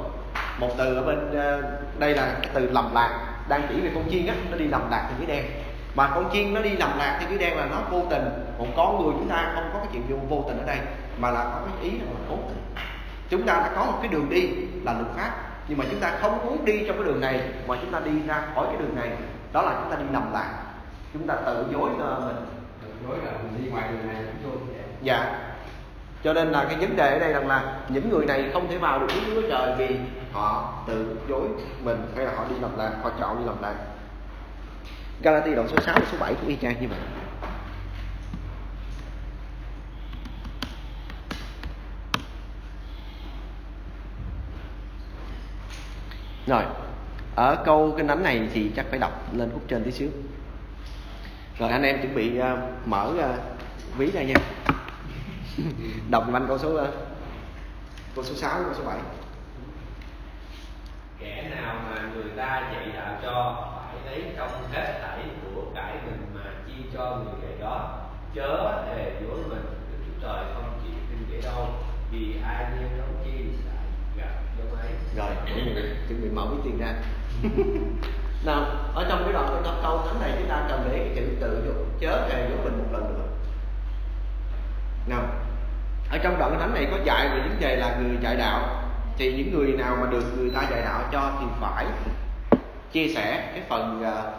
Một 0.59 0.69
từ 0.77 0.95
ở 0.95 1.03
bên 1.03 1.31
ờ, 1.33 1.61
đây 1.99 2.15
là 2.15 2.35
cái 2.41 2.51
từ 2.53 2.69
lầm 2.71 2.93
lạc 2.93 3.27
đang 3.49 3.61
chỉ 3.69 3.81
về 3.81 3.91
con 3.95 4.03
chiên 4.11 4.27
á 4.27 4.35
nó 4.51 4.57
đi 4.57 4.67
lầm 4.67 4.91
lạc 4.91 5.09
thì 5.09 5.25
cái 5.25 5.35
đen. 5.35 5.51
Mà 5.95 6.07
con 6.07 6.29
chiên 6.33 6.53
nó 6.53 6.61
đi 6.61 6.69
lầm 6.69 6.97
lạc 6.97 7.17
thì 7.19 7.25
cái 7.29 7.37
đen 7.37 7.57
là 7.57 7.65
nó 7.71 7.77
vô 7.91 8.03
tình. 8.09 8.23
Một 8.57 8.67
con 8.77 9.03
người 9.03 9.13
chúng 9.19 9.29
ta 9.29 9.51
không 9.55 9.69
có 9.73 9.79
cái 9.79 9.87
chuyện 9.93 10.03
vô, 10.09 10.35
vô 10.35 10.45
tình 10.47 10.57
ở 10.59 10.65
đây 10.65 10.77
mà 11.19 11.31
là 11.31 11.43
có 11.43 11.59
cái 11.65 11.91
ý 11.91 11.97
là 11.97 12.05
cố 12.29 12.35
tình. 12.47 12.63
Chúng 13.29 13.43
ta 13.43 13.53
đã 13.53 13.71
có 13.75 13.85
một 13.85 13.97
cái 14.01 14.07
đường 14.07 14.29
đi 14.29 14.49
là 14.83 14.93
luật 14.93 15.07
pháp 15.17 15.31
nhưng 15.71 15.77
mà 15.77 15.85
chúng 15.91 15.99
ta 15.99 16.17
không 16.21 16.45
muốn 16.45 16.65
đi 16.65 16.83
trong 16.87 16.95
cái 16.95 17.05
đường 17.05 17.21
này 17.21 17.41
mà 17.67 17.75
chúng 17.81 17.91
ta 17.91 17.99
đi 17.99 18.11
ra 18.27 18.43
khỏi 18.55 18.65
cái 18.67 18.77
đường 18.79 18.95
này. 18.95 19.09
Đó 19.53 19.61
là 19.61 19.79
chúng 19.81 19.91
ta 19.91 19.97
đi 19.97 20.05
lầm 20.13 20.33
lạc 20.33 20.53
chúng 21.13 21.27
ta 21.27 21.35
tự 21.35 21.65
dối 21.71 21.89
mình. 21.89 22.35
Tự 22.81 22.87
dối 23.07 23.17
là 23.25 23.31
mình 23.31 23.63
đi 23.63 23.69
ngoài 23.71 23.89
đường 23.91 24.07
này 24.13 24.23
vô 24.43 24.49
dạ. 25.01 25.39
Cho 26.23 26.33
nên 26.33 26.47
là 26.47 26.65
cái 26.65 26.75
vấn 26.75 26.95
đề 26.95 27.13
ở 27.13 27.19
đây 27.19 27.33
rằng 27.33 27.47
là 27.47 27.75
những 27.89 28.09
người 28.09 28.25
này 28.25 28.49
không 28.53 28.67
thể 28.67 28.77
vào 28.77 28.99
được 28.99 29.07
Chúa 29.25 29.41
Trời 29.41 29.75
vì 29.77 29.95
họ 30.33 30.73
tự 30.87 31.17
dối 31.29 31.47
mình 31.83 31.97
hay 32.15 32.25
là 32.25 32.31
họ 32.35 32.43
đi 32.49 32.55
làm 32.61 32.77
lạc 32.77 32.91
họ 33.03 33.11
chọn 33.19 33.39
đi 33.39 33.45
làm 33.45 33.55
lạc 33.61 33.75
Galati 35.21 35.55
đoạn 35.55 35.67
số 35.67 35.77
6 35.85 35.95
số 36.11 36.17
7 36.19 36.33
cũng 36.33 36.49
y 36.49 36.55
chang 36.55 36.81
như 36.81 36.87
vậy 36.87 36.99
rồi 46.47 46.63
ở 47.35 47.63
câu 47.65 47.93
kinh 47.97 48.07
thánh 48.07 48.23
này 48.23 48.49
thì 48.53 48.71
chắc 48.75 48.85
phải 48.89 48.99
đọc 48.99 49.33
lên 49.33 49.49
khúc 49.53 49.61
trên 49.67 49.83
tí 49.83 49.91
xíu. 49.91 50.09
Rồi 51.59 51.69
anh 51.69 51.83
em 51.83 52.01
chuẩn 52.01 52.15
bị 52.15 52.39
uh, 52.39 52.45
mở 52.85 53.13
uh, 53.19 53.97
ví 53.97 54.11
ra 54.11 54.21
nha. 54.21 54.35
Đọc 56.09 56.23
anh 56.33 56.45
câu 56.47 56.57
số 56.57 56.75
ờ, 56.75 56.83
uh, 56.83 56.93
câu 58.15 58.23
số 58.23 58.33
6 58.35 58.63
câu 58.63 58.73
số 58.73 58.83
7 58.85 58.97
kẻ 61.19 61.51
nào 61.55 61.75
mà 61.85 62.01
người 62.15 62.31
ta 62.37 62.71
dạy 62.73 62.91
đạo 62.93 63.17
cho 63.23 63.67
phải 63.87 64.11
lấy 64.11 64.31
trong 64.37 64.49
hết 64.71 64.99
thảy 65.01 65.19
của 65.43 65.61
cải 65.75 65.95
mình 66.05 66.25
mà 66.35 66.51
chi 66.67 66.73
cho 66.93 67.21
người 67.23 67.49
dạy 67.49 67.57
đó 67.61 67.99
chớ 68.35 68.83
hề 68.87 69.11
dối 69.21 69.37
mình. 69.49 69.65
Đức 69.91 69.97
chúa 70.05 70.27
trời 70.27 70.45
không 70.53 70.79
chịu 70.83 70.93
kinh 71.09 71.25
dễ 71.31 71.49
đâu 71.49 71.67
vì 72.11 72.35
ai 72.43 72.65
gieo 72.79 72.89
giống 72.97 73.23
chi 73.25 73.31
rồi 75.15 75.29
chuẩn 76.07 76.21
bị 76.21 76.29
mở 76.29 76.45
ví 76.45 76.57
tiền 76.63 76.77
ra. 76.79 76.93
Nào 78.45 78.65
ở 78.95 79.05
trong 79.09 79.23
cái 79.23 79.33
đoạn 79.33 79.61
câu 79.63 79.73
câu 79.83 80.01
thánh 80.07 80.21
này 80.21 80.31
chúng 80.39 80.49
ta 80.49 80.65
cần 80.69 80.89
để 80.91 80.97
cái 80.97 81.11
chữ 81.15 81.21
tự 81.39 81.63
dục 81.65 81.75
chớ 81.99 82.27
hề 82.29 82.49
dối 82.49 82.57
mình 82.63 82.77
một 82.77 82.89
lần 82.91 83.03
nữa. 83.03 83.25
Nào 85.07 85.23
ở 86.11 86.17
trong 86.17 86.39
đoạn 86.39 86.59
thánh 86.59 86.73
này 86.73 86.87
có 86.91 86.97
dạy 87.05 87.29
về 87.29 87.39
vấn 87.39 87.59
đề 87.59 87.75
là 87.75 87.97
người 87.99 88.17
dạy 88.21 88.35
đạo. 88.35 88.83
Thì 89.17 89.33
những 89.33 89.53
người 89.53 89.73
nào 89.77 89.97
mà 90.01 90.07
được 90.11 90.23
người 90.37 90.49
ta 90.49 90.67
dạy 90.71 90.81
đạo 90.81 91.01
cho 91.11 91.31
thì 91.39 91.45
phải 91.61 91.85
chia 92.91 93.07
sẻ 93.07 93.51
cái 93.53 93.63
phần 93.69 94.03
uh, 94.03 94.33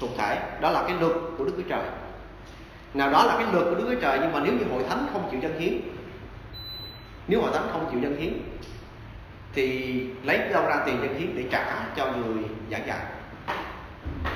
thuộc 0.00 0.10
thể. 0.18 0.38
Đó 0.60 0.70
là 0.70 0.82
cái 0.82 0.96
luật 1.00 1.12
của 1.38 1.44
đức 1.44 1.52
chúa 1.56 1.68
trời. 1.68 1.84
Nào 2.94 3.10
đó 3.10 3.24
là 3.24 3.36
cái 3.38 3.46
luật 3.52 3.64
của 3.64 3.74
đức 3.74 3.84
chúa 3.90 4.00
trời 4.00 4.18
nhưng 4.22 4.32
mà 4.32 4.40
nếu 4.44 4.52
như 4.52 4.64
hội 4.72 4.84
thánh 4.88 5.06
không 5.12 5.28
chịu 5.30 5.40
dân 5.40 5.60
hiến 5.60 5.72
nếu 7.28 7.40
hội 7.40 7.50
thánh 7.54 7.68
không 7.72 7.88
chịu 7.90 8.00
dân 8.00 8.16
hiến 8.16 8.32
thì 9.52 10.04
lấy 10.22 10.38
đâu 10.52 10.66
ra 10.66 10.82
tiền 10.86 11.00
dân 11.02 11.18
hiến 11.18 11.36
để 11.36 11.44
trả 11.50 11.86
cho 11.96 12.06
người 12.06 12.44
giảng 12.70 12.86
dạy 12.86 12.98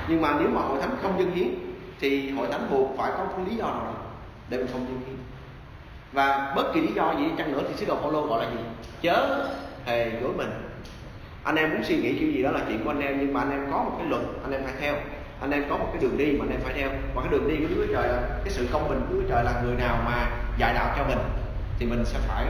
nhưng 0.08 0.22
mà 0.22 0.34
nếu 0.38 0.48
mà 0.48 0.60
hội 0.60 0.78
thánh 0.80 0.96
không 1.02 1.18
dân 1.18 1.30
hiến, 1.30 1.48
thì 2.00 2.30
hội 2.30 2.48
thánh 2.52 2.66
buộc 2.70 2.94
phải 2.98 3.12
có 3.18 3.24
một 3.24 3.44
lý 3.48 3.56
do 3.56 3.64
nào 3.64 3.84
đó 3.84 3.94
để 4.48 4.58
mình 4.58 4.66
không 4.72 4.86
dân 4.88 5.00
hiến. 5.06 5.16
Và 6.12 6.52
bất 6.56 6.74
kỳ 6.74 6.80
lý 6.80 6.92
do 6.94 7.14
gì 7.18 7.24
chăng 7.38 7.52
nữa 7.52 7.60
thì 7.68 7.74
sứ 7.76 7.86
đồ 7.86 7.96
Phaolô 7.96 8.26
gọi 8.26 8.44
là 8.44 8.50
gì? 8.50 8.58
Chớ 9.02 9.48
hề 9.84 10.10
dối 10.22 10.30
mình. 10.36 10.50
Anh 11.44 11.56
em 11.56 11.70
muốn 11.70 11.84
suy 11.84 11.96
nghĩ 11.96 12.18
kiểu 12.18 12.30
gì 12.30 12.42
đó 12.42 12.50
là 12.50 12.60
chuyện 12.68 12.84
của 12.84 12.90
anh 12.90 13.00
em, 13.00 13.18
nhưng 13.20 13.32
mà 13.32 13.40
anh 13.40 13.50
em 13.50 13.66
có 13.70 13.78
một 13.78 13.92
cái 13.98 14.08
luật, 14.08 14.22
anh 14.42 14.52
em 14.52 14.62
phải 14.64 14.72
theo. 14.80 14.94
Anh 15.40 15.50
em 15.50 15.64
có 15.70 15.76
một 15.76 15.86
cái 15.92 16.02
đường 16.02 16.18
đi 16.18 16.36
mà 16.38 16.44
anh 16.44 16.50
em 16.50 16.60
phải 16.60 16.74
theo. 16.74 16.88
Và 17.14 17.22
cái 17.22 17.30
đường 17.30 17.48
đi 17.48 17.56
của 17.56 17.68
Đức 17.68 17.74
Chúa 17.74 17.92
Trời 17.92 18.08
là, 18.08 18.22
cái 18.44 18.50
sự 18.50 18.68
công 18.72 18.88
bình 18.88 19.00
của 19.00 19.14
Đức 19.14 19.20
Chúa 19.22 19.28
Trời 19.28 19.44
là 19.44 19.62
người 19.64 19.74
nào 19.74 19.98
mà 20.04 20.30
dạy 20.58 20.74
đạo 20.74 20.94
cho 20.98 21.04
mình, 21.08 21.18
thì 21.78 21.86
mình 21.86 22.04
sẽ 22.04 22.18
phải 22.28 22.46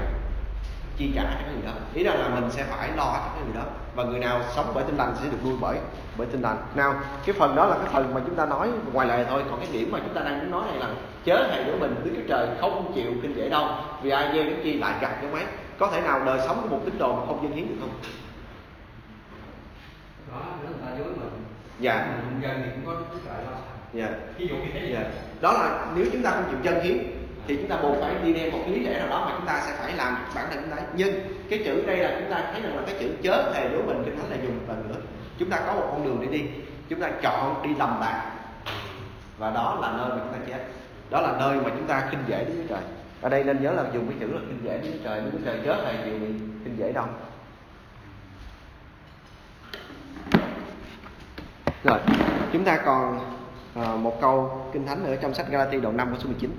chi 0.97 1.13
trả 1.15 1.23
cho 1.23 1.41
cái 1.45 1.55
người 1.55 1.67
đó. 1.67 1.73
Ý 1.95 2.05
rằng 2.05 2.21
là 2.21 2.29
mình 2.29 2.51
sẽ 2.51 2.65
phải 2.65 2.89
lo 2.97 3.05
cho 3.05 3.31
cái 3.35 3.45
người 3.45 3.55
đó. 3.55 3.71
Và 3.95 4.05
người 4.05 4.21
nào 4.21 4.41
sống 4.57 4.71
bởi 4.75 4.85
tinh 4.85 4.97
lành 4.97 5.15
sẽ 5.23 5.29
được 5.31 5.39
nuôi 5.45 5.55
bởi 5.61 5.79
bởi 6.17 6.27
tinh 6.27 6.43
lành 6.43 6.57
nào 6.75 6.95
cái 7.27 7.35
phần 7.39 7.57
đó 7.57 7.67
là 7.67 7.77
cái 7.79 7.89
phần 7.93 8.15
mà 8.15 8.21
chúng 8.27 8.35
ta 8.35 8.47
nói 8.47 8.69
ngoài 8.93 9.09
lề 9.09 9.25
thôi. 9.25 9.43
Còn 9.51 9.61
cái 9.61 9.69
điểm 9.73 9.93
mà 9.93 9.99
chúng 9.99 10.15
ta 10.15 10.21
đang 10.21 10.39
muốn 10.39 10.51
nói 10.51 10.63
này 10.71 10.79
là 10.79 10.89
chớ 11.25 11.49
hề 11.51 11.65
của 11.65 11.79
mình 11.81 11.95
Đức 12.05 12.11
Chúa 12.17 12.29
Trời 12.29 12.49
không 12.61 12.93
chịu 12.95 13.13
kinh 13.23 13.37
dễ 13.37 13.49
đâu 13.49 13.69
vì 14.03 14.11
ai 14.11 14.31
gieo 14.35 14.45
đến 14.45 14.61
chi 14.65 14.79
lại 14.79 14.95
gặp 15.01 15.23
giống 15.23 15.35
ấy 15.35 15.45
có 15.79 15.91
thể 15.91 16.01
nào 16.01 16.25
đời 16.25 16.41
sống 16.47 16.63
của 16.63 16.69
một 16.77 16.83
tín 16.85 16.99
đồ 16.99 17.17
mà 17.17 17.27
không 17.27 17.43
dân 17.43 17.53
hiến 17.53 17.69
được 17.69 17.75
không? 17.81 17.91
Đó 20.33 20.41
nếu 20.63 20.71
người 20.71 20.81
ta 20.87 20.99
dối 20.99 21.09
mình. 21.09 21.45
Dạ. 21.81 22.07
Mình 22.31 22.43
dân 22.43 22.63
thì 22.65 22.71
cũng 22.75 22.87
có 22.87 22.93
đức 22.93 23.05
chúa 23.13 23.19
trời 23.27 23.45
lo 23.45 23.59
dạ. 23.93 24.09
Ví 24.39 24.47
dụ 24.47 24.55
như 24.55 24.71
thế. 24.75 24.91
Dạ. 24.93 25.11
Đó 25.41 25.53
là 25.53 25.87
nếu 25.97 26.07
chúng 26.13 26.23
ta 26.23 26.31
không 26.31 26.45
chịu 26.51 26.73
dân 26.73 26.85
hiến 26.85 26.99
thì 27.47 27.57
chúng 27.57 27.69
ta 27.69 27.77
buộc 27.83 27.97
phải 28.01 28.15
đi 28.25 28.33
đem 28.33 28.53
một 28.53 28.59
cái 28.63 28.75
lý 28.75 28.85
lẽ 28.85 28.99
nào 28.99 29.09
đó 29.09 29.27
mà 29.27 29.35
chúng 29.37 29.47
ta 29.47 29.63
sẽ 29.67 29.73
phải 29.79 29.93
làm 29.97 30.17
bản 30.35 30.47
thân 30.51 30.63
chúng 30.63 30.77
ta. 30.77 30.83
Nhưng 30.97 31.15
cái 31.51 31.63
chữ 31.65 31.85
đây 31.87 31.97
là 31.97 32.17
chúng 32.21 32.31
ta 32.31 32.45
thấy 32.53 32.63
rằng 32.63 32.77
là 32.77 32.83
cái 32.87 32.95
chữ 33.01 33.09
chớ 33.23 33.53
hề 33.55 33.69
đối 33.69 33.83
mình 33.83 34.03
kinh 34.05 34.17
thánh 34.17 34.31
là 34.31 34.37
dùng 34.43 34.57
một 34.57 34.65
lần 34.69 34.89
nữa. 34.89 35.01
Chúng 35.39 35.51
ta 35.51 35.61
có 35.67 35.75
một 35.75 35.89
con 35.91 36.05
đường 36.05 36.19
để 36.21 36.39
đi. 36.39 36.45
Chúng 36.89 37.01
ta 37.01 37.11
chọn 37.23 37.63
đi 37.63 37.71
lầm 37.79 38.01
lạc 38.01 38.31
và 39.39 39.51
đó 39.51 39.79
là 39.83 39.93
nơi 39.99 40.09
mà 40.09 40.17
chúng 40.25 40.33
ta 40.33 40.39
chết. 40.49 40.65
Đó 41.11 41.21
là 41.21 41.37
nơi 41.39 41.57
mà 41.57 41.71
chúng 41.71 41.87
ta 41.87 42.07
khinh 42.11 42.21
dễ 42.27 42.45
đến 42.45 42.67
Trời. 42.69 42.81
Ở 43.21 43.29
đây 43.29 43.45
nên 43.45 43.63
nhớ 43.63 43.73
là 43.73 43.85
dùng 43.95 44.09
cái 44.09 44.17
chữ 44.21 44.27
là 44.27 44.41
khinh 44.49 44.61
dễ 44.65 44.79
đến 44.83 45.01
Trời. 45.05 45.21
Đức 45.33 45.39
Trời 45.45 45.59
chớ 45.65 45.85
hề 45.85 46.05
chịu 46.05 46.19
bị 46.19 46.27
khinh 46.65 46.79
dễ 46.79 46.93
đâu. 46.93 47.07
Rồi 51.85 51.99
chúng 52.53 52.65
ta 52.65 52.77
còn 52.77 53.21
à, 53.75 53.97
một 53.97 54.21
câu 54.21 54.63
kinh 54.73 54.87
thánh 54.87 55.05
ở 55.05 55.17
trong 55.17 55.35
sách 55.35 55.47
Galati 55.51 55.81
đoạn 55.81 55.97
5 55.97 56.11
của 56.11 56.19
số 56.19 56.29
19 56.29 56.51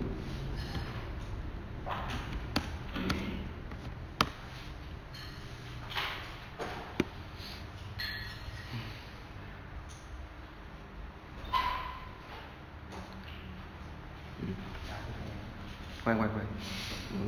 khoan 16.05 16.17
khoan 16.17 16.29
khoan 16.29 16.45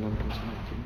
năm 0.02 0.12
câu 0.20 0.30
số 0.32 0.42
19 0.46 0.80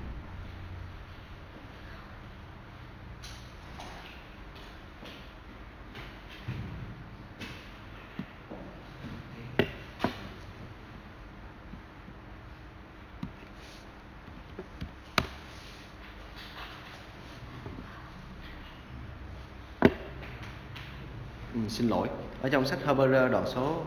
Ừ, 21.54 21.60
xin 21.70 21.88
lỗi. 21.88 22.08
Ở 22.42 22.50
trong 22.50 22.66
sách 22.66 22.80
Hebrew 22.86 23.30
đoạn 23.30 23.44
số 23.48 23.84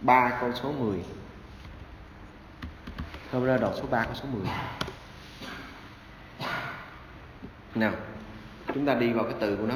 3 0.00 0.38
câu 0.40 0.52
số 0.52 0.72
10 0.72 1.04
Hebrew 3.32 3.58
đoạn 3.58 3.72
số 3.76 3.84
3 3.90 4.04
câu 4.04 4.14
số 4.14 4.24
10 4.32 4.46
nào, 7.74 7.92
chúng 8.74 8.86
ta 8.86 8.94
đi 8.94 9.12
vào 9.12 9.24
cái 9.24 9.34
từ 9.40 9.56
của 9.56 9.66
nó. 9.66 9.74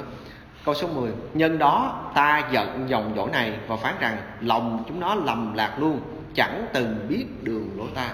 Câu 0.64 0.74
số 0.74 0.88
10 0.88 1.12
nhân 1.34 1.58
đó 1.58 2.04
ta 2.14 2.48
giận 2.52 2.84
dòng 2.88 3.12
dỗi 3.16 3.30
này 3.30 3.58
và 3.66 3.76
phán 3.76 3.94
rằng 4.00 4.18
lòng 4.40 4.84
chúng 4.88 5.00
nó 5.00 5.14
lầm 5.14 5.54
lạc 5.54 5.76
luôn, 5.78 6.00
chẳng 6.34 6.66
từng 6.72 7.06
biết 7.08 7.26
đường 7.42 7.70
lối 7.76 7.88
ta. 7.94 8.10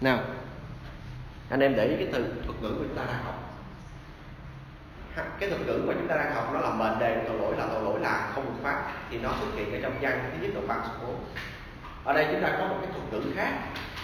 Nào, 0.00 0.18
anh 1.50 1.60
em 1.60 1.76
để 1.76 1.86
ý 1.86 1.96
cái 1.96 2.08
từ 2.12 2.34
thuật 2.46 2.62
ngữ 2.62 2.68
của 2.68 2.84
chúng 2.84 2.96
ta 2.96 3.04
đang 3.04 3.24
học. 3.24 3.36
Cái 5.40 5.50
thuật 5.50 5.60
ngữ 5.66 5.82
mà 5.86 5.94
chúng 5.98 6.08
ta 6.08 6.16
đang 6.16 6.34
học 6.34 6.50
nó 6.52 6.60
là 6.60 6.70
mệnh 6.70 6.98
đề 6.98 7.24
tội 7.28 7.38
lỗi 7.38 7.54
là 7.58 7.66
tội 7.66 7.82
lỗi 7.82 8.00
là 8.00 8.30
không 8.34 8.44
được 8.44 8.62
phát 8.62 8.82
thì 9.10 9.18
nó 9.18 9.30
xuất 9.40 9.48
hiện 9.54 9.72
ở 9.72 9.78
trong 9.82 9.92
văn 10.00 10.30
thứ 10.32 10.46
nhất 10.46 10.50
đoạn 10.54 10.66
văn 10.66 10.80
số 10.84 11.06
4 11.06 11.16
ở 12.04 12.12
đây 12.14 12.26
chúng 12.32 12.42
ta 12.42 12.56
có 12.58 12.66
một 12.66 12.76
cái 12.82 12.90
thuật 12.92 13.24
ngữ 13.24 13.32
khác 13.36 13.52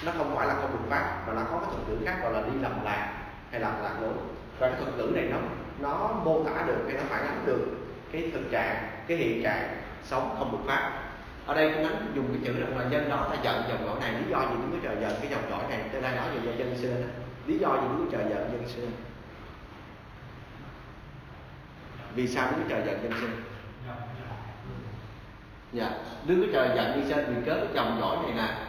nó 0.05 0.13
không 0.17 0.37
phải 0.37 0.47
là 0.47 0.55
không 0.55 0.73
được 0.73 0.91
phát 0.91 1.25
mà 1.27 1.33
nó 1.33 1.43
có 1.51 1.59
cái 1.59 1.69
thuật 1.75 1.89
ngữ 1.89 1.97
khác 2.07 2.19
gọi 2.23 2.33
là 2.33 2.41
đi 2.41 2.61
lầm 2.61 2.85
lạc 2.85 3.13
hay 3.51 3.61
là 3.61 3.79
lạc 3.83 3.95
lối. 4.01 4.13
Và 4.59 4.69
cái 4.69 4.81
thuật 4.81 4.97
ngữ 4.97 5.13
này 5.15 5.25
nó 5.31 5.39
nó 5.79 6.21
mô 6.25 6.45
tả 6.45 6.63
được 6.67 6.79
hay 6.87 6.95
nó 6.95 7.03
phản 7.09 7.27
ánh 7.27 7.47
được 7.47 7.67
cái 8.13 8.31
thực 8.33 8.51
trạng, 8.51 8.89
cái 9.07 9.17
hiện 9.17 9.43
trạng 9.43 9.77
sống 10.05 10.37
không 10.39 10.53
được 10.53 10.59
phát 10.67 10.93
ở 11.47 11.55
đây 11.55 11.73
cũng 11.75 11.83
đánh 11.83 12.13
dùng 12.15 12.29
cái 12.29 12.41
chữ 12.45 12.61
rằng 12.61 12.79
là 12.79 12.85
dân 12.91 13.11
đó, 13.11 13.27
ta 13.31 13.37
giận 13.43 13.63
dòng 13.69 13.87
lỗi 13.87 14.01
này, 14.01 14.13
lý 14.13 14.31
do 14.31 14.41
gì 14.41 14.57
đứng 14.57 14.81
Trời 14.83 14.97
giận 15.01 15.13
cái 15.21 15.31
dòng 15.31 15.51
lỗi 15.51 15.63
này? 15.71 15.81
Tôi 15.93 16.03
đang 16.03 16.17
nói 16.17 16.27
về 16.45 16.57
dân 16.57 16.79
xưa 16.79 16.95
lý 17.47 17.59
do 17.59 17.69
gì 17.69 17.89
đứng 17.89 18.09
Trời 18.13 18.25
giận 18.31 18.51
dân 18.53 18.69
xưa 18.69 18.87
vì 22.15 22.29
sao 22.29 22.51
đứng 22.51 22.69
Trời 22.69 22.83
giận 22.87 23.03
dân 23.03 23.21
xưa 23.21 23.29
dạ 25.73 25.91
đứng 26.27 26.53
Trời 26.53 26.69
giận 26.77 26.93
dân 26.95 27.09
xưa 27.09 27.25
vì 27.29 27.47
cớ 27.47 27.55
cái 27.55 27.69
dòng 27.75 28.01
lỗi 28.01 28.17
này 28.23 28.33
nè 28.37 28.66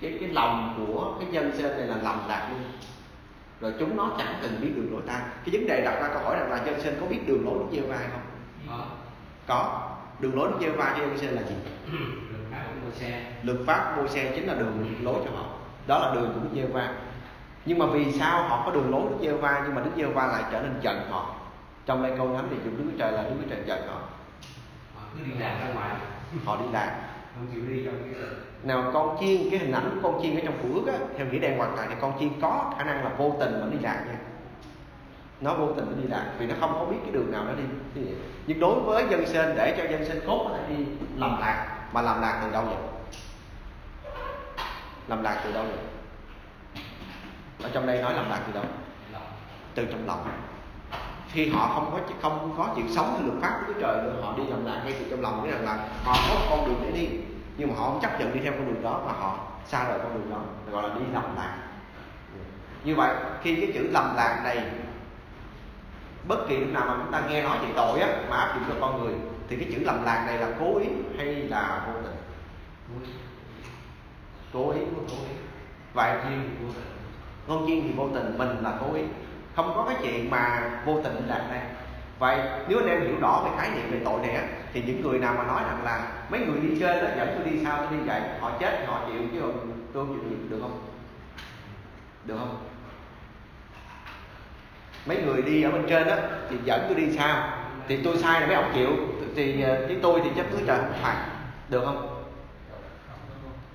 cái 0.00 0.16
cái 0.20 0.28
lòng 0.28 0.74
của 0.78 1.14
cái 1.20 1.28
dân 1.32 1.52
sinh 1.56 1.76
này 1.76 1.86
là 1.86 1.96
lầm 1.96 2.28
lạc 2.28 2.48
luôn. 2.50 2.60
Rồi 3.60 3.74
chúng 3.78 3.96
nó 3.96 4.10
chẳng 4.18 4.34
từng 4.42 4.60
biết 4.60 4.72
đường 4.76 4.92
lối 4.92 5.02
ta. 5.06 5.20
Cái 5.44 5.54
vấn 5.56 5.66
đề 5.66 5.80
đặt 5.84 6.00
ra 6.00 6.08
câu 6.14 6.22
hỏi 6.22 6.36
rằng 6.40 6.50
là 6.50 6.64
dân 6.64 6.80
sinh 6.80 6.96
có 7.00 7.06
biết 7.06 7.20
đường 7.26 7.44
lối 7.44 7.58
Đức 7.58 7.66
giê 7.72 7.80
va 7.80 7.98
không? 8.12 8.22
Có. 8.68 8.84
Có. 9.46 9.90
Đường 10.18 10.36
lối 10.36 10.50
Đức 10.50 10.56
giê 10.60 10.70
va 10.70 10.94
cho 10.98 11.04
dân 11.06 11.18
sinh 11.18 11.30
là 11.30 11.42
gì? 11.42 11.54
Luật 13.42 13.58
pháp 13.66 13.96
môi 13.96 14.08
xe. 14.08 14.32
Chính 14.34 14.46
là 14.46 14.54
đường 14.54 14.94
lối 15.02 15.14
cho 15.24 15.30
họ. 15.36 15.44
Đó 15.86 15.98
là 15.98 16.14
đường 16.14 16.32
của 16.34 16.40
Đức 16.40 16.50
giê 16.54 16.66
va 16.66 16.94
nhưng 17.64 17.78
mà 17.78 17.86
vì 17.86 18.12
sao 18.12 18.42
họ 18.42 18.62
có 18.66 18.72
đường 18.72 18.90
lối 18.90 19.02
Đức 19.10 19.16
giê 19.22 19.32
va 19.32 19.62
nhưng 19.64 19.74
mà 19.74 19.80
Đức 19.80 19.90
giê 19.96 20.04
va 20.04 20.26
lại 20.26 20.42
trở 20.52 20.62
nên 20.62 20.80
giận 20.82 21.10
họ? 21.10 21.34
Trong 21.86 22.02
đây 22.02 22.12
câu 22.18 22.28
ngắn 22.28 22.48
thì 22.50 22.56
dùng 22.64 22.76
Đức 22.76 22.92
Trời 22.98 23.12
là 23.12 23.22
Đức 23.22 23.46
Trời 23.50 23.58
giận 23.66 23.88
họ. 23.88 24.00
Họ 24.96 25.02
cứ 25.14 25.24
đi 25.24 25.30
làm 25.38 25.60
ra 25.60 25.74
ngoài. 25.74 25.90
Họ 26.44 26.56
đi 26.56 26.64
làm 26.72 26.88
không 27.38 27.46
chịu 27.54 27.62
đi 27.68 27.82
trong 27.84 27.94
cái 28.02 28.22
nào 28.62 28.90
con 28.94 29.16
chiên 29.20 29.50
cái 29.50 29.60
hình 29.60 29.72
ảnh 29.72 30.00
con 30.02 30.20
chiên 30.22 30.34
ở 30.34 30.40
trong 30.44 30.54
phủ 30.62 30.74
ước 30.74 30.92
á 30.92 30.98
theo 31.16 31.26
nghĩa 31.26 31.38
đen 31.38 31.58
hoàn 31.58 31.76
toàn 31.76 31.88
thì 31.90 31.94
con 32.00 32.12
chiên 32.20 32.28
có 32.42 32.72
khả 32.78 32.84
năng 32.84 33.04
là 33.04 33.10
vô 33.18 33.36
tình 33.40 33.60
mà 33.60 33.66
đi 33.70 33.78
lạc 33.82 34.04
nha. 34.06 34.18
Nó 35.40 35.54
vô 35.54 35.72
tình 35.76 35.86
nó 35.90 36.02
đi 36.02 36.08
lạc 36.08 36.32
vì 36.38 36.46
nó 36.46 36.54
không 36.60 36.72
có 36.72 36.84
biết 36.84 36.96
cái 37.02 37.12
đường 37.12 37.32
nào 37.32 37.44
nó 37.44 37.52
đi. 37.52 38.02
Nhưng 38.46 38.60
đối 38.60 38.80
với 38.80 39.04
dân 39.10 39.26
sinh 39.26 39.54
để 39.56 39.74
cho 39.78 39.84
dân 39.90 40.04
sinh 40.04 40.20
cốt 40.26 40.46
có 40.48 40.56
thể 40.56 40.74
đi 40.74 40.84
làm 41.16 41.40
lạc 41.40 41.78
mà 41.92 42.02
làm 42.02 42.20
lạc 42.20 42.40
từ 42.44 42.52
đâu 42.52 42.64
vậy? 42.64 42.76
Làm 45.08 45.22
lạc 45.22 45.40
từ 45.44 45.52
đâu 45.52 45.64
vậy? 45.64 45.78
Ở 47.62 47.70
trong 47.72 47.86
đây 47.86 48.02
nói 48.02 48.14
làm 48.14 48.30
lạc 48.30 48.40
từ 48.46 48.52
đâu? 48.52 48.64
Từ 49.74 49.84
trong 49.84 50.06
lòng 50.06 50.28
khi 51.32 51.48
họ 51.48 51.70
không 51.74 51.90
có 51.92 52.00
không 52.22 52.54
có 52.56 52.72
chịu 52.76 52.84
sống 52.88 53.14
theo 53.16 53.26
luật 53.26 53.42
pháp 53.42 53.60
của 53.60 53.72
Chúa 53.72 53.80
trời 53.80 53.96
nữa 53.96 54.20
họ 54.22 54.34
đi 54.36 54.42
làm 54.46 54.64
lạc 54.64 54.80
ngay 54.84 54.94
từ 54.98 55.06
trong 55.10 55.20
lòng 55.20 55.44
nghĩa 55.44 55.50
rằng 55.50 55.64
là 55.64 55.88
họ 56.04 56.16
có 56.28 56.36
con 56.50 56.66
đường 56.66 56.80
để 56.84 56.90
đi. 57.00 57.08
Nhưng 57.56 57.68
mà 57.68 57.74
họ 57.78 57.90
không 57.90 58.00
chấp 58.02 58.20
nhận 58.20 58.34
đi 58.34 58.40
theo 58.40 58.52
con 58.52 58.66
đường 58.66 58.82
đó 58.82 59.02
mà 59.06 59.12
họ 59.12 59.38
xa 59.66 59.88
rời 59.88 59.98
con 60.02 60.14
đường 60.14 60.30
đó 60.30 60.40
gọi 60.70 60.88
là 60.88 60.94
đi 60.94 61.00
lầm 61.12 61.36
lạc. 61.36 61.56
Như 62.84 62.94
vậy 62.94 63.16
khi 63.42 63.56
cái 63.56 63.70
chữ 63.74 63.88
lầm 63.90 64.16
lạc 64.16 64.40
này 64.44 64.70
bất 66.28 66.48
kỳ 66.48 66.56
lúc 66.56 66.68
nào 66.72 66.86
mà 66.86 66.94
chúng 67.02 67.12
ta 67.12 67.22
nghe 67.28 67.42
nói 67.42 67.58
về 67.58 67.68
tội 67.76 68.00
á 68.00 68.08
mà 68.30 68.36
áp 68.36 68.54
dụng 68.54 68.64
cho 68.68 68.74
con 68.80 69.02
người 69.02 69.14
thì 69.48 69.56
cái 69.56 69.68
chữ 69.72 69.78
lầm 69.84 70.04
lạc 70.04 70.24
này 70.26 70.38
là 70.38 70.48
cố 70.60 70.78
ý 70.78 70.86
hay 71.16 71.26
là 71.26 71.86
vô 71.86 72.00
tình? 72.02 72.16
Cố 72.94 73.00
ý. 73.00 73.06
Cố 74.52 74.70
ý. 74.70 74.80
Của 76.60 76.66
mình 76.74 76.84
con 77.48 77.66
chiên 77.66 77.82
thì 77.82 77.92
vô 77.96 78.08
tình 78.14 78.38
mình 78.38 78.56
là 78.62 78.78
cố 78.80 78.94
ý 78.94 79.02
không 79.58 79.72
có 79.76 79.84
cái 79.88 79.96
chuyện 80.02 80.30
mà 80.30 80.70
vô 80.84 81.00
tình 81.04 81.22
lạc 81.26 81.46
đây 81.50 81.60
vậy 82.18 82.38
nếu 82.68 82.78
anh 82.78 82.88
em 82.88 83.00
hiểu 83.00 83.20
rõ 83.20 83.42
về 83.44 83.50
khái 83.56 83.70
niệm 83.70 83.90
về 83.90 84.00
tội 84.04 84.20
này 84.20 84.34
á 84.34 84.42
thì 84.72 84.82
những 84.86 85.02
người 85.02 85.18
nào 85.18 85.34
mà 85.38 85.44
nói 85.44 85.62
rằng 85.62 85.84
là 85.84 86.08
mấy 86.30 86.40
người 86.40 86.60
đi 86.60 86.80
trên 86.80 87.04
là 87.04 87.14
dẫn 87.16 87.28
tôi 87.34 87.52
đi 87.52 87.64
sao 87.64 87.78
tôi 87.78 87.98
đi 87.98 88.04
vậy 88.04 88.20
họ 88.40 88.52
chết 88.60 88.76
thì 88.80 88.86
họ 88.86 89.00
chịu 89.06 89.22
chứ 89.32 89.40
không 89.40 89.82
tôi 89.92 90.06
không 90.06 90.18
chịu 90.20 90.38
được 90.50 90.58
không? 90.62 90.78
Được 92.24 92.36
không? 92.38 92.58
Mấy 95.06 95.22
người 95.22 95.42
đi 95.42 95.62
ở 95.62 95.70
bên 95.70 95.86
trên 95.88 96.08
á 96.08 96.16
thì 96.50 96.56
dẫn 96.64 96.80
tôi 96.88 96.94
đi 96.94 97.16
sao 97.16 97.50
thì 97.88 98.02
tôi 98.04 98.16
sai 98.16 98.40
là 98.40 98.46
mấy 98.46 98.56
ông 98.56 98.70
chịu 98.74 98.90
thì 99.36 99.62
ờ, 99.62 99.86
với 99.86 99.96
tôi 100.02 100.20
thì 100.24 100.30
chắc 100.36 100.46
cứ 100.52 100.58
trời 100.66 100.78
không 100.78 101.02
phạt 101.02 101.26
được 101.68 101.82
không? 101.84 102.24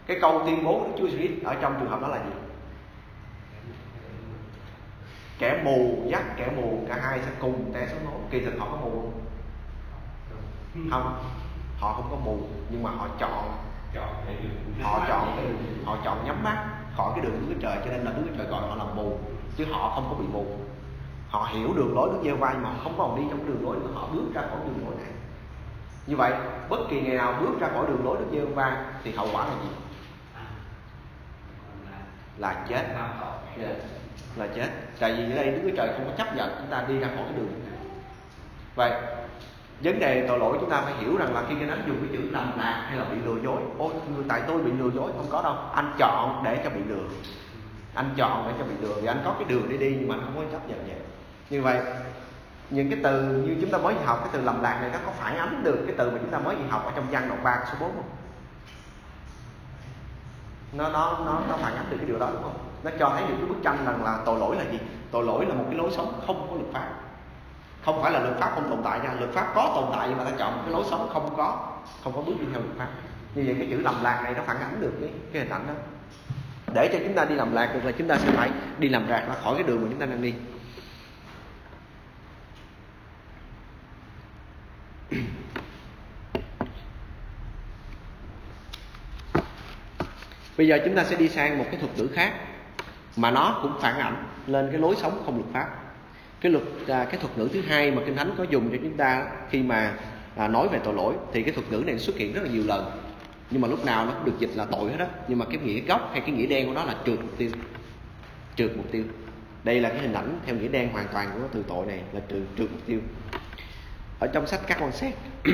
Cái 0.08 0.18
câu 0.22 0.42
tuyên 0.46 0.64
bố 0.64 0.80
của 0.80 0.98
Chúa 0.98 1.08
Jesus 1.08 1.46
ở 1.46 1.56
trong 1.62 1.76
trường 1.80 1.90
hợp 1.90 2.02
đó 2.02 2.08
là 2.08 2.18
gì? 2.18 2.43
Kẻ 5.40 5.62
mù 5.64 6.04
dắt 6.08 6.24
kẻ 6.38 6.52
mù 6.56 6.86
cả 6.90 6.98
hai 7.02 7.20
sẽ 7.20 7.32
cùng 7.40 7.72
té 7.74 7.88
xuống 7.88 8.06
hố 8.06 8.14
kỳ 8.30 8.46
thực 8.46 8.60
họ 8.60 8.68
có 8.72 8.78
mù 8.78 8.92
không? 8.92 9.14
Không. 10.92 11.24
Họ 11.80 11.94
không 11.94 12.08
có 12.12 12.18
mù 12.26 12.40
nhưng 12.70 12.84
mà 12.84 12.90
họ 12.90 13.08
chọn. 13.20 13.52
Họ 14.82 15.06
chọn 15.08 15.34
cái 15.36 15.46
họ 15.86 15.98
chọn 16.04 16.26
nhắm 16.26 16.44
mắt. 16.44 16.66
Khỏi 16.98 17.12
cái 17.16 17.26
đường 17.26 17.46
Chúa 17.48 17.60
Trời 17.62 17.78
cho 17.86 17.92
nên 17.92 18.04
là 18.04 18.12
Chúa 18.16 18.38
Trời 18.38 18.48
gọi 18.48 18.62
họ 18.62 18.76
là 18.76 18.84
mù 18.84 19.20
chứ 19.58 19.66
họ 19.72 19.92
không 19.96 20.08
có 20.10 20.16
bị 20.16 20.26
mù. 20.34 20.46
Họ 21.30 21.50
hiểu 21.54 21.74
đường 21.76 21.96
lối 21.96 22.10
Đức 22.14 22.20
giê 22.24 22.32
vai 22.32 22.56
mà 22.56 22.70
không 22.84 22.94
còn 22.98 23.16
đi 23.16 23.24
trong 23.30 23.48
đường 23.48 23.64
lối 23.64 23.76
nữa 23.76 23.92
họ 23.94 24.08
bước 24.14 24.26
ra 24.34 24.42
khỏi 24.42 24.60
đường 24.66 24.86
lối 24.86 24.96
này. 24.96 25.12
Như 26.08 26.16
vậy 26.16 26.34
bất 26.70 26.80
kỳ 26.90 27.02
ngày 27.02 27.18
nào 27.18 27.34
bước 27.42 27.60
ra 27.60 27.68
khỏi 27.74 27.86
đường 27.88 28.06
lối 28.06 28.18
Đức 28.18 28.26
giê 28.32 28.46
vai 28.46 28.72
thì 29.04 29.12
hậu 29.12 29.28
quả 29.34 29.46
là 29.46 29.54
gì? 29.64 29.70
Là 32.38 32.66
chết. 32.70 32.86
Yeah 33.58 33.78
là 34.36 34.48
chết. 34.56 34.70
Tại 35.00 35.14
vì 35.14 35.32
ở 35.32 35.36
đây 35.36 35.52
Đức 35.52 35.60
Chúa 35.64 35.76
Trời 35.78 35.88
không 35.88 36.06
có 36.06 36.12
chấp 36.18 36.36
nhận 36.36 36.56
chúng 36.60 36.70
ta 36.70 36.84
đi 36.88 37.00
ra 37.00 37.08
khỏi 37.08 37.24
cái 37.26 37.34
đường 37.38 37.48
này. 37.48 37.80
Vậy, 38.76 38.92
vấn 39.84 40.00
đề 40.00 40.26
tội 40.28 40.40
lỗi 40.40 40.58
chúng 40.62 40.70
ta 40.70 40.82
phải 40.82 40.94
hiểu 40.94 41.18
rằng 41.18 41.34
là 41.34 41.44
khi 41.50 41.56
cái 41.60 41.68
đánh 41.70 41.84
dùng 41.88 41.98
cái 42.02 42.18
chữ 42.18 42.30
lầm 42.32 42.60
lạc 42.60 42.86
hay 42.88 42.98
là 42.98 43.06
bị 43.06 43.18
lừa 43.26 43.42
dối, 43.44 43.62
ôi, 43.78 43.94
người 44.16 44.24
tại 44.28 44.42
tôi 44.48 44.62
bị 44.62 44.72
lừa 44.72 44.90
dối, 44.90 45.12
không 45.18 45.28
có 45.30 45.42
đâu. 45.42 45.56
Anh 45.74 45.94
chọn 45.98 46.42
để 46.46 46.62
cho 46.64 46.70
bị 46.70 46.82
lừa. 46.88 47.04
Anh 47.94 48.10
chọn 48.18 48.48
để 48.48 48.54
cho 48.60 48.66
bị 48.66 48.88
lừa. 48.88 49.02
Vì 49.02 49.08
anh 49.08 49.22
có 49.26 49.36
cái 49.40 49.46
đường 49.50 49.70
để 49.70 49.78
đi 49.78 49.96
nhưng 50.00 50.08
mà 50.08 50.16
anh 50.16 50.22
không 50.22 50.36
có 50.36 50.52
chấp 50.52 50.70
nhận 50.70 50.88
vậy. 50.88 50.98
Như 51.50 51.62
vậy, 51.62 51.80
những 52.70 52.90
cái 52.90 53.00
từ 53.04 53.22
như 53.22 53.56
chúng 53.62 53.70
ta 53.70 53.78
mới 53.78 53.96
học, 54.06 54.20
cái 54.22 54.30
từ 54.34 54.42
lầm 54.42 54.62
lạc 54.62 54.78
này 54.82 54.90
nó 54.94 55.00
có 55.06 55.12
phản 55.12 55.38
ánh 55.38 55.64
được 55.64 55.84
cái 55.88 55.96
từ 55.98 56.12
mà 56.12 56.18
chúng 56.22 56.32
ta 56.32 56.40
mới 56.40 56.56
học 56.70 56.86
ở 56.86 56.92
trong 56.96 57.06
văn 57.12 57.30
đoạn 57.30 57.44
3 57.44 57.66
số 57.72 57.78
4 57.80 57.92
không? 57.96 58.10
nó 60.74 60.90
nó 60.90 61.20
nó 61.26 61.42
nó 61.50 61.58
phản 61.58 61.76
ánh 61.76 61.86
được 61.90 61.98
cái 61.98 62.06
điều 62.06 62.20
đó, 62.20 62.30
đúng 62.34 62.44
không? 62.44 62.58
Nó 62.84 62.92
cho 63.00 63.10
thấy 63.10 63.28
được 63.28 63.36
cái 63.38 63.46
bức 63.46 63.64
tranh 63.64 63.86
rằng 63.86 64.04
là 64.04 64.20
tội 64.26 64.40
lỗi 64.40 64.56
là 64.56 64.64
gì? 64.72 64.80
Tội 65.12 65.26
lỗi 65.26 65.46
là 65.46 65.54
một 65.54 65.64
cái 65.68 65.78
lối 65.78 65.92
sống 65.92 66.22
không 66.28 66.48
có 66.50 66.56
luật 66.56 66.74
pháp. 66.74 66.90
Không 67.86 68.02
phải 68.02 68.12
là 68.12 68.20
luật 68.20 68.38
pháp 68.40 68.52
không 68.56 68.70
tồn 68.70 68.80
tại 68.84 69.00
nha. 69.00 69.14
Luật 69.20 69.32
pháp 69.32 69.52
có 69.56 69.72
tồn 69.76 69.90
tại 69.98 70.08
nhưng 70.10 70.18
mà 70.18 70.24
ta 70.24 70.32
chọn 70.38 70.62
cái 70.64 70.72
lối 70.72 70.84
sống 70.90 71.10
không 71.14 71.34
có 71.38 71.78
không 72.04 72.14
có 72.16 72.22
bước 72.22 72.34
đi 72.40 72.46
theo 72.52 72.62
luật 72.62 72.78
pháp. 72.78 72.88
Như 73.36 73.44
vậy 73.46 73.56
cái 73.60 73.68
chữ 73.72 73.82
lầm 73.82 74.04
lạc 74.04 74.22
này 74.24 74.34
nó 74.34 74.44
phản 74.44 74.58
ánh 74.60 74.82
được 74.82 74.94
cái 75.02 75.10
cái 75.34 75.42
hình 75.42 75.52
ảnh 75.52 75.68
đó. 75.68 75.74
Để 76.74 76.90
cho 76.94 77.00
chúng 77.04 77.14
ta 77.14 77.26
đi 77.26 77.36
làm 77.36 77.54
lạc 77.54 77.72
được 77.74 77.86
là 77.86 77.92
chúng 77.92 78.08
ta 78.08 78.18
sẽ 78.18 78.32
phải 78.32 78.52
đi 78.80 78.90
làm 78.90 79.08
lạc 79.08 79.26
ra 79.28 79.36
khỏi 79.44 79.54
cái 79.56 79.64
đường 79.64 79.82
mà 79.82 79.88
chúng 79.90 80.00
ta 80.00 80.06
đang 80.06 80.22
đi. 80.22 80.34
Bây 90.58 90.68
giờ 90.68 90.80
chúng 90.86 90.96
ta 90.96 91.04
sẽ 91.04 91.16
đi 91.16 91.30
sang 91.30 91.58
một 91.58 91.66
cái 91.72 91.80
thuật 91.80 91.98
ngữ 91.98 92.08
khác 92.14 92.34
mà 93.16 93.32
nó 93.32 93.60
cũng 93.62 93.74
phản 93.82 94.00
ảnh 94.00 94.24
lên 94.48 94.68
cái 94.72 94.80
lối 94.80 94.96
sống 94.96 95.22
không 95.26 95.36
luật 95.36 95.50
pháp. 95.54 95.70
Cái 96.42 96.52
luật 96.52 96.64
à, 96.88 97.06
cái 97.06 97.20
thuật 97.20 97.38
ngữ 97.38 97.50
thứ 97.54 97.62
hai 97.62 97.92
mà 97.92 98.02
kinh 98.06 98.16
thánh 98.16 98.36
có 98.38 98.46
dùng 98.50 98.70
cho 98.72 98.78
chúng 98.82 98.98
ta 98.98 99.26
khi 99.50 99.64
mà 99.64 99.94
à, 100.36 100.48
nói 100.48 100.68
về 100.68 100.80
tội 100.84 100.94
lỗi 100.94 101.14
thì 101.34 101.44
cái 101.44 101.54
thuật 101.54 101.72
ngữ 101.72 101.84
này 101.88 102.00
xuất 102.00 102.18
hiện 102.18 102.34
rất 102.34 102.42
là 102.44 102.50
nhiều 102.50 102.64
lần. 102.66 102.92
Nhưng 103.52 103.62
mà 103.62 103.68
lúc 103.68 103.86
nào 103.86 104.06
nó 104.06 104.12
cũng 104.12 104.26
được 104.26 104.40
dịch 104.40 104.52
là 104.56 104.66
tội 104.66 104.92
hết 104.92 104.98
đó 104.98 105.06
nhưng 105.28 105.40
mà 105.40 105.46
cái 105.46 105.58
nghĩa 105.58 105.80
gốc 105.80 106.10
hay 106.12 106.22
cái 106.22 106.32
nghĩa 106.32 106.48
đen 106.48 106.68
của 106.68 106.74
nó 106.74 106.84
là 106.84 106.96
trượt 107.06 107.20
mục 107.22 107.38
tiêu. 107.38 107.50
Trượt 108.56 108.78
mục 108.78 108.86
tiêu. 108.92 109.04
Đây 109.64 109.82
là 109.82 109.90
cái 109.90 110.00
hình 110.00 110.14
ảnh 110.14 110.40
theo 110.46 110.56
nghĩa 110.56 110.68
đen 110.68 110.90
hoàn 110.94 111.08
toàn 111.14 111.30
của 111.34 111.48
từ 111.54 111.64
tội 111.68 111.86
này 111.86 112.00
là 112.12 112.22
trượt 112.30 112.42
trượt 112.58 112.72
mục 112.72 112.82
tiêu. 112.86 113.00
Ở 114.20 114.28
trong 114.28 114.48
sách 114.48 114.62
các 114.68 114.78
quan 114.82 114.92
sát 114.92 115.14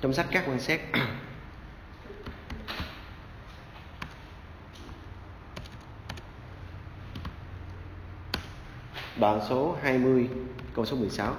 trong 0.00 0.12
sách 0.12 0.26
các 0.30 0.44
quan 0.46 0.60
sát 0.60 0.80
đoạn 9.22 9.40
số 9.48 9.76
20 9.82 10.28
câu 10.74 10.84
số 10.84 10.96
16 10.96 11.32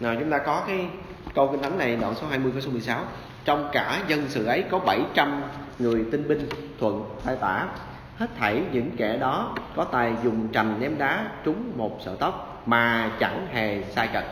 Nào, 0.00 0.14
chúng 0.20 0.30
ta 0.30 0.38
có 0.38 0.64
cái 0.66 0.86
câu 1.34 1.48
kinh 1.52 1.62
thánh 1.62 1.78
này, 1.78 1.96
đoạn 1.96 2.14
số 2.14 2.26
20 2.26 2.52
câu 2.52 2.60
số 2.60 2.70
16 2.70 3.04
Trong 3.44 3.68
cả 3.72 4.02
dân 4.08 4.24
sự 4.28 4.44
ấy 4.44 4.64
có 4.70 4.78
700 4.78 5.42
người 5.78 6.04
tinh 6.12 6.28
binh, 6.28 6.48
thuận 6.80 7.04
tay 7.24 7.36
tả. 7.40 7.68
Hết 8.16 8.26
thảy 8.38 8.62
những 8.72 8.90
kẻ 8.96 9.16
đó 9.16 9.54
có 9.76 9.84
tài 9.84 10.14
dùng 10.24 10.48
trầm 10.52 10.80
ném 10.80 10.98
đá 10.98 11.30
trúng 11.44 11.72
một 11.76 11.98
sợi 12.04 12.16
tóc 12.20 12.62
Mà 12.66 13.10
chẳng 13.20 13.46
hề 13.52 13.84
sai 13.90 14.08
cật. 14.12 14.24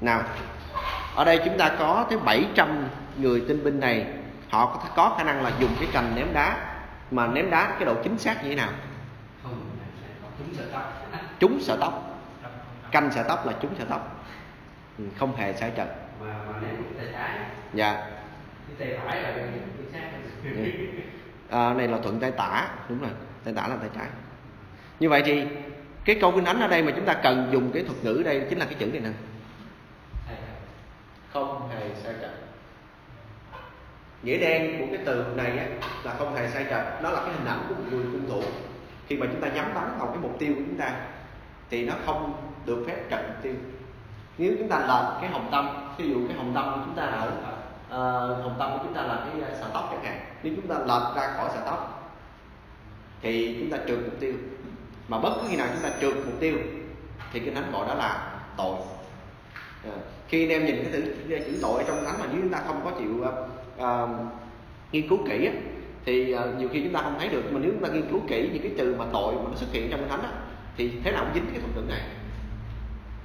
Nào, 0.00 0.22
ở 1.14 1.24
đây 1.24 1.40
chúng 1.44 1.58
ta 1.58 1.76
có 1.78 2.06
tới 2.10 2.18
700 2.18 2.88
người 3.16 3.44
tinh 3.48 3.64
binh 3.64 3.80
này 3.80 4.06
họ 4.54 4.66
có, 4.66 4.88
có 4.96 5.14
khả 5.18 5.24
năng 5.24 5.42
là 5.42 5.52
dùng 5.60 5.70
cái 5.80 5.88
cành 5.92 6.12
ném 6.14 6.32
đá. 6.32 6.56
Mà 7.10 7.26
ném 7.26 7.50
đá 7.50 7.74
cái 7.78 7.84
độ 7.84 7.94
chính 8.02 8.18
xác 8.18 8.42
như 8.42 8.48
thế 8.48 8.54
nào? 8.54 8.72
Trúng 11.38 11.60
sợi 11.60 11.76
tóc. 11.80 12.20
Canh 12.90 13.10
sợi 13.12 13.24
tóc. 13.28 13.46
Là 13.46 13.52
trúng 13.60 13.74
sợi 13.78 13.86
tóc. 13.90 14.26
Ừ, 14.98 15.04
không 15.18 15.36
hề 15.36 15.52
sai 15.52 15.72
trái. 15.76 15.86
Dạ. 17.74 18.06
Xác. 19.92 20.10
À, 21.50 21.74
này 21.74 21.88
là 21.88 21.98
thuận 22.02 22.20
tay 22.20 22.30
tả. 22.30 22.68
Đúng 22.88 23.00
rồi 23.00 23.10
tay 23.44 23.54
tả 23.54 23.68
là 23.68 23.76
tay 23.76 23.88
trái. 23.96 24.06
Như 25.00 25.08
vậy 25.08 25.22
thì 25.26 25.46
cái 26.04 26.18
câu 26.20 26.32
kinh 26.32 26.44
thánh 26.44 26.60
ở 26.60 26.68
đây 26.68 26.82
mà 26.82 26.92
chúng 26.96 27.04
ta 27.04 27.14
cần 27.14 27.48
dùng 27.52 27.70
cái 27.72 27.84
thuật 27.84 28.04
ngữ 28.04 28.22
đây 28.24 28.46
chính 28.50 28.58
là 28.58 28.64
cái 28.64 28.74
chữ 28.74 28.86
này 28.86 29.00
nè. 29.00 29.10
Không 31.32 31.68
hề 31.68 31.90
sai 32.02 32.14
trật 32.20 32.43
nghĩa 34.24 34.38
đen 34.38 34.78
của 34.78 34.86
cái 34.90 35.04
từ 35.04 35.24
này 35.36 35.58
á, 35.58 35.66
là 36.04 36.14
không 36.14 36.34
hề 36.34 36.50
sai 36.50 36.64
trật. 36.70 37.02
Đó 37.02 37.10
là 37.10 37.20
cái 37.20 37.34
hình 37.34 37.46
ảnh 37.46 37.64
của 37.68 37.74
một 37.74 37.84
người 37.90 38.04
cung 38.12 38.30
thủ. 38.30 38.42
Khi 39.06 39.16
mà 39.16 39.26
chúng 39.32 39.40
ta 39.40 39.48
nhắm 39.48 39.74
bắn 39.74 39.98
vào 39.98 40.06
cái 40.06 40.18
mục 40.22 40.36
tiêu 40.38 40.52
của 40.56 40.62
chúng 40.66 40.78
ta 40.78 40.92
thì 41.70 41.86
nó 41.86 41.94
không 42.06 42.34
được 42.66 42.84
phép 42.86 42.96
trật 43.10 43.20
mục 43.28 43.36
tiêu. 43.42 43.54
Nếu 44.38 44.52
chúng 44.58 44.68
ta 44.68 44.78
lệch 44.78 45.20
cái 45.20 45.30
hồng 45.30 45.48
tâm 45.52 45.94
ví 45.98 46.10
dụ 46.10 46.28
cái 46.28 46.36
hồng 46.36 46.52
tâm 46.54 46.64
của 46.74 46.80
chúng 46.84 46.94
ta 46.94 47.02
ở 47.02 47.28
uh, 47.28 48.42
hồng 48.44 48.56
tâm 48.58 48.70
của 48.72 48.78
chúng 48.82 48.94
ta 48.94 49.02
là 49.02 49.26
cái 49.26 49.42
ờ, 49.50 49.56
sợi 49.60 49.70
tóc 49.74 49.88
chẳng 49.90 50.04
hạn. 50.04 50.20
Nếu 50.42 50.52
chúng 50.56 50.66
ta 50.66 50.78
lệch 50.78 51.16
ra 51.16 51.32
khỏi 51.36 51.50
sợi 51.54 51.62
tóc 51.66 52.10
thì 53.22 53.56
chúng 53.60 53.70
ta 53.70 53.78
trượt 53.88 53.98
mục 54.04 54.20
tiêu. 54.20 54.32
Mà 55.08 55.18
bất 55.18 55.30
cứ 55.34 55.46
khi 55.50 55.56
nào 55.56 55.66
chúng 55.72 55.82
ta 55.82 55.96
trượt 56.00 56.14
mục 56.16 56.40
tiêu 56.40 56.56
thì 57.32 57.40
cái 57.40 57.54
thánh 57.54 57.72
gọi 57.72 57.88
đó 57.88 57.94
là 57.94 58.40
tội. 58.56 58.76
À, 59.84 59.96
khi 60.28 60.44
anh 60.44 60.50
em 60.50 60.66
nhìn 60.66 60.76
cái 60.84 60.92
chữ, 60.92 61.14
chữ 61.28 61.58
tội 61.62 61.82
ở 61.82 61.88
trong 61.88 62.04
thánh 62.04 62.16
mà 62.20 62.26
nếu 62.32 62.40
chúng 62.42 62.52
ta 62.52 62.60
không 62.66 62.80
có 62.84 62.90
chịu 62.98 63.24
uh, 63.82 64.10
nghiên 64.92 65.08
cứu 65.08 65.18
kỹ 65.28 65.46
á, 65.46 65.52
thì 66.04 66.34
uh, 66.34 66.58
nhiều 66.58 66.68
khi 66.72 66.82
chúng 66.82 66.92
ta 66.92 67.00
không 67.02 67.16
thấy 67.18 67.28
được. 67.28 67.52
Mà 67.52 67.58
nếu 67.62 67.70
chúng 67.72 67.82
ta 67.82 67.88
nghiên 67.88 68.08
cứu 68.10 68.20
kỹ 68.28 68.50
những 68.52 68.62
cái 68.62 68.72
từ 68.78 68.94
mà 68.98 69.04
tội 69.12 69.34
mà 69.34 69.42
nó 69.50 69.56
xuất 69.56 69.72
hiện 69.72 69.90
trong 69.90 70.00
kinh 70.00 70.08
thánh 70.08 70.22
á, 70.22 70.30
thì 70.76 70.92
thế 71.04 71.12
nào 71.12 71.24
cũng 71.24 71.34
dính 71.34 71.52
cái 71.52 71.60
thuật 71.60 71.76
ngữ 71.76 71.82
này. 71.88 72.00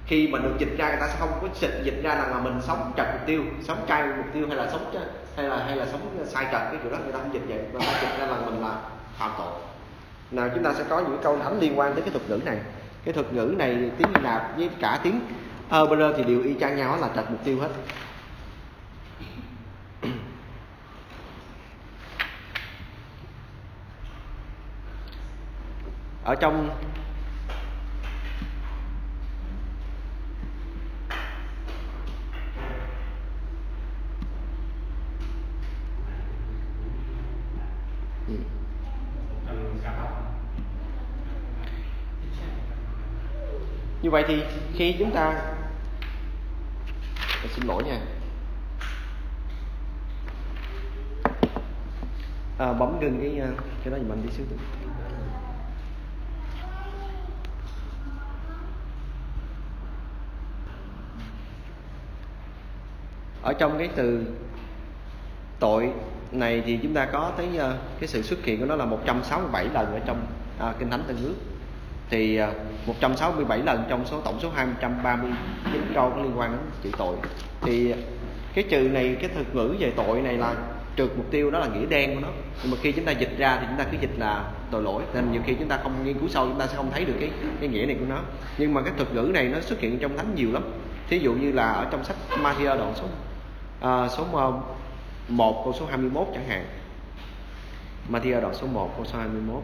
Khi 0.05 0.27
mà 0.27 0.39
được 0.39 0.55
dịch 0.59 0.77
ra 0.77 0.89
người 0.89 0.99
ta 0.99 1.07
sẽ 1.07 1.15
không 1.19 1.29
có 1.41 1.47
dịch 1.59 1.81
dịch 1.83 2.03
ra 2.03 2.15
rằng 2.15 2.31
là 2.31 2.39
mình 2.39 2.61
sống 2.61 2.91
trật 2.97 3.07
mục 3.13 3.21
tiêu 3.25 3.43
sống 3.61 3.85
trai 3.87 4.07
mục 4.07 4.25
tiêu 4.33 4.47
hay 4.47 4.57
là 4.57 4.69
sống 4.71 4.93
hay 5.35 5.45
là 5.47 5.63
hay 5.65 5.75
là 5.75 5.85
sống 5.85 6.25
sai 6.25 6.43
trật 6.43 6.61
cái 6.61 6.77
kiểu 6.83 6.91
đó. 6.91 6.97
Người 7.03 7.13
ta 7.13 7.19
không 7.19 7.33
dịch 7.33 7.43
vậy. 7.47 7.59
Người 7.71 7.81
ta 7.81 8.01
dịch 8.01 8.19
ra 8.19 8.25
là 8.25 8.37
mình 8.45 8.61
là 8.61 8.77
phạm 9.17 9.31
tội. 9.37 9.53
Nào 10.31 10.49
chúng 10.55 10.63
ta 10.63 10.73
sẽ 10.73 10.83
có 10.89 10.99
những 10.99 11.19
câu 11.23 11.37
thánh 11.43 11.59
liên 11.59 11.79
quan 11.79 11.93
tới 11.93 12.01
cái 12.01 12.11
thuật 12.11 12.29
ngữ 12.29 12.39
này. 12.45 12.57
Cái 13.05 13.13
thuật 13.13 13.33
ngữ 13.33 13.55
này 13.57 13.91
tiếng 13.97 14.07
Hy 14.15 14.21
Lạp 14.21 14.57
với 14.57 14.69
cả 14.79 14.99
tiếng 15.03 15.19
Hebrew 15.69 16.13
thì 16.17 16.23
đều 16.23 16.43
y 16.43 16.53
chang 16.59 16.77
nhau 16.77 16.97
là 17.01 17.09
trật 17.15 17.31
mục 17.31 17.39
tiêu 17.43 17.59
hết. 17.59 17.69
Ở 26.23 26.35
trong 26.35 26.69
như 44.01 44.09
vậy 44.09 44.23
thì 44.27 44.43
khi 44.73 44.95
chúng 44.99 45.11
ta 45.11 45.41
xin 47.55 47.67
lỗi 47.67 47.83
nha. 47.83 47.99
À, 52.57 52.73
bấm 52.73 52.99
gần 52.99 53.19
cái 53.21 53.39
à, 53.39 53.47
cái 53.83 53.91
đó 53.91 53.97
giùm 53.97 54.11
anh 54.11 54.23
đi 54.23 54.29
xíu. 54.31 54.45
nữa 54.49 54.78
ở 63.49 63.53
trong 63.53 63.77
cái 63.77 63.89
từ 63.95 64.25
tội 65.59 65.89
này 66.31 66.63
thì 66.65 66.79
chúng 66.83 66.93
ta 66.93 67.05
có 67.05 67.31
thấy 67.37 67.47
uh, 67.55 67.61
cái 67.99 68.07
sự 68.07 68.21
xuất 68.21 68.45
hiện 68.45 68.59
của 68.59 68.65
nó 68.65 68.75
là 68.75 68.85
167 68.85 69.65
lần 69.65 69.93
ở 69.93 69.99
trong 70.05 70.25
uh, 70.69 70.79
kinh 70.79 70.89
thánh 70.89 71.03
tân 71.07 71.17
ước. 71.23 71.33
Thì 72.09 72.35
ờ, 72.35 72.49
uh, 72.81 72.87
167 72.87 73.59
lần 73.59 73.83
trong 73.89 74.05
số 74.05 74.21
tổng 74.21 74.39
số 74.41 74.49
239 74.55 75.81
câu 75.95 76.09
có 76.15 76.21
liên 76.21 76.39
quan 76.39 76.51
đến 76.51 76.59
chữ 76.83 76.89
tội. 76.97 77.15
Thì 77.61 77.93
cái 78.53 78.63
chữ 78.69 78.89
này 78.93 79.15
cái 79.21 79.29
thuật 79.33 79.55
ngữ 79.55 79.75
về 79.79 79.91
tội 79.95 80.21
này 80.21 80.37
là 80.37 80.55
trượt 80.97 81.09
mục 81.17 81.31
tiêu 81.31 81.51
đó 81.51 81.59
là 81.59 81.67
nghĩa 81.67 81.85
đen 81.85 82.15
của 82.15 82.21
nó. 82.21 82.27
Nhưng 82.61 82.71
mà 82.71 82.77
khi 82.81 82.91
chúng 82.91 83.05
ta 83.05 83.11
dịch 83.11 83.37
ra 83.37 83.57
thì 83.61 83.65
chúng 83.69 83.77
ta 83.77 83.83
cứ 83.91 83.97
dịch 84.01 84.19
là 84.19 84.51
tội 84.71 84.83
lỗi. 84.83 85.03
Nên 85.13 85.31
nhiều 85.31 85.41
khi 85.45 85.55
chúng 85.59 85.67
ta 85.67 85.79
không 85.83 86.05
nghiên 86.05 86.19
cứu 86.19 86.29
sâu 86.29 86.47
chúng 86.47 86.59
ta 86.59 86.67
sẽ 86.67 86.75
không 86.75 86.91
thấy 86.91 87.05
được 87.05 87.15
cái 87.19 87.29
cái 87.59 87.69
nghĩa 87.69 87.85
này 87.85 87.95
của 87.99 88.05
nó. 88.09 88.19
Nhưng 88.57 88.73
mà 88.73 88.81
cái 88.81 88.93
thuật 88.97 89.13
ngữ 89.13 89.31
này 89.33 89.47
nó 89.47 89.59
xuất 89.59 89.79
hiện 89.79 89.99
trong 89.99 90.17
thánh 90.17 90.35
nhiều 90.35 90.51
lắm. 90.53 90.63
Thí 91.09 91.19
dụ 91.19 91.33
như 91.33 91.51
là 91.51 91.71
ở 91.71 91.87
trong 91.91 92.03
sách 92.03 92.17
Matthew 92.43 92.77
đoạn 92.77 92.93
số 92.95 93.05
à, 93.79 94.07
số 94.09 94.25
ờ, 94.33 94.61
1 95.27 95.61
câu 95.63 95.73
số 95.73 95.85
21 95.85 96.27
chẳng 96.33 96.47
hạn. 96.47 96.65
Mà 98.09 98.19
thi 98.19 98.31
ở 98.31 98.41
đoạn 98.41 98.53
số 98.55 98.67
1 98.67 98.93
câu 98.95 99.05
số 99.05 99.17
21 99.19 99.63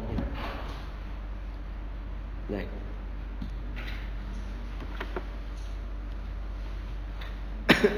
này. 2.50 2.66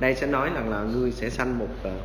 Đây 0.00 0.14
sẽ 0.14 0.26
nói 0.26 0.50
rằng 0.54 0.70
là 0.70 0.82
ngươi 0.82 1.12
sẽ 1.12 1.30
sanh 1.30 1.58
một 1.58 1.68
ờ, 1.82 1.96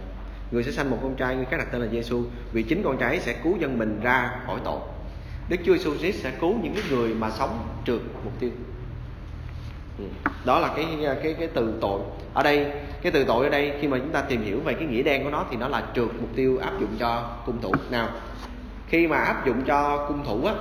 người 0.51 0.63
sẽ 0.63 0.71
sanh 0.71 0.89
một 0.89 0.97
con 1.01 1.15
trai 1.15 1.35
người 1.35 1.45
khác 1.45 1.57
đặt 1.57 1.67
tên 1.71 1.81
là 1.81 1.87
Giêsu 1.87 2.23
vì 2.51 2.63
chính 2.63 2.83
con 2.83 2.97
trai 2.97 3.19
sẽ 3.19 3.39
cứu 3.43 3.57
dân 3.57 3.77
mình 3.77 3.99
ra 4.03 4.39
khỏi 4.45 4.59
tội. 4.63 4.79
Đức 5.49 5.57
Chúa 5.65 5.75
Jesus 5.75 6.11
sẽ 6.11 6.31
cứu 6.41 6.55
những 6.63 6.73
cái 6.73 6.83
người 6.89 7.13
mà 7.13 7.31
sống 7.31 7.67
trượt 7.85 8.01
mục 8.23 8.33
tiêu. 8.39 8.49
Ừ. 9.97 10.03
đó 10.45 10.59
là 10.59 10.67
cái 10.75 10.85
cái 11.23 11.33
cái 11.39 11.47
từ 11.53 11.73
tội. 11.81 11.99
Ở 12.33 12.43
đây, 12.43 12.71
cái 13.01 13.11
từ 13.11 13.23
tội 13.23 13.45
ở 13.45 13.49
đây, 13.49 13.73
khi 13.81 13.87
mà 13.87 13.97
chúng 13.97 14.11
ta 14.11 14.21
tìm 14.21 14.43
hiểu 14.43 14.59
về 14.59 14.73
cái 14.73 14.85
nghĩa 14.85 15.03
đen 15.03 15.23
của 15.23 15.29
nó 15.29 15.45
thì 15.51 15.57
nó 15.57 15.67
là 15.67 15.83
trượt 15.95 16.09
mục 16.19 16.29
tiêu 16.35 16.59
áp 16.61 16.71
dụng 16.79 16.89
cho 16.99 17.29
cung 17.45 17.61
thủ. 17.61 17.71
Nào, 17.89 18.09
khi 18.87 19.07
mà 19.07 19.17
áp 19.17 19.45
dụng 19.45 19.61
cho 19.67 20.05
cung 20.07 20.25
thủ 20.25 20.45
á, 20.45 20.53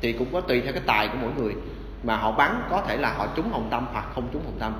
thì 0.00 0.12
cũng 0.12 0.28
có 0.32 0.40
tùy 0.40 0.60
theo 0.60 0.72
cái 0.72 0.82
tài 0.86 1.08
của 1.08 1.18
mỗi 1.22 1.30
người. 1.38 1.54
Mà 2.02 2.16
họ 2.16 2.32
bắn 2.32 2.62
có 2.70 2.82
thể 2.86 2.96
là 2.96 3.12
họ 3.12 3.26
trúng 3.36 3.50
hồng 3.52 3.68
tâm 3.70 3.86
hoặc 3.92 4.04
không 4.14 4.28
trúng 4.32 4.42
hồng 4.44 4.58
tâm. 4.58 4.72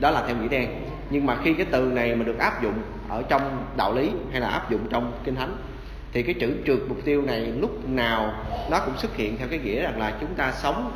Đó 0.00 0.10
là 0.10 0.24
theo 0.26 0.36
nghĩa 0.36 0.48
đen. 0.48 0.68
Nhưng 1.10 1.26
mà 1.26 1.36
khi 1.44 1.54
cái 1.54 1.66
từ 1.70 1.82
này 1.82 2.14
mà 2.16 2.24
được 2.24 2.38
áp 2.38 2.62
dụng 2.62 2.74
ở 3.08 3.22
trong 3.28 3.64
đạo 3.76 3.94
lý 3.94 4.10
hay 4.32 4.40
là 4.40 4.48
áp 4.48 4.70
dụng 4.70 4.80
trong 4.90 5.12
kinh 5.24 5.34
thánh, 5.34 5.56
thì 6.12 6.22
cái 6.22 6.34
chữ 6.34 6.56
trượt 6.66 6.78
mục 6.88 6.98
tiêu 7.04 7.22
này 7.22 7.40
lúc 7.40 7.88
nào 7.88 8.34
nó 8.70 8.80
cũng 8.80 8.96
xuất 8.96 9.16
hiện 9.16 9.36
theo 9.38 9.48
cái 9.48 9.58
nghĩa 9.58 9.82
rằng 9.82 9.98
là 9.98 10.16
chúng 10.20 10.34
ta 10.34 10.52
sống 10.52 10.92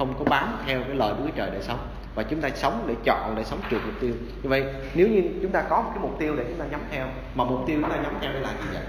không 0.00 0.14
có 0.18 0.24
bám 0.24 0.56
theo 0.66 0.80
cái 0.86 0.96
lời 0.96 1.14
của 1.18 1.30
Trời 1.36 1.50
để 1.52 1.62
sống 1.62 1.78
và 2.14 2.22
chúng 2.22 2.40
ta 2.40 2.48
sống 2.54 2.84
để 2.86 2.94
chọn 3.04 3.34
để 3.36 3.44
sống 3.44 3.60
trượt 3.70 3.80
mục 3.86 3.94
tiêu 4.00 4.14
như 4.42 4.48
vậy 4.48 4.64
nếu 4.94 5.08
như 5.08 5.22
chúng 5.42 5.52
ta 5.52 5.62
có 5.62 5.82
một 5.82 5.90
cái 5.94 6.02
mục 6.02 6.16
tiêu 6.18 6.36
để 6.36 6.44
chúng 6.48 6.58
ta 6.58 6.64
nhắm 6.70 6.80
theo 6.90 7.06
mà 7.34 7.44
mục 7.44 7.60
tiêu 7.66 7.78
chúng 7.80 7.90
ta 7.90 7.96
nhắm 7.96 8.14
theo 8.20 8.32
đây 8.32 8.42
là 8.42 8.48
gì 8.48 8.68
vậy 8.72 8.82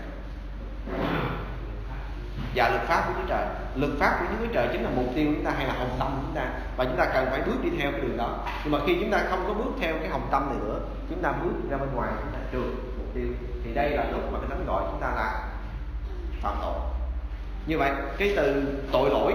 và 2.56 2.70
luật 2.70 2.82
pháp 2.82 3.04
của 3.08 3.14
Chúa 3.18 3.28
Trời 3.28 3.46
luật 3.76 3.92
pháp 4.00 4.18
của 4.20 4.26
Chúa 4.40 4.54
Trời 4.54 4.68
chính 4.72 4.84
là 4.84 4.90
mục 4.96 5.06
tiêu 5.16 5.26
của 5.28 5.34
chúng 5.36 5.46
ta 5.46 5.52
hay 5.58 5.68
là 5.68 5.74
hồng 5.74 5.96
tâm 6.00 6.08
của 6.12 6.22
chúng 6.26 6.36
ta 6.36 6.46
và 6.78 6.86
chúng 6.86 6.98
ta 6.98 7.06
cần 7.14 7.28
phải 7.32 7.42
bước 7.42 7.64
đi 7.64 7.70
theo 7.80 7.92
cái 7.92 8.02
đường 8.02 8.18
đó 8.18 8.38
nhưng 8.64 8.72
mà 8.72 8.80
khi 8.88 8.98
chúng 9.00 9.12
ta 9.12 9.24
không 9.30 9.44
có 9.48 9.54
bước 9.54 9.72
theo 9.80 9.94
cái 10.00 10.10
hồng 10.10 10.28
tâm 10.32 10.50
này 10.50 10.58
nữa 10.68 10.80
chúng 11.10 11.22
ta 11.22 11.32
bước 11.32 11.54
ra 11.70 11.78
bên 11.78 11.90
ngoài 11.96 12.12
chúng 12.20 12.32
ta 12.34 12.40
trượt 12.52 12.72
mục 12.98 13.08
tiêu 13.14 13.28
thì 13.64 13.74
đây 13.74 13.90
là 13.90 14.06
lúc 14.12 14.22
mà 14.34 14.40
cái 14.40 14.50
thánh 14.50 14.66
gọi 14.68 14.84
chúng 14.92 15.02
ta 15.02 15.08
là 15.16 15.50
phạm 16.42 16.56
tội 16.62 16.80
như 17.68 17.78
vậy 17.78 17.92
cái 18.18 18.34
từ 18.36 18.64
tội 18.92 19.10
lỗi 19.10 19.34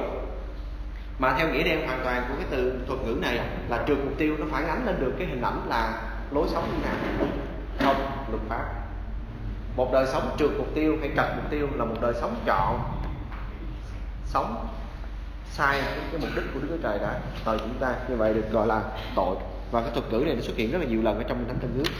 mà 1.19 1.35
theo 1.39 1.49
nghĩa 1.49 1.63
đen 1.63 1.87
hoàn 1.87 2.01
toàn 2.05 2.25
của 2.29 2.35
cái 2.35 2.47
từ 2.51 2.81
thuật 2.87 3.01
ngữ 3.01 3.19
này 3.21 3.41
là 3.69 3.85
trượt 3.87 3.99
mục 3.99 4.15
tiêu 4.19 4.37
nó 4.39 4.47
phản 4.51 4.69
ánh 4.69 4.87
lên 4.87 5.01
được 5.01 5.13
cái 5.19 5.27
hình 5.27 5.43
ảnh 5.43 5.69
là 5.69 6.03
lối 6.31 6.49
sống 6.49 6.69
như 6.73 6.85
nào. 6.85 6.95
Không 7.79 8.27
luật 8.31 8.43
pháp. 8.49 8.65
Một 9.77 9.93
đời 9.93 10.07
sống 10.07 10.37
trượt 10.39 10.51
mục 10.59 10.69
tiêu 10.75 10.97
hay 11.01 11.11
trật 11.17 11.37
mục 11.37 11.51
tiêu 11.51 11.69
là 11.75 11.85
một 11.85 11.97
đời 12.01 12.15
sống 12.21 12.35
chọn 12.47 12.81
sống 14.25 14.69
sai 15.51 15.83
cái, 16.13 16.21
mục 16.21 16.31
đích 16.37 16.45
của 16.55 16.61
Đức 16.61 16.67
Chúa 16.71 16.83
Trời 16.83 16.99
đã 16.99 17.21
rồi 17.45 17.59
chúng 17.59 17.75
ta. 17.81 17.95
Như 18.09 18.17
vậy 18.17 18.35
được 18.35 18.51
gọi 18.53 18.67
là 18.67 18.83
tội. 19.15 19.37
Và 19.71 19.81
cái 19.81 19.91
thuật 19.95 20.13
ngữ 20.13 20.25
này 20.27 20.35
nó 20.35 20.41
xuất 20.41 20.57
hiện 20.57 20.73
rất 20.73 20.79
là 20.79 20.85
nhiều 20.85 21.03
lần 21.03 21.19
ở 21.19 21.23
trong 21.29 21.45
thánh 21.49 21.59
tân 21.59 21.71
ước. 21.79 21.91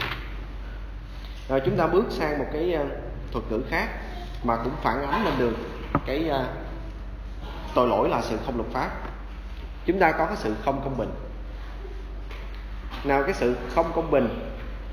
Rồi 1.49 1.61
chúng 1.65 1.77
ta 1.77 1.87
bước 1.87 2.05
sang 2.09 2.39
một 2.39 2.45
cái 2.53 2.73
ờ, 2.73 2.85
thuật 3.31 3.45
ngữ 3.49 3.61
khác 3.69 3.87
mà 4.43 4.55
cũng 4.63 4.73
phản 4.83 5.11
ánh 5.11 5.25
lên 5.25 5.33
được 5.37 5.53
cái 6.05 6.29
ờ, 6.29 6.45
tội 7.75 7.87
lỗi 7.87 8.09
là 8.09 8.21
sự 8.21 8.37
không 8.45 8.57
luật 8.57 8.69
pháp 8.71 9.06
chúng 9.87 9.99
ta 9.99 10.11
có 10.11 10.25
cái 10.25 10.35
sự 10.35 10.55
không 10.65 10.81
công 10.83 10.97
bình. 10.97 11.09
Nào, 13.03 13.23
cái 13.23 13.33
sự 13.33 13.55
không 13.75 13.91
công 13.95 14.11
bình 14.11 14.39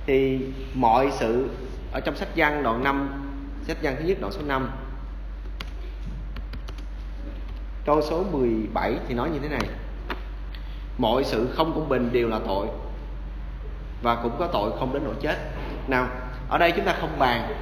thì 0.07 0.40
mọi 0.74 1.11
sự 1.12 1.49
ở 1.92 2.01
trong 2.01 2.16
sách 2.16 2.28
văn 2.36 2.62
đoạn 2.62 2.84
5 2.84 3.30
sách 3.66 3.76
văn 3.82 3.97
thứ 3.99 4.05
nhất 4.05 4.18
đoạn 4.20 4.32
số 4.32 4.42
5 4.47 4.70
câu 7.86 8.03
số 8.03 8.24
17 8.32 8.99
thì 9.09 9.14
nói 9.14 9.30
như 9.30 9.38
thế 9.38 9.49
này. 9.49 9.68
Mọi 10.99 11.24
sự 11.24 11.49
không 11.57 11.72
công 11.74 11.88
bình 11.88 12.11
đều 12.12 12.28
là 12.28 12.38
tội 12.47 12.66
và 14.03 14.14
cũng 14.22 14.36
có 14.38 14.47
tội 14.53 14.72
không 14.78 14.92
đến 14.92 15.03
nỗi 15.05 15.14
chết. 15.20 15.36
Nào, 15.88 16.09
ở 16.49 16.59
đây 16.59 16.72
chúng 16.72 16.84
ta 16.84 16.97
không 17.01 17.18
bàn 17.18 17.55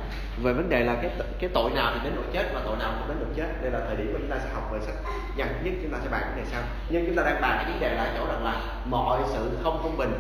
về 0.43 0.53
vấn 0.53 0.69
đề 0.69 0.85
là 0.85 0.95
cái 1.03 1.11
cái 1.39 1.51
tội 1.55 1.71
nào 1.71 1.93
thì 1.95 2.01
đến 2.05 2.13
nỗi 2.17 2.25
chết 2.33 2.51
và 2.55 2.61
tội 2.65 2.77
nào 2.77 2.93
không 2.99 3.09
đến 3.09 3.17
nỗi 3.21 3.29
chết. 3.37 3.63
Đây 3.63 3.71
là 3.71 3.81
thời 3.87 3.97
điểm 3.97 4.13
mà 4.13 4.19
chúng 4.19 4.31
ta 4.31 4.37
sẽ 4.45 4.51
học 4.55 4.71
về 4.73 4.79
sách 4.87 4.95
dần 5.37 5.49
nhất 5.65 5.75
chúng 5.83 5.93
ta 5.93 5.99
sẽ 6.03 6.09
bàn 6.11 6.23
vấn 6.27 6.37
đề 6.37 6.51
sau. 6.53 6.63
Nhưng 6.89 7.07
chúng 7.07 7.17
ta 7.17 7.23
đang 7.23 7.41
bàn 7.41 7.57
cái 7.63 7.73
vấn 7.73 7.81
đề 7.81 7.95
là 7.95 8.15
chỗ 8.19 8.27
rằng 8.27 8.45
là 8.45 8.61
mọi 8.85 9.23
sự 9.33 9.51
không 9.63 9.81
công 9.83 9.97
bình 9.97 10.13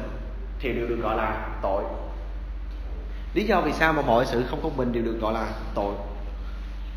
thì 0.59 0.73
đều 0.73 0.87
được 0.87 0.99
gọi 1.03 1.17
là 1.17 1.49
tội. 1.63 1.85
Lý 3.35 3.45
do 3.45 3.61
vì 3.61 3.73
sao 3.73 3.93
mà 3.93 4.03
mọi 4.03 4.27
sự 4.27 4.45
không 4.51 4.61
công 4.63 4.77
bình 4.77 4.93
đều 4.93 5.03
được 5.03 5.19
gọi 5.21 5.35
là 5.35 5.47
tội? 5.75 5.95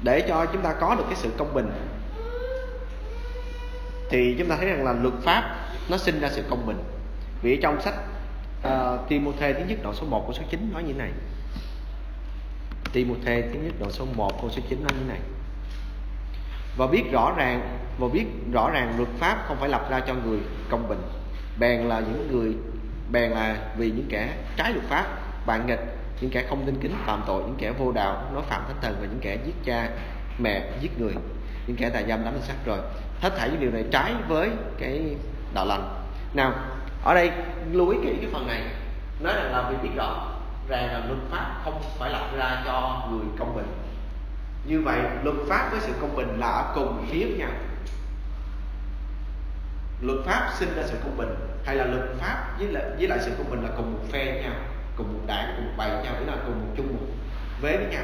Để 0.04 0.22
cho 0.28 0.46
chúng 0.54 0.62
ta 0.62 0.74
có 0.80 0.96
được 0.96 1.04
cái 1.08 1.16
sự 1.16 1.30
công 1.38 1.54
bình 1.54 1.70
thì 4.10 4.36
chúng 4.40 4.50
ta 4.50 4.56
thấy 4.58 4.66
rằng 4.66 4.86
là 4.86 4.94
luật 4.94 5.14
pháp 5.22 5.56
nó 5.90 5.98
sinh 5.98 6.20
ra 6.20 6.30
sự 6.32 6.44
công 6.50 6.66
bình. 6.66 6.84
Vì 7.42 7.60
trong 7.62 7.82
sách 7.82 7.94
uh, 8.68 9.10
Timothée 9.10 9.54
thứ 9.54 9.60
nhất 9.68 9.80
đoạn 9.84 9.96
số 9.96 10.06
1 10.06 10.24
của 10.28 10.34
số 10.34 10.44
9 10.50 10.70
nói 10.74 10.84
như 10.84 10.94
thế 10.94 11.00
này. 11.00 11.12
Timothy 12.96 13.42
thứ 13.42 13.60
nhất 13.64 13.74
đoạn 13.80 13.92
số 13.92 14.06
1 14.16 14.42
câu 14.42 14.50
số 14.50 14.62
9 14.70 14.84
nói 14.84 14.92
như 15.00 15.08
này. 15.08 15.20
Và 16.78 16.88
biết 16.88 17.04
rõ 17.12 17.34
ràng, 17.38 17.78
và 18.00 18.08
biết 18.14 18.26
rõ 18.54 18.70
ràng 18.74 18.94
luật 18.98 19.10
pháp 19.20 19.44
không 19.48 19.58
phải 19.60 19.70
lập 19.70 19.88
ra 19.90 20.00
cho 20.00 20.14
người 20.14 20.40
công 20.70 20.88
bình. 20.88 21.02
Bèn 21.60 21.82
là 21.82 22.00
những 22.00 22.28
người, 22.32 22.54
bèn 23.12 23.32
là 23.32 23.58
vì 23.78 23.92
những 23.92 24.06
kẻ 24.10 24.30
trái 24.58 24.74
luật 24.74 24.86
pháp 24.86 25.06
bạn 25.46 25.68
nghịch, 25.68 25.80
những 26.22 26.32
kẻ 26.32 26.46
không 26.50 26.66
tin 26.66 26.76
kính 26.82 26.94
phạm 27.06 27.24
tội, 27.28 27.42
những 27.42 27.56
kẻ 27.58 27.72
vô 27.72 27.92
đạo, 27.92 28.32
nói 28.34 28.44
phạm 28.50 28.62
thánh 28.68 28.78
thần 28.82 28.96
và 29.02 29.08
những 29.08 29.20
kẻ 29.22 29.38
giết 29.46 29.56
cha, 29.66 29.90
mẹ, 30.40 30.62
giết 30.82 31.00
người, 31.00 31.14
những 31.68 31.78
kẻ 31.78 31.90
tà 31.90 32.02
dâm 32.08 32.24
đánh 32.26 32.40
sát 32.42 32.56
rồi. 32.66 32.80
Hết 33.20 33.38
thảy 33.38 33.50
những 33.50 33.62
điều 33.62 33.72
này 33.72 33.84
trái 33.92 34.14
với 34.28 34.50
cái 34.80 35.16
đạo 35.54 35.66
lành. 35.66 36.04
Nào, 36.34 36.54
ở 37.04 37.14
đây 37.14 37.32
lưu 37.72 37.90
ý 37.90 37.98
kỹ 38.04 38.18
cái 38.22 38.30
phần 38.34 38.48
này. 38.48 38.62
Nói 39.20 39.34
rằng 39.34 39.52
là 39.52 39.70
vì 39.70 39.90
biết 39.90 39.96
rõ 39.96 40.35
ràng 40.68 40.88
là 40.88 41.06
luật 41.08 41.20
pháp 41.32 41.62
không 41.64 41.82
phải 42.00 42.12
lập 42.12 42.30
ra 42.38 42.62
cho 42.66 43.08
người 43.12 43.26
công 43.40 43.56
bình. 43.56 43.68
Như 44.66 44.82
vậy, 44.82 45.00
luật 45.24 45.36
pháp 45.50 45.70
với 45.72 45.80
sự 45.80 45.94
công 46.02 46.16
bình 46.16 46.40
là 46.40 46.48
ở 46.48 46.72
cùng 46.76 47.06
phía 47.10 47.26
với 47.26 47.38
nhau. 47.38 47.52
Luật 50.02 50.18
pháp 50.26 50.50
sinh 50.54 50.70
ra 50.76 50.84
sự 50.86 50.98
công 51.04 51.18
bình 51.18 51.36
hay 51.66 51.76
là 51.76 51.86
luật 51.86 52.04
pháp 52.20 52.60
với 52.60 52.68
lại 52.68 52.84
với 52.98 53.08
lại 53.08 53.20
sự 53.22 53.32
công 53.38 53.50
bình 53.50 53.64
là 53.64 53.70
cùng 53.78 53.94
một 53.94 54.00
phe 54.12 54.26
với 54.26 54.44
nhau, 54.44 54.54
cùng 54.96 55.14
một 55.14 55.20
đảng, 55.28 55.54
cùng 55.56 55.66
một 55.66 55.74
bầy 55.78 55.90
với 55.90 56.04
nhau 56.04 56.14
nghĩa 56.20 56.26
là 56.26 56.38
cùng 56.46 56.60
một 56.60 56.74
chung 56.78 56.88
một 56.88 57.06
vế 57.62 57.78
với 57.78 57.88
nhau. 57.92 58.04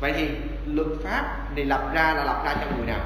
Vậy 0.00 0.12
thì 0.16 0.28
luật 0.66 0.86
pháp 1.04 1.56
này 1.56 1.64
lập 1.64 1.90
ra 1.94 2.14
là 2.14 2.24
lập 2.24 2.42
ra 2.44 2.54
cho 2.54 2.76
người 2.76 2.86
nào? 2.86 3.00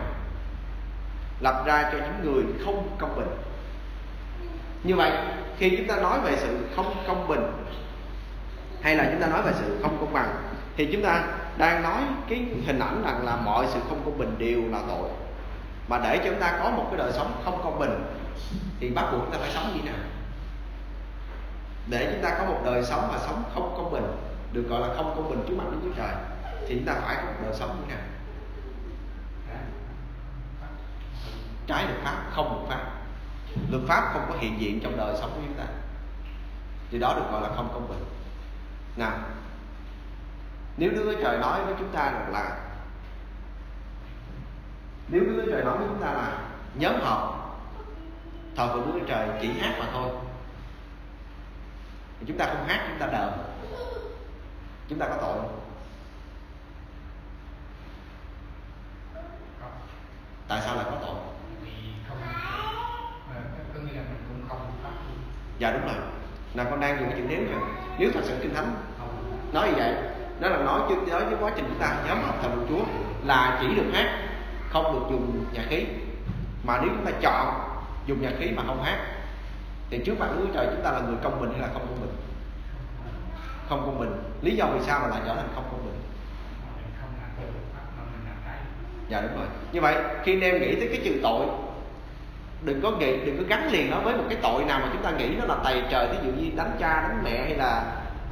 Lập 1.40 1.62
ra 1.66 1.82
cho 1.92 1.98
những 1.98 2.32
người 2.32 2.44
không 2.64 2.96
công 2.98 3.16
bình. 3.16 3.28
Như 4.82 4.96
vậy, 4.96 5.12
khi 5.58 5.76
chúng 5.76 5.86
ta 5.86 5.96
nói 5.96 6.20
về 6.20 6.36
sự 6.36 6.58
không 6.76 7.04
công 7.06 7.28
bình 7.28 7.40
hay 8.82 8.96
là 8.96 9.08
chúng 9.10 9.20
ta 9.20 9.26
nói 9.26 9.42
về 9.42 9.52
sự 9.54 9.78
không 9.82 9.96
công 10.00 10.12
bằng, 10.12 10.34
thì 10.76 10.88
chúng 10.92 11.02
ta 11.02 11.24
đang 11.58 11.82
nói 11.82 12.02
cái 12.28 12.44
hình 12.66 12.78
ảnh 12.78 13.02
rằng 13.04 13.24
là 13.24 13.36
mọi 13.36 13.66
sự 13.72 13.80
không 13.88 14.02
công 14.04 14.18
bình 14.18 14.34
đều 14.38 14.62
là 14.70 14.82
tội. 14.88 15.08
Mà 15.88 15.98
để 15.98 16.18
cho 16.18 16.30
chúng 16.30 16.40
ta 16.40 16.58
có 16.62 16.70
một 16.70 16.86
cái 16.90 16.98
đời 16.98 17.12
sống 17.12 17.42
không 17.44 17.60
công 17.64 17.78
bình, 17.78 18.04
thì 18.80 18.90
bắt 18.90 19.08
buộc 19.12 19.20
chúng 19.20 19.32
ta 19.32 19.38
phải 19.38 19.50
sống 19.54 19.72
như 19.74 19.80
thế 19.84 19.90
nào? 19.90 20.00
Để 21.86 22.12
chúng 22.12 22.22
ta 22.22 22.36
có 22.38 22.44
một 22.44 22.60
đời 22.64 22.84
sống 22.84 23.08
mà 23.12 23.18
sống 23.18 23.42
không 23.54 23.74
công 23.76 23.92
bình, 23.92 24.04
được 24.52 24.66
gọi 24.68 24.80
là 24.80 24.94
không 24.96 25.12
công 25.16 25.30
bình 25.30 25.44
trước 25.48 25.54
mặt 25.58 25.64
Đức 25.72 25.78
Chúa 25.82 25.94
Trời, 25.96 26.14
thì 26.68 26.74
chúng 26.74 26.86
ta 26.86 26.94
phải 26.94 27.16
có 27.16 27.22
một 27.22 27.38
đời 27.42 27.54
sống 27.54 27.68
như 27.68 27.84
thế 27.88 27.94
nào? 27.94 28.04
Trái 31.66 31.84
luật 31.84 31.98
pháp 32.04 32.16
không 32.30 32.52
luật 32.52 32.68
pháp. 32.68 32.86
Luật 33.70 33.82
pháp 33.88 34.10
không 34.12 34.22
có 34.28 34.34
hiện 34.38 34.60
diện 34.60 34.80
trong 34.82 34.96
đời 34.96 35.16
sống 35.20 35.30
của 35.34 35.40
chúng 35.46 35.56
ta. 35.56 35.64
Thì 36.90 36.98
đó 36.98 37.14
được 37.16 37.32
gọi 37.32 37.42
là 37.42 37.48
không 37.56 37.68
công 37.72 37.88
bình 37.88 37.98
nào 38.96 39.18
nếu 40.76 40.90
Đức 40.90 41.02
Chúa 41.04 41.22
Trời 41.22 41.38
nói 41.38 41.64
với 41.64 41.74
chúng 41.78 41.92
ta 41.92 42.10
rằng 42.10 42.32
là 42.32 42.58
nếu 45.08 45.20
Đức 45.24 45.42
Chúa 45.44 45.52
Trời 45.52 45.64
nói 45.64 45.78
với 45.78 45.86
chúng 45.88 46.02
ta 46.02 46.12
là 46.12 46.38
nhóm 46.74 46.94
họp 47.00 47.38
thờ 48.56 48.70
phượng 48.72 48.86
Đức 48.86 48.92
Chúa 49.00 49.06
Trời 49.06 49.28
chỉ 49.42 49.52
hát 49.60 49.76
mà 49.78 49.86
thôi 49.92 50.10
thì 52.20 52.26
chúng 52.28 52.38
ta 52.38 52.46
không 52.46 52.66
hát 52.66 52.86
chúng 52.88 52.98
ta 52.98 53.06
đờn 53.06 53.32
chúng 54.88 54.98
ta 54.98 55.08
có 55.08 55.16
tội 55.20 55.38
không? 55.38 55.58
Tại 60.48 60.60
sao 60.64 60.76
lại 60.76 60.84
có 60.90 60.96
tội? 61.00 61.16
Dạ 65.58 65.72
đúng 65.72 65.86
rồi 65.86 65.94
là 66.54 66.64
con 66.64 66.80
đang 66.80 67.00
dùng 67.00 67.10
cái 67.10 67.18
chữ 67.18 67.24
nếu 67.28 67.40
rồi 67.52 67.60
nếu 67.98 68.10
thật 68.14 68.20
sự 68.24 68.34
kinh 68.42 68.54
thánh, 68.54 68.74
nói 69.52 69.68
như 69.68 69.74
vậy, 69.76 69.94
đó 70.40 70.48
là 70.48 70.56
nói 70.56 70.80
chứ, 70.88 70.94
nói 71.10 71.24
với 71.24 71.34
quá 71.40 71.52
trình 71.56 71.64
chúng 71.68 71.78
ta 71.78 71.96
nhóm 72.08 72.18
học 72.22 72.38
thần 72.42 72.66
chúa 72.68 72.84
là 73.24 73.58
chỉ 73.60 73.74
được 73.74 73.90
hát, 73.92 74.18
không 74.70 74.92
được 74.92 75.06
dùng 75.10 75.44
nhạc 75.52 75.62
khí. 75.68 75.84
Mà 76.64 76.78
nếu 76.80 76.90
chúng 76.94 77.04
ta 77.04 77.12
chọn 77.20 77.54
dùng 78.06 78.22
nhạc 78.22 78.32
khí 78.38 78.50
mà 78.56 78.62
không 78.66 78.82
hát, 78.82 78.98
thì 79.90 79.98
trước 80.04 80.18
mặt 80.18 80.28
Chúa 80.38 80.46
Trời, 80.54 80.66
chúng 80.74 80.84
ta 80.84 80.90
là 80.90 81.00
người 81.00 81.16
công 81.22 81.40
bình 81.40 81.50
hay 81.50 81.60
là 81.60 81.68
không 81.72 81.86
công 81.88 82.00
bình? 82.00 82.16
Không 83.68 83.82
công 83.86 83.98
bình. 84.00 84.10
Lý 84.42 84.56
do 84.56 84.66
vì 84.66 84.80
sao 84.86 85.00
mà 85.00 85.08
lại 85.08 85.20
trở 85.26 85.34
thành 85.34 85.48
không 85.54 85.64
công 85.70 85.84
bình? 85.84 86.00
Dạ 89.08 89.20
đúng 89.20 89.36
rồi. 89.36 89.46
Như 89.72 89.80
vậy, 89.80 89.96
khi 90.24 90.34
anh 90.34 90.40
em 90.40 90.60
nghĩ 90.60 90.74
tới 90.74 90.88
cái 90.88 91.00
chữ 91.04 91.20
tội 91.22 91.46
đừng 92.64 92.80
có 92.82 92.90
nghĩ 92.90 93.16
đừng 93.24 93.38
có 93.38 93.44
gắn 93.48 93.72
liền 93.72 93.90
nó 93.90 94.00
với 94.00 94.16
một 94.16 94.24
cái 94.28 94.38
tội 94.42 94.64
nào 94.64 94.80
mà 94.82 94.88
chúng 94.92 95.02
ta 95.02 95.10
nghĩ 95.10 95.28
nó 95.38 95.44
là 95.54 95.54
tày 95.64 95.82
trời 95.90 96.08
ví 96.08 96.16
dụ 96.24 96.32
như 96.32 96.50
đánh 96.56 96.76
cha 96.80 97.08
đánh 97.08 97.20
mẹ 97.24 97.44
hay 97.44 97.54
là 97.56 97.84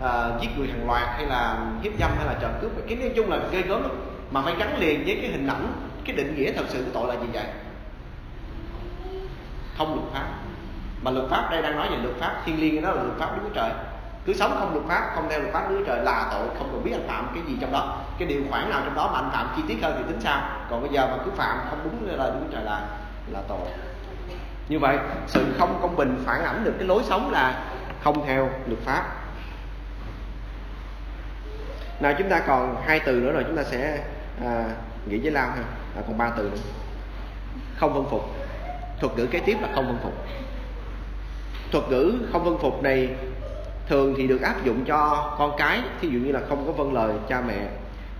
uh, 0.04 0.42
giết 0.42 0.48
người 0.58 0.68
hàng 0.68 0.86
loạt 0.86 1.08
hay 1.16 1.26
là 1.26 1.56
hiếp 1.82 1.92
dâm 2.00 2.10
hay 2.16 2.26
là 2.26 2.34
trộm 2.40 2.50
cướp. 2.60 2.70
Cái 2.88 2.96
nói 2.96 3.12
chung 3.16 3.30
là 3.30 3.38
gây 3.52 3.62
gớm 3.62 3.82
lắm. 3.82 3.90
Mà 4.30 4.42
phải 4.42 4.54
gắn 4.58 4.78
liền 4.78 5.04
với 5.04 5.18
cái 5.22 5.30
hình 5.30 5.46
ảnh 5.46 5.72
cái 6.04 6.16
định 6.16 6.34
nghĩa 6.36 6.52
thật 6.52 6.64
sự 6.68 6.84
của 6.84 6.90
tội 7.00 7.14
là 7.14 7.20
gì 7.20 7.26
vậy? 7.32 7.44
Không 9.78 9.94
luật 9.94 10.12
pháp. 10.12 10.26
Mà 11.02 11.10
luật 11.10 11.30
pháp 11.30 11.48
đây 11.50 11.62
đang 11.62 11.76
nói 11.76 11.88
về 11.90 11.96
luật 11.96 12.16
pháp 12.16 12.42
thiên 12.44 12.60
liêng 12.60 12.82
đó 12.82 12.90
là 12.90 13.02
luật 13.02 13.18
pháp 13.18 13.42
Đức 13.42 13.50
Trời. 13.54 13.70
Cứ 14.24 14.32
sống 14.32 14.56
không 14.58 14.72
luật 14.74 14.86
pháp 14.86 15.12
không 15.14 15.26
theo 15.30 15.40
luật 15.40 15.54
pháp 15.54 15.70
Đức 15.70 15.84
Trời 15.86 16.04
là 16.04 16.28
tội 16.30 16.48
không 16.58 16.68
cần 16.72 16.84
biết 16.84 16.92
anh 16.92 17.08
phạm 17.08 17.30
cái 17.34 17.42
gì 17.48 17.56
trong 17.60 17.72
đó. 17.72 17.96
Cái 18.18 18.28
điều 18.28 18.42
khoản 18.50 18.70
nào 18.70 18.80
trong 18.84 18.94
đó 18.94 19.10
mà 19.12 19.18
anh 19.18 19.30
phạm 19.32 19.48
chi 19.56 19.62
tiết 19.68 19.82
hơn 19.82 19.94
thì 19.98 20.12
tính 20.12 20.20
sao? 20.20 20.42
Còn 20.70 20.80
bây 20.80 20.90
giờ 20.90 21.06
mà 21.06 21.22
cứ 21.24 21.30
phạm 21.30 21.58
không 21.70 21.78
đúng 21.84 22.18
là 22.18 22.26
Đức 22.26 22.46
Trời 22.52 22.64
là 22.64 22.86
là 23.32 23.40
tội 23.48 23.68
như 24.70 24.78
vậy 24.78 24.98
sự 25.26 25.46
không 25.58 25.78
công 25.82 25.96
bình 25.96 26.22
phản 26.26 26.44
ảnh 26.44 26.64
được 26.64 26.74
cái 26.78 26.88
lối 26.88 27.02
sống 27.08 27.30
là 27.30 27.64
không 28.02 28.26
theo 28.26 28.50
luật 28.66 28.80
pháp. 28.80 29.04
Nào 32.00 32.14
chúng 32.18 32.28
ta 32.28 32.40
còn 32.40 32.82
hai 32.86 33.00
từ 33.00 33.12
nữa 33.12 33.32
rồi 33.32 33.44
chúng 33.46 33.56
ta 33.56 33.62
sẽ 33.62 33.98
à, 34.44 34.64
nghĩ 35.06 35.18
với 35.18 35.30
lao 35.30 35.50
ha. 35.50 35.62
À, 35.96 36.02
còn 36.06 36.18
ba 36.18 36.30
từ 36.36 36.42
nữa. 36.42 36.58
Không 37.76 37.94
phân 37.94 38.10
phục. 38.10 38.34
Thuật 39.00 39.16
ngữ 39.16 39.26
kế 39.26 39.38
tiếp 39.38 39.56
là 39.60 39.68
không 39.74 39.86
phân 39.86 39.98
phục. 40.02 40.14
Thuật 41.72 41.84
ngữ 41.90 42.14
không 42.32 42.44
phân 42.44 42.58
phục 42.58 42.82
này 42.82 43.08
thường 43.88 44.14
thì 44.16 44.26
được 44.26 44.42
áp 44.42 44.64
dụng 44.64 44.84
cho 44.84 45.34
con 45.38 45.54
cái 45.58 45.82
thí 46.00 46.08
dụ 46.08 46.18
như 46.18 46.32
là 46.32 46.40
không 46.48 46.66
có 46.66 46.72
vâng 46.72 46.94
lời 46.94 47.14
cha 47.28 47.42
mẹ. 47.46 47.68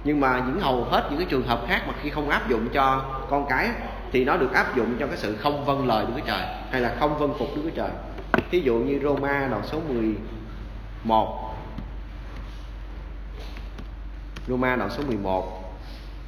Nhưng 0.05 0.21
mà 0.21 0.43
những 0.47 0.61
hầu 0.61 0.85
hết 0.85 1.07
những 1.11 1.19
cái 1.19 1.27
trường 1.31 1.47
hợp 1.47 1.61
khác 1.69 1.83
mà 1.87 1.95
khi 2.03 2.11
không 2.11 2.29
áp 2.29 2.49
dụng 2.49 2.69
cho 2.73 3.05
con 3.31 3.47
cái 3.49 3.69
thì 4.13 4.25
nó 4.25 4.37
được 4.37 4.53
áp 4.53 4.77
dụng 4.77 4.97
cho 5.01 5.07
cái 5.07 5.17
sự 5.17 5.37
không 5.37 5.65
vâng 5.65 5.87
lời 5.87 6.05
Đức 6.07 6.13
Chúa 6.17 6.27
Trời, 6.27 6.47
hay 6.71 6.81
là 6.81 6.97
không 7.01 7.19
vâng 7.19 7.35
phục 7.39 7.49
Đức 7.57 7.63
Chúa 7.65 7.71
Trời. 7.71 7.91
Thí 8.51 8.61
dụ 8.61 8.75
như 8.75 9.01
Roma 9.03 9.49
đoạn 9.51 9.63
số 9.65 9.81
11 9.89 11.55
Roma 14.49 14.77
đoạn 14.77 14.91
số 14.91 15.03
11 15.07 15.77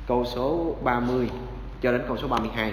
câu 0.07 0.25
số 0.25 0.77
30 0.83 1.31
cho 1.83 1.93
đến 1.93 2.03
câu 2.09 2.17
số 2.17 2.29
32. 2.29 2.73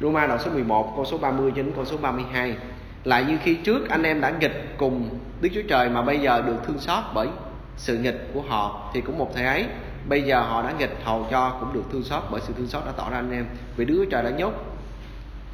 Roma 0.00 0.26
đoạn 0.26 0.40
số 0.44 0.50
11 0.50 0.92
câu 0.96 1.04
số 1.04 1.18
30 1.18 1.52
cho 1.56 1.62
đến 1.62 1.72
câu 1.76 1.84
số 1.84 1.96
32 1.96 2.56
lại 3.04 3.24
như 3.24 3.38
khi 3.42 3.54
trước 3.54 3.88
anh 3.88 4.02
em 4.02 4.20
đã 4.20 4.30
nghịch 4.30 4.74
cùng 4.78 5.18
Đức 5.40 5.48
Chúa 5.54 5.62
Trời 5.68 5.88
mà 5.88 6.02
bây 6.02 6.20
giờ 6.20 6.42
được 6.42 6.56
thương 6.66 6.78
xót 6.78 7.04
bởi 7.14 7.28
sự 7.76 7.98
nghịch 7.98 8.30
của 8.34 8.42
họ, 8.48 8.90
thì 8.94 9.00
cũng 9.00 9.18
một 9.18 9.30
thời 9.34 9.44
ấy 9.44 9.66
bây 10.08 10.22
giờ 10.22 10.40
họ 10.40 10.62
đã 10.62 10.72
nghịch 10.78 10.96
hầu 11.04 11.26
cho 11.30 11.56
cũng 11.60 11.72
được 11.72 11.82
thương 11.92 12.04
xót 12.04 12.22
bởi 12.30 12.40
sự 12.40 12.52
thương 12.56 12.66
xót 12.66 12.86
đã 12.86 12.92
tỏ 12.96 13.10
ra 13.10 13.16
anh 13.16 13.32
em. 13.32 13.46
Vì 13.76 13.84
Đức 13.84 14.06
Trời 14.10 14.22
đã 14.22 14.30
nhốt 14.30 14.52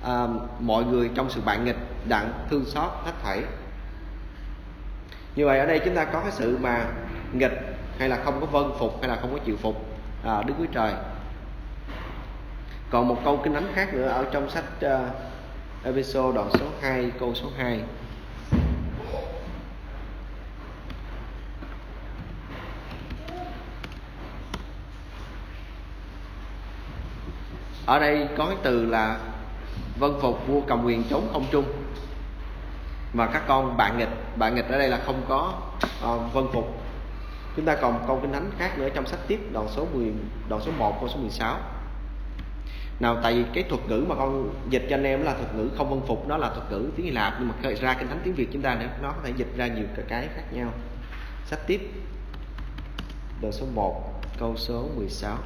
à, 0.04 0.26
mọi 0.60 0.84
người 0.84 1.10
trong 1.14 1.30
sự 1.30 1.40
bạn 1.44 1.64
nghịch 1.64 1.76
đặng 2.08 2.32
thương 2.50 2.64
xót 2.64 2.90
hết 3.04 3.12
thảy. 3.22 3.42
Như 5.36 5.46
vậy 5.46 5.58
ở 5.58 5.66
đây 5.66 5.80
chúng 5.84 5.94
ta 5.94 6.04
có 6.04 6.20
cái 6.20 6.32
sự 6.32 6.58
mà 6.60 6.86
nghịch 7.32 7.76
hay 7.98 8.08
là 8.08 8.18
không 8.24 8.40
có 8.40 8.46
vân 8.46 8.72
phục 8.78 9.00
hay 9.00 9.08
là 9.08 9.16
không 9.20 9.32
có 9.32 9.38
chịu 9.44 9.56
phục 9.56 9.86
à, 10.24 10.42
Đức 10.46 10.54
Chúa 10.58 10.66
Trời. 10.72 10.92
Còn 12.90 13.08
một 13.08 13.20
câu 13.24 13.40
kinh 13.44 13.54
thánh 13.54 13.72
khác 13.74 13.94
nữa 13.94 14.08
ở 14.08 14.24
trong 14.32 14.50
sách 14.50 14.64
à, 14.80 15.00
uh, 15.00 15.84
episode 15.84 16.36
đoạn 16.36 16.48
số 16.52 16.66
2 16.80 17.12
câu 17.20 17.34
số 17.34 17.48
2 17.58 17.80
ở 27.86 27.98
đây 27.98 28.28
có 28.36 28.46
cái 28.46 28.56
từ 28.62 28.86
là 28.86 29.18
vân 29.98 30.12
phục 30.20 30.46
vua 30.46 30.60
cầm 30.60 30.84
quyền 30.84 31.04
trốn 31.04 31.28
không 31.32 31.44
trung. 31.50 31.64
Mà 33.12 33.26
các 33.26 33.42
con 33.48 33.76
bạn 33.76 33.98
nghịch 33.98 34.36
bạn 34.36 34.54
nghịch 34.54 34.68
ở 34.68 34.78
đây 34.78 34.88
là 34.88 35.00
không 35.06 35.22
có 35.28 35.52
uh, 36.04 36.32
vân 36.32 36.44
phục. 36.52 36.82
Chúng 37.56 37.64
ta 37.64 37.76
còn 37.76 38.04
câu 38.06 38.18
kinh 38.22 38.32
thánh 38.32 38.50
khác 38.58 38.78
nữa 38.78 38.88
trong 38.94 39.06
sách 39.06 39.20
tiếp 39.28 39.40
đoạn 39.52 39.66
số 39.70 39.86
10 39.94 40.12
đoạn 40.48 40.62
số 40.64 40.72
1 40.78 40.96
câu 41.00 41.08
số 41.08 41.16
16 41.16 41.58
nào 43.00 43.16
tại 43.22 43.34
vì 43.34 43.44
cái 43.54 43.64
thuật 43.70 43.80
ngữ 43.88 44.04
mà 44.08 44.14
con 44.14 44.54
dịch 44.70 44.86
cho 44.90 44.96
anh 44.96 45.04
em 45.04 45.22
là 45.22 45.34
thuật 45.34 45.54
ngữ 45.54 45.70
không 45.76 45.90
vân 45.90 46.00
phục 46.06 46.28
đó 46.28 46.36
là 46.36 46.50
thuật 46.50 46.72
ngữ 46.72 46.90
tiếng 46.96 47.06
Hy 47.06 47.12
Lạp 47.12 47.34
nhưng 47.38 47.48
mà 47.48 47.70
ra 47.80 47.94
kinh 47.94 48.08
thánh 48.08 48.20
tiếng 48.24 48.34
Việt 48.34 48.48
chúng 48.52 48.62
ta 48.62 48.74
nữa 48.74 48.88
nó 49.02 49.08
có 49.08 49.20
thể 49.24 49.32
dịch 49.36 49.56
ra 49.56 49.66
nhiều 49.66 49.84
cái 50.08 50.28
khác 50.34 50.42
nhau. 50.52 50.72
Sách 51.46 51.60
tiếp 51.66 51.80
đoạn 53.40 53.52
số 53.52 53.66
1 53.74 54.22
câu 54.38 54.54
số 54.56 54.88
16 54.96 55.38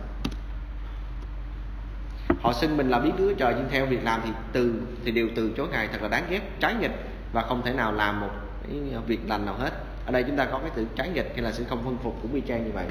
họ 2.44 2.52
xin 2.52 2.76
mình 2.76 2.88
là 2.88 2.98
biết 2.98 3.12
đứa 3.18 3.34
Trời, 3.34 3.54
nhưng 3.56 3.68
theo 3.70 3.86
việc 3.86 4.04
làm 4.04 4.20
thì 4.24 4.30
từ, 4.52 4.82
thì 5.04 5.10
đều 5.10 5.28
từ 5.36 5.52
chối 5.56 5.68
ngài. 5.68 5.88
Thật 5.88 6.02
là 6.02 6.08
đáng 6.08 6.24
ghét, 6.30 6.40
trái 6.60 6.74
nghịch 6.74 6.92
và 7.32 7.42
không 7.42 7.62
thể 7.64 7.72
nào 7.72 7.92
làm 7.92 8.20
một 8.20 8.30
cái 8.62 8.80
việc 9.06 9.20
lành 9.26 9.46
nào 9.46 9.54
hết. 9.54 9.70
Ở 10.06 10.12
đây 10.12 10.22
chúng 10.22 10.36
ta 10.36 10.44
có 10.44 10.58
cái 10.58 10.70
từ 10.74 10.86
trái 10.96 11.08
nghịch 11.08 11.32
hay 11.34 11.42
là 11.42 11.52
sự 11.52 11.64
không 11.68 11.84
phân 11.84 11.98
phục 12.02 12.18
cũng 12.22 12.34
y 12.34 12.40
chang 12.48 12.64
như 12.64 12.70
vậy. 12.74 12.86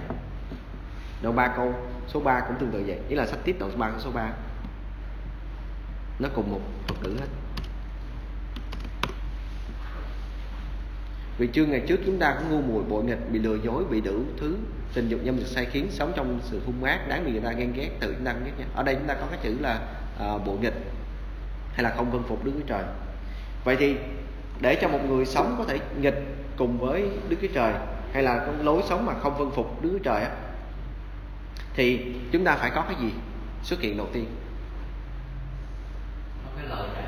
Đoạn 1.22 1.36
ba 1.36 1.48
câu, 1.48 1.74
số 2.08 2.20
3 2.20 2.40
cũng 2.40 2.58
tương 2.60 2.72
tự 2.72 2.84
vậy. 2.88 3.00
Ý 3.10 3.16
là 3.16 3.26
sách 3.26 3.40
tiếp 3.44 3.56
đoạn 3.60 3.72
số 3.72 3.78
3 3.78 3.92
số 4.00 4.12
3 4.12 4.30
nó 6.20 6.30
cùng 6.36 6.52
một 6.52 6.60
thuật 6.88 7.04
ngữ 7.04 7.20
hết. 7.20 7.28
Vì 11.38 11.50
chương 11.54 11.72
ngày 11.72 11.82
trước 11.88 12.00
chúng 12.06 12.20
ta 12.20 12.36
cũng 12.40 12.50
ngu 12.52 12.62
muội 12.62 12.84
bội 12.84 13.04
nghịch 13.04 13.32
bị 13.32 13.40
lừa 13.40 13.56
dối 13.64 13.84
bị 13.90 14.02
đủ 14.02 14.24
thứ. 14.40 14.56
Tình 14.94 15.10
dục 15.10 15.20
dâm 15.26 15.38
dục 15.38 15.48
sai 15.48 15.66
khiến 15.66 15.88
sống 15.92 16.14
trong 16.16 16.40
sự 16.44 16.62
hung 16.66 16.84
ác 16.84 17.08
đáng 17.08 17.26
bị 17.26 17.32
người 17.32 17.42
ta 17.42 17.52
ghen 17.52 17.74
ghét 17.74 17.90
tự 18.00 18.14
chúng 18.14 18.26
ta 18.26 18.34
ghét 18.46 18.52
nhé 18.60 18.66
ở 18.76 18.84
đây 18.84 18.96
chúng 18.96 19.08
ta 19.08 19.14
có 19.14 19.26
cái 19.32 19.40
chữ 19.44 19.58
là 19.62 19.80
uh, 20.36 20.46
bội 20.46 20.58
nghịch 20.62 20.74
hay 21.74 21.84
là 21.84 21.94
không 21.96 22.12
vân 22.12 22.24
phục 22.24 22.46
đức 22.46 22.52
chúa 22.56 22.68
trời. 22.68 22.84
Vậy 23.64 23.76
thì 23.80 23.96
để 24.62 24.78
cho 24.82 24.88
một 24.88 25.00
người 25.10 25.26
sống 25.26 25.56
có 25.58 25.66
thể 25.66 25.80
nghịch 26.02 26.24
cùng 26.58 26.78
với 26.78 27.10
đức 27.30 27.38
chúa 27.42 27.48
trời 27.54 27.74
hay 28.14 28.24
là 28.24 28.38
cái 28.38 28.64
lối 28.64 28.82
sống 28.90 29.06
mà 29.06 29.14
không 29.20 29.38
vân 29.38 29.52
phục 29.52 29.84
đức 29.84 29.90
chúa 29.94 30.04
trời 30.04 30.22
á 30.22 30.30
thì 31.74 32.14
chúng 32.32 32.44
ta 32.44 32.56
phải 32.56 32.72
có 32.76 32.82
cái 32.82 32.96
gì 33.02 33.14
xuất 33.64 33.82
hiện 33.82 33.98
đầu 33.98 34.08
tiên? 34.14 34.26
Có 36.46 36.52
cái 36.58 36.70
lời 36.70 36.88
dạy 36.96 37.06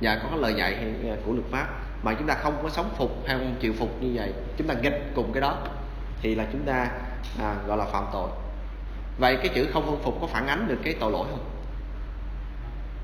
dạ 0.00 0.20
có 0.22 0.28
cái 0.30 0.38
lời 0.38 0.54
dạy 0.56 0.94
của 1.26 1.32
luật 1.32 1.46
pháp 1.50 1.87
mà 2.02 2.14
chúng 2.14 2.26
ta 2.26 2.34
không 2.34 2.58
có 2.62 2.68
sống 2.68 2.90
phục 2.96 3.10
hay 3.26 3.38
không 3.38 3.54
chịu 3.60 3.72
phục 3.78 4.02
như 4.02 4.10
vậy 4.14 4.32
chúng 4.58 4.66
ta 4.66 4.74
nghịch 4.74 5.12
cùng 5.14 5.32
cái 5.32 5.40
đó 5.40 5.56
thì 6.22 6.34
là 6.34 6.46
chúng 6.52 6.62
ta 6.64 6.88
à, 7.38 7.54
gọi 7.66 7.78
là 7.78 7.84
phạm 7.84 8.04
tội. 8.12 8.28
Vậy 9.18 9.36
cái 9.36 9.48
chữ 9.54 9.68
không 9.72 9.86
vâng 9.86 10.00
phục 10.04 10.20
có 10.20 10.26
phản 10.26 10.46
ánh 10.46 10.68
được 10.68 10.78
cái 10.82 10.94
tội 11.00 11.12
lỗi 11.12 11.26
không? 11.30 11.44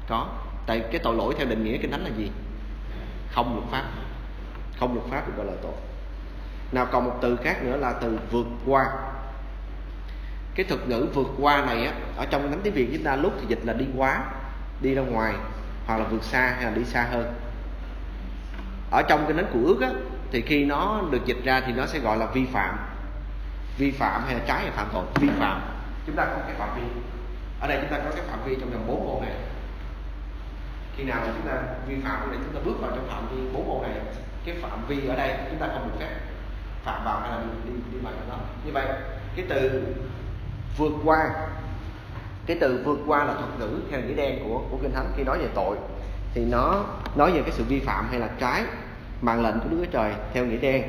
Có. 0.09 0.29
Tại 0.67 0.81
cái 0.93 1.01
tội 1.05 1.17
lỗi 1.17 1.35
theo 1.39 1.47
định 1.47 1.65
nghĩa 1.65 1.79
kinh 1.79 1.91
thánh 1.91 2.05
là 2.05 2.11
gì? 2.17 2.31
Không 3.31 3.55
luật 3.55 3.69
pháp. 3.71 3.85
Không 4.79 4.95
luật 4.95 5.07
pháp 5.11 5.27
được 5.27 5.33
gọi 5.37 5.47
là 5.47 5.53
tội. 5.63 5.73
Nào 6.73 6.87
còn 6.93 7.05
một 7.05 7.19
từ 7.23 7.37
khác 7.37 7.63
nữa 7.63 7.77
là 7.77 7.93
từ 7.93 8.19
vượt 8.31 8.47
qua. 8.67 8.85
Cái 10.55 10.67
thuật 10.67 10.89
ngữ 10.89 11.07
vượt 11.15 11.29
qua 11.41 11.65
này 11.67 11.87
á 11.87 11.93
ở 12.17 12.27
trong 12.27 12.51
thánh 12.51 12.61
tiếng 12.63 12.75
việt 12.75 12.89
chúng 12.93 13.05
ta 13.05 13.17
lúc 13.17 13.33
thì 13.41 13.47
dịch 13.49 13.65
là 13.65 13.73
đi 13.73 13.87
quá 13.97 14.25
đi 14.81 14.95
ra 14.95 15.03
ngoài 15.03 15.35
hoặc 15.87 15.97
là 15.97 16.05
vượt 16.05 16.25
xa 16.25 16.55
hay 16.57 16.65
là 16.65 16.71
đi 16.71 16.85
xa 16.85 17.03
hơn 17.03 17.35
ở 18.91 19.03
trong 19.03 19.25
cái 19.25 19.33
nến 19.37 19.47
của 19.53 19.59
ước 19.65 19.81
á 19.81 19.91
thì 20.31 20.41
khi 20.41 20.65
nó 20.65 21.03
được 21.11 21.25
dịch 21.25 21.45
ra 21.45 21.61
thì 21.67 21.73
nó 21.73 21.87
sẽ 21.87 21.99
gọi 21.99 22.17
là 22.17 22.27
vi 22.27 22.47
phạm. 22.53 22.79
Vi 23.79 23.91
phạm 23.91 24.23
hay 24.25 24.35
là 24.35 24.41
trái 24.47 24.61
hay 24.61 24.71
phạm 24.71 24.89
tội? 24.93 25.05
Vi 25.15 25.29
phạm. 25.39 25.61
Chúng 26.07 26.17
ta 26.17 26.25
có 26.25 26.39
cái 26.47 26.55
phạm 26.59 26.69
vi. 26.77 26.83
Ở 27.61 27.69
đây 27.69 27.79
chúng 27.81 27.91
ta 27.91 27.99
có 28.05 28.11
cái 28.17 28.25
phạm 28.31 28.39
vi 28.45 28.57
trong 28.61 28.71
vòng 28.71 28.85
bốn 28.87 29.07
môn 29.07 29.23
này. 29.23 29.37
Khi 30.97 31.05
nào 31.05 31.21
mà 31.21 31.33
chúng 31.37 31.51
ta 31.51 31.63
vi 31.89 31.97
phạm 32.05 32.29
thì 32.31 32.39
chúng 32.45 32.55
ta 32.55 32.61
bước 32.65 32.75
vào 32.81 32.91
trong 32.91 33.09
phạm 33.09 33.27
vi 33.31 33.43
bốn 33.53 33.69
môn 33.69 33.83
này. 33.83 34.01
Cái 34.45 34.57
phạm 34.63 34.87
vi 34.89 35.09
ở 35.09 35.17
đây 35.17 35.37
chúng 35.51 35.59
ta 35.59 35.67
không 35.67 35.89
được 35.89 35.97
phép 35.99 36.15
phạm 36.85 37.05
vào 37.05 37.21
hay 37.21 37.31
là 37.31 37.39
đi 37.39 37.71
đi, 37.71 37.81
đi 37.93 37.99
vào 38.03 38.13
đó. 38.29 38.39
Như 38.65 38.73
vậy 38.73 38.87
cái 39.37 39.47
từ 39.49 39.83
vượt 40.79 40.93
qua 41.05 41.31
cái 42.47 42.57
từ 42.61 42.83
vượt 42.85 42.99
qua 43.07 43.25
là 43.25 43.35
thuật 43.35 43.59
ngữ 43.59 43.81
theo 43.91 44.01
nghĩa 44.01 44.15
đen 44.15 44.39
của 44.45 44.63
của 44.71 44.77
kinh 44.83 44.93
thánh 44.93 45.13
khi 45.17 45.23
nói 45.25 45.39
về 45.39 45.49
tội 45.55 45.77
thì 46.35 46.45
nó 46.45 46.85
nói 47.17 47.33
về 47.33 47.43
cái 47.43 47.53
sự 47.53 47.65
vi 47.65 47.81
phạm 47.81 48.09
hay 48.11 48.21
là 48.21 48.29
trái 48.39 48.65
mạng 49.23 49.43
lệnh 49.43 49.61
của 49.61 49.69
Đức 49.69 49.77
Chúa 49.81 49.91
Trời 49.91 50.13
theo 50.33 50.47
nghĩa 50.47 50.57
đen. 50.57 50.83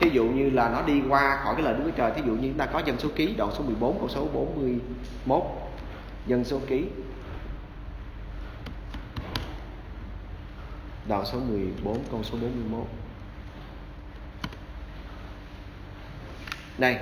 Thí 0.00 0.10
dụ 0.10 0.24
như 0.24 0.50
là 0.50 0.68
nó 0.68 0.82
đi 0.82 1.02
qua 1.08 1.40
khỏi 1.44 1.54
cái 1.54 1.64
lời 1.64 1.74
Đức 1.74 1.82
Chúa 1.84 1.96
Trời, 1.96 2.12
thí 2.16 2.22
dụ 2.26 2.32
như 2.32 2.48
chúng 2.48 2.58
ta 2.58 2.66
có 2.66 2.78
dân 2.78 2.98
số 2.98 3.08
ký, 3.16 3.34
đoạn 3.36 3.50
số 3.58 3.64
14 3.64 3.98
câu 3.98 4.08
số 4.08 4.28
41 4.34 5.42
dân 6.26 6.44
số 6.44 6.60
ký. 6.66 6.84
Đoạn 11.08 11.24
số 11.24 11.38
14 11.38 11.98
câu 12.10 12.22
số 12.22 12.38
41 12.40 12.86
đây 16.78 16.96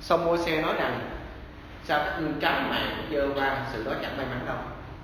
xong 0.00 0.24
môi 0.24 0.38
xe 0.38 0.62
nói 0.62 0.74
rằng, 0.74 1.00
sao 1.84 2.04
các 2.04 2.18
ngươi 2.20 2.32
trái 2.40 2.70
mạng 2.70 3.08
dơ 3.12 3.28
qua 3.34 3.66
sự 3.72 3.84
đó 3.84 3.92
chẳng 4.02 4.16
may 4.16 4.26
mắn 4.26 4.46
đâu? 4.46 4.56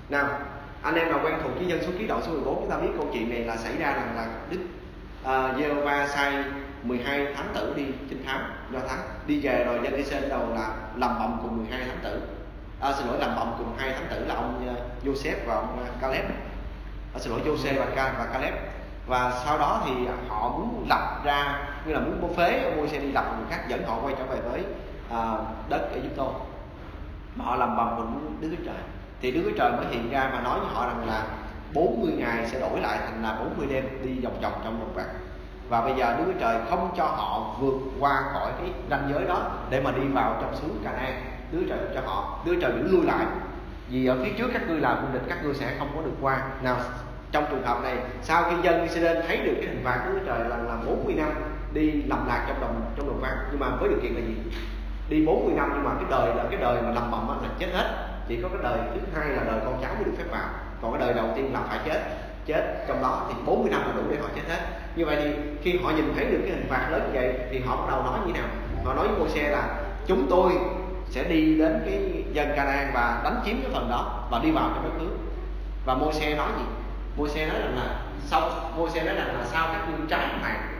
Nào 0.09 0.39
anh 0.81 0.95
em 0.95 1.09
nào 1.09 1.19
quen 1.23 1.33
thuộc 1.43 1.51
với 1.55 1.67
dân 1.67 1.79
số 1.83 1.91
ký 1.99 2.07
đoạn 2.07 2.21
số 2.25 2.31
14 2.31 2.55
chúng 2.55 2.69
ta 2.69 2.77
biết 2.77 2.89
câu 2.97 3.07
chuyện 3.13 3.29
này 3.29 3.39
là 3.39 3.57
xảy 3.57 3.77
ra 3.77 3.93
rằng 3.93 4.15
là 4.15 4.27
đức 4.49 4.59
uh, 5.23 5.57
Giê-hô-va 5.57 6.07
sai 6.07 6.43
12 6.83 7.33
thám 7.35 7.45
tử 7.53 7.73
đi 7.75 7.83
chinh 8.09 8.25
thám 8.25 8.51
do 8.73 8.79
thắng 8.79 8.99
đi 9.27 9.39
về 9.39 9.63
rồi 9.63 9.79
dân 9.83 9.93
Israel 9.93 10.29
đầu 10.29 10.49
là 10.55 10.73
làm 10.95 11.19
bầm 11.19 11.39
cùng 11.41 11.57
12 11.57 11.79
thám 11.87 11.97
tử. 12.03 12.21
À, 12.81 12.93
xin 12.93 13.07
lỗi 13.07 13.17
làm 13.19 13.35
bầm 13.35 13.53
cùng 13.57 13.73
hai 13.77 13.91
thám 13.91 14.03
tử 14.09 14.25
là 14.25 14.35
ông 14.35 14.69
uh, 14.71 15.05
Joseph 15.07 15.37
và 15.47 15.55
ông 15.55 15.77
uh, 15.81 16.01
Caleb. 16.01 16.25
À, 17.13 17.19
xin 17.19 17.31
lỗi 17.31 17.41
Joseph 17.45 17.79
và, 17.79 17.85
Ca, 17.95 18.13
và 18.17 18.25
Caleb. 18.33 18.53
Và 19.07 19.41
sau 19.45 19.57
đó 19.57 19.81
thì 19.85 19.91
họ 20.29 20.49
muốn 20.49 20.85
lập 20.89 21.21
ra 21.25 21.59
như 21.85 21.93
là 21.93 21.99
muốn 21.99 22.21
bố 22.21 22.29
phế 22.37 22.63
ông 22.63 22.77
môi 22.77 22.87
đi 22.87 23.11
lập 23.11 23.25
người 23.37 23.45
khác 23.49 23.65
dẫn 23.69 23.83
họ 23.87 23.99
quay 24.03 24.15
trở 24.17 24.25
về 24.25 24.39
với 24.51 24.63
uh, 25.07 25.69
đất 25.69 25.89
Egypto 25.93 26.25
mà 27.35 27.45
họ 27.45 27.55
làm 27.55 27.77
bầm 27.77 27.93
cùng 27.97 28.37
Đức 28.41 28.49
Chúa 28.57 28.63
Trời 28.65 28.75
thì 29.21 29.31
Đức 29.31 29.41
Chúa 29.45 29.57
Trời 29.57 29.71
mới 29.71 29.85
hiện 29.89 30.11
ra 30.11 30.29
mà 30.33 30.41
nói 30.41 30.59
với 30.59 30.69
họ 30.73 30.87
rằng 30.87 31.07
là 31.07 31.25
40 31.73 32.11
ngày 32.17 32.47
sẽ 32.47 32.59
đổi 32.59 32.79
lại 32.79 32.97
thành 33.05 33.23
là 33.23 33.35
40 33.39 33.67
đêm 33.69 33.83
đi 34.03 34.19
vòng 34.19 34.41
vòng 34.41 34.61
trong 34.63 34.79
vòng 34.79 34.93
vạc 34.95 35.07
và 35.69 35.81
bây 35.81 35.93
giờ 35.97 36.15
Đức 36.17 36.23
Chúa 36.27 36.39
Trời 36.39 36.57
không 36.69 36.93
cho 36.97 37.03
họ 37.03 37.55
vượt 37.59 37.75
qua 37.99 38.23
khỏi 38.33 38.51
cái 38.57 38.71
ranh 38.89 39.09
giới 39.13 39.25
đó 39.25 39.51
để 39.69 39.81
mà 39.81 39.91
đi 39.91 40.07
vào 40.07 40.37
trong 40.41 40.55
xứ 40.55 40.67
Canaan. 40.83 41.13
Đức 41.51 41.59
Chúa 41.61 41.69
Trời 41.69 41.79
cho 41.95 42.01
họ, 42.05 42.39
Đức 42.45 42.51
Chúa 42.55 42.61
Trời 42.61 42.71
giữ 42.71 42.87
lui 42.91 43.05
lại. 43.05 43.25
Vì 43.89 44.05
ở 44.05 44.17
phía 44.23 44.31
trước 44.37 44.49
các 44.53 44.67
ngươi 44.67 44.79
là 44.79 44.89
quân 44.89 45.13
địch, 45.13 45.21
các 45.29 45.37
ngươi 45.43 45.53
sẽ 45.53 45.75
không 45.79 45.89
có 45.95 46.01
được 46.01 46.15
qua. 46.21 46.41
Nào, 46.63 46.77
trong 47.31 47.45
trường 47.49 47.63
hợp 47.63 47.83
này, 47.83 47.97
sau 48.21 48.43
khi 48.43 48.55
dân 48.63 48.81
Israel 48.81 49.17
thấy 49.27 49.37
được 49.37 49.53
cái 49.57 49.67
hình 49.67 49.81
phạt 49.83 50.01
của 50.05 50.19
trời 50.25 50.39
là 50.39 50.57
là 50.57 50.77
40 50.85 51.13
năm 51.15 51.29
đi 51.73 51.91
lầm 51.91 52.27
lạc 52.27 52.45
trong 52.47 52.61
đồng 52.61 52.81
trong 52.97 53.07
đồng 53.07 53.19
vắng 53.21 53.37
nhưng 53.51 53.59
mà 53.59 53.67
với 53.79 53.89
điều 53.89 53.99
kiện 54.01 54.13
là 54.13 54.21
gì? 54.21 54.35
Đi 55.09 55.25
40 55.25 55.53
năm 55.57 55.71
nhưng 55.73 55.83
mà 55.83 55.91
cái 55.93 56.05
đời 56.09 56.35
là 56.35 56.43
cái 56.51 56.59
đời 56.61 56.81
mà 56.81 56.91
lầm 56.91 57.11
bầm 57.11 57.27
là 57.27 57.49
chết 57.59 57.67
hết 57.73 58.07
chỉ 58.27 58.41
có 58.41 58.49
cái 58.49 58.57
đời 58.63 58.79
thứ 58.93 58.99
hai 59.15 59.29
là 59.29 59.43
đời 59.43 59.59
con 59.65 59.79
cháu 59.81 59.95
mới 59.95 60.03
được 60.03 60.13
phép 60.17 60.23
vào. 60.31 60.49
Còn 60.81 60.91
cái 60.91 61.01
đời 61.01 61.13
đầu 61.13 61.27
tiên 61.35 61.53
là 61.53 61.59
phải 61.69 61.79
chết. 61.85 62.01
Chết 62.45 62.85
trong 62.87 63.01
đó 63.01 63.25
thì 63.27 63.33
40 63.45 63.71
năm 63.71 63.81
là 63.81 63.93
đủ 63.95 64.01
để 64.09 64.17
họ 64.21 64.27
chết 64.35 64.41
hết. 64.49 64.59
Như 64.95 65.05
vậy 65.05 65.17
thì 65.23 65.31
khi 65.61 65.79
họ 65.83 65.91
nhìn 65.91 66.13
thấy 66.15 66.25
được 66.25 66.39
cái 66.41 66.51
hình 66.51 66.67
phạt 66.69 66.87
lớn 66.91 67.01
như 67.05 67.19
vậy 67.19 67.33
thì 67.51 67.59
họ 67.59 67.75
bắt 67.75 67.87
đầu 67.89 68.03
nói 68.03 68.19
như 68.25 68.33
nào? 68.33 68.47
Họ 68.85 68.93
nói 68.93 69.07
với 69.07 69.17
Môi-se 69.17 69.49
là, 69.49 69.79
chúng 70.07 70.27
tôi 70.29 70.51
sẽ 71.09 71.23
đi 71.23 71.57
đến 71.59 71.81
cái 71.85 72.23
dân 72.33 72.47
Canaan 72.55 72.91
và 72.93 73.21
đánh 73.23 73.41
chiếm 73.45 73.55
cái 73.61 73.71
phần 73.73 73.89
đó 73.89 74.27
và 74.31 74.39
đi 74.43 74.51
vào 74.51 74.71
trong 74.75 74.83
đất 74.83 74.99
nước. 74.99 75.17
Và 75.85 75.95
Môi-se 75.95 76.35
nói 76.35 76.49
gì? 76.57 76.65
Môi-se 77.17 77.47
nói 77.47 77.59
rằng 77.59 77.75
là 77.75 77.99
sau 78.25 78.49
Môi-se 78.77 79.03
nói 79.03 79.15
rằng 79.15 79.27
là 79.27 79.45
sao 79.45 79.67
các 79.73 79.89
ngươi 79.89 80.07
trái 80.09 80.27
mạng 80.41 80.76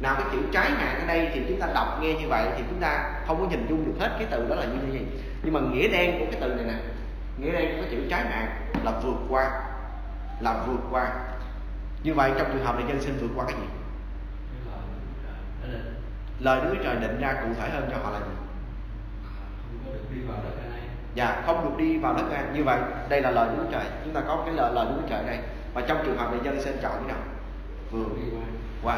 nào, 0.00 0.14
cái 0.18 0.26
chữ 0.32 0.38
trái 0.52 0.70
mạng 0.70 1.00
ở 1.00 1.06
đây 1.06 1.30
thì 1.34 1.44
chúng 1.48 1.60
ta 1.60 1.68
đọc 1.74 1.98
nghe 2.02 2.14
như 2.14 2.28
vậy 2.28 2.46
thì 2.56 2.62
chúng 2.70 2.80
ta 2.80 3.12
không 3.26 3.40
có 3.40 3.46
nhìn 3.50 3.66
chung 3.68 3.84
được 3.86 3.92
hết 4.00 4.10
cái 4.18 4.28
từ 4.30 4.48
đó 4.48 4.54
là 4.54 4.64
như 4.64 4.78
thế 4.82 4.92
gì. 4.92 5.06
Nhưng 5.42 5.54
mà 5.54 5.60
nghĩa 5.60 5.88
đen 5.88 6.18
của 6.18 6.26
cái 6.30 6.40
từ 6.40 6.54
này 6.54 6.64
nè, 6.64 6.74
nghĩa 7.38 7.52
đen 7.52 7.76
của 7.76 7.82
cái 7.82 7.90
chữ 7.90 8.08
trái 8.10 8.24
mạng 8.24 8.48
là 8.84 8.92
vượt 9.02 9.16
qua, 9.28 9.50
là 10.40 10.64
vượt 10.66 10.80
qua. 10.90 11.12
Như 12.02 12.14
vậy 12.14 12.32
trong 12.38 12.52
trường 12.52 12.64
hợp 12.64 12.74
này 12.74 12.84
dân 12.88 13.00
sinh 13.00 13.18
vượt 13.20 13.30
qua 13.36 13.44
cái 13.44 13.54
gì? 13.56 13.66
Lời 16.40 16.60
Đức 16.64 16.74
Trời 16.84 16.96
định 16.96 17.20
ra 17.20 17.32
cụ 17.32 17.48
thể 17.60 17.70
hơn 17.70 17.88
cho 17.90 17.96
họ 18.02 18.10
là 18.10 18.18
gì? 18.18 18.32
Dạ 21.14 21.42
không 21.46 21.64
được 21.64 21.84
đi 21.84 21.98
vào 21.98 22.14
đất 22.14 22.30
an 22.32 22.52
như 22.54 22.64
vậy, 22.64 22.80
đây 23.08 23.20
là 23.20 23.30
lời 23.30 23.48
Đức 23.56 23.66
Trời. 23.72 23.84
Chúng 24.04 24.14
ta 24.14 24.20
có 24.26 24.42
cái 24.46 24.54
lời 24.54 24.72
lời 24.74 24.86
Đức 24.96 25.02
Trời 25.10 25.22
đây. 25.26 25.38
Và 25.74 25.80
trong 25.80 25.98
trường 26.04 26.18
hợp 26.18 26.32
này 26.32 26.40
dân 26.44 26.60
sinh 26.60 26.76
chọn 26.82 26.92
cái 26.92 27.08
nào? 27.08 27.22
Vượt 27.90 28.06
qua 28.82 28.96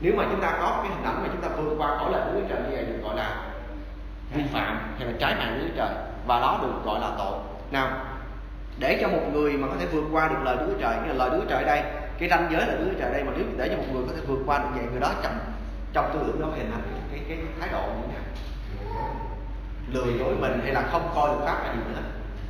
nếu 0.00 0.14
mà 0.16 0.24
chúng 0.30 0.40
ta 0.40 0.56
có 0.60 0.80
cái 0.82 0.92
hình 0.92 1.04
ảnh 1.04 1.22
mà 1.22 1.28
chúng 1.32 1.42
ta 1.42 1.48
vượt 1.48 1.74
qua 1.78 1.96
khỏi 1.98 2.12
lời 2.12 2.22
Đức 2.34 2.42
Trời 2.48 2.58
như 2.62 2.76
vậy 2.76 2.84
được 2.84 3.00
gọi 3.02 3.16
là 3.16 3.44
vi 4.34 4.42
phạm 4.52 4.94
hay 4.98 5.06
là 5.06 5.12
trái 5.18 5.34
mạng 5.34 5.58
Đức 5.60 5.70
Trời 5.76 5.88
và 6.26 6.40
đó 6.40 6.58
được 6.62 6.84
gọi 6.84 7.00
là 7.00 7.10
tội. 7.18 7.38
Nào 7.70 7.90
để 8.78 8.98
cho 9.00 9.08
một 9.08 9.22
người 9.32 9.52
mà 9.52 9.68
có 9.68 9.74
thể 9.80 9.86
vượt 9.86 10.04
qua 10.12 10.28
được 10.28 10.38
lời 10.42 10.56
Đức 10.56 10.76
Trời 10.80 10.96
như 10.96 11.12
là 11.12 11.14
lời 11.14 11.30
Đức 11.30 11.44
Trời 11.48 11.64
đây 11.64 11.82
cái 12.18 12.28
ranh 12.28 12.48
giới 12.50 12.66
là 12.66 12.74
Đức 12.74 12.94
Trời 13.00 13.12
đây 13.12 13.24
mà 13.24 13.32
nếu 13.36 13.44
để 13.56 13.68
cho 13.68 13.76
một 13.76 13.84
người 13.92 14.02
có 14.08 14.12
thể 14.16 14.22
vượt 14.26 14.38
qua 14.46 14.58
được 14.58 14.68
vậy 14.74 14.84
người 14.90 15.00
đó 15.00 15.12
trong 15.22 15.38
trong 15.92 16.10
tư 16.12 16.20
tưởng 16.26 16.40
đó 16.40 16.48
hình 16.56 16.70
thành 16.72 16.82
cái, 17.10 17.20
cái, 17.28 17.38
thái 17.60 17.68
độ 17.72 17.82
như 17.86 18.02
thế 18.08 18.14
nào? 18.14 18.22
Lười 19.92 20.18
dối 20.18 20.34
mình 20.40 20.60
hay 20.64 20.72
là 20.72 20.82
không 20.92 21.10
coi 21.14 21.28
luật 21.28 21.48
pháp 21.48 21.64
là 21.64 21.72
gì 21.72 21.80
nữa. 21.88 22.00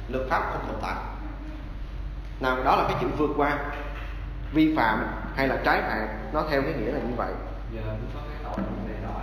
Luật 0.08 0.30
pháp 0.30 0.42
không 0.52 0.62
tồn 0.68 0.76
tại. 0.82 0.94
Nào 2.40 2.64
đó 2.64 2.76
là 2.76 2.84
cái 2.88 2.96
chữ 3.00 3.06
vượt 3.16 3.30
qua 3.36 3.58
vi 4.52 4.76
phạm 4.76 5.06
hay 5.36 5.48
là 5.48 5.56
trái 5.64 5.82
hạn 5.82 6.19
nó 6.32 6.44
theo 6.50 6.62
cái 6.62 6.72
nghĩa 6.72 6.92
là 6.92 6.98
như 6.98 7.14
vậy. 7.16 7.32
Đó 8.42 9.16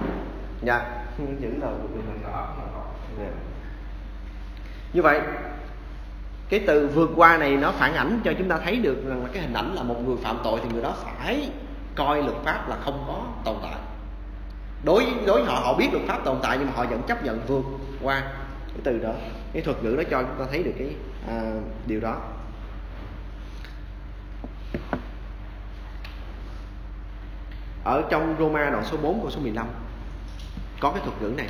dạ. 0.62 1.04
Những 1.40 1.62
lời 1.62 1.74
của 1.82 1.88
mình 1.88 2.20
dạ. 3.18 3.26
như 4.94 5.02
vậy 5.02 5.22
cái 6.50 6.64
từ 6.68 6.88
vượt 6.88 7.10
qua 7.16 7.38
này 7.38 7.56
nó 7.56 7.72
phản 7.72 7.94
ảnh 7.94 8.20
cho 8.24 8.34
chúng 8.38 8.50
ta 8.50 8.58
thấy 8.58 8.76
được 8.76 8.98
rằng 9.08 9.24
là 9.24 9.30
cái 9.34 9.44
hình 9.44 9.54
ảnh 9.54 9.74
là 9.74 9.84
một 9.84 9.96
người 10.06 10.18
phạm 10.24 10.40
tội 10.44 10.60
thì 10.64 10.70
người 10.74 10.84
đó 10.84 10.94
phải 11.04 11.50
coi 11.96 12.24
luật 12.24 12.36
pháp 12.46 12.70
là 12.70 12.78
không 12.82 13.04
có 13.08 13.24
tồn 13.46 13.56
tại. 13.62 13.76
Đối 14.84 15.06
đối 15.26 15.44
họ 15.44 15.60
họ 15.64 15.74
biết 15.74 15.90
luật 15.92 16.06
pháp 16.08 16.24
tồn 16.26 16.38
tại 16.44 16.58
nhưng 16.58 16.68
mà 16.68 16.74
họ 16.76 16.86
vẫn 16.86 17.02
chấp 17.08 17.24
nhận 17.24 17.40
vượt 17.48 17.66
qua 18.02 18.22
cái 18.68 18.82
từ 18.84 18.98
đó. 18.98 19.12
Cái 19.54 19.62
thuật 19.62 19.84
ngữ 19.84 19.96
đó 19.96 20.04
cho 20.12 20.24
chúng 20.24 20.46
ta 20.46 20.52
thấy 20.52 20.64
được 20.64 20.74
cái 20.78 20.96
à, 21.28 21.42
điều 21.88 22.00
đó 22.00 22.22
ở 27.88 28.04
trong 28.10 28.36
Roma 28.40 28.70
đoạn 28.70 28.84
số 28.86 28.98
4 28.98 29.22
câu 29.22 29.32
số 29.32 29.40
15 29.40 29.68
có 30.80 30.92
cái 30.92 31.02
thuật 31.06 31.22
ngữ 31.22 31.34
này. 31.38 31.48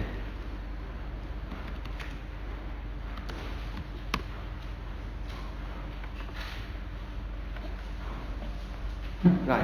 Rồi. 9.47 9.59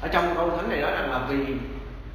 Ở 0.00 0.08
trong 0.08 0.34
câu 0.34 0.50
thánh 0.56 0.68
này 0.68 0.80
nói 0.80 0.90
rằng 0.90 1.10
là 1.10 1.26
vì 1.28 1.54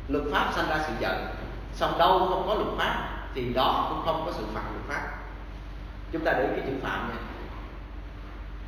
luật 0.07 0.23
pháp 0.31 0.51
sanh 0.55 0.69
ra 0.69 0.79
sự 0.87 0.93
giận, 0.99 1.27
xong 1.73 1.97
đâu 1.99 2.19
không 2.19 2.43
có 2.47 2.53
luật 2.53 2.77
pháp 2.77 3.19
thì 3.35 3.53
đó 3.53 3.87
cũng 3.89 4.01
không 4.05 4.23
có 4.25 4.31
sự 4.37 4.45
phạt 4.53 4.63
luật 4.71 4.85
pháp. 4.87 5.17
Chúng 6.11 6.23
ta 6.25 6.33
để 6.33 6.47
cái 6.55 6.65
chữ 6.67 6.73
phạm 6.83 7.09
nha. 7.09 7.15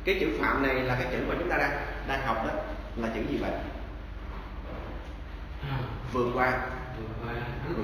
Cái 0.04 0.16
chữ 0.20 0.38
phạm 0.40 0.62
này 0.62 0.74
là 0.74 0.94
cái 0.94 1.06
chữ 1.12 1.18
mà 1.28 1.34
chúng 1.38 1.50
ta 1.50 1.56
đang 1.56 1.70
đang 2.08 2.26
học 2.26 2.36
đó, 2.46 2.52
là 2.96 3.08
chữ 3.14 3.20
gì 3.30 3.38
vậy? 3.38 3.50
Vượt 6.12 6.26
qua 6.34 6.52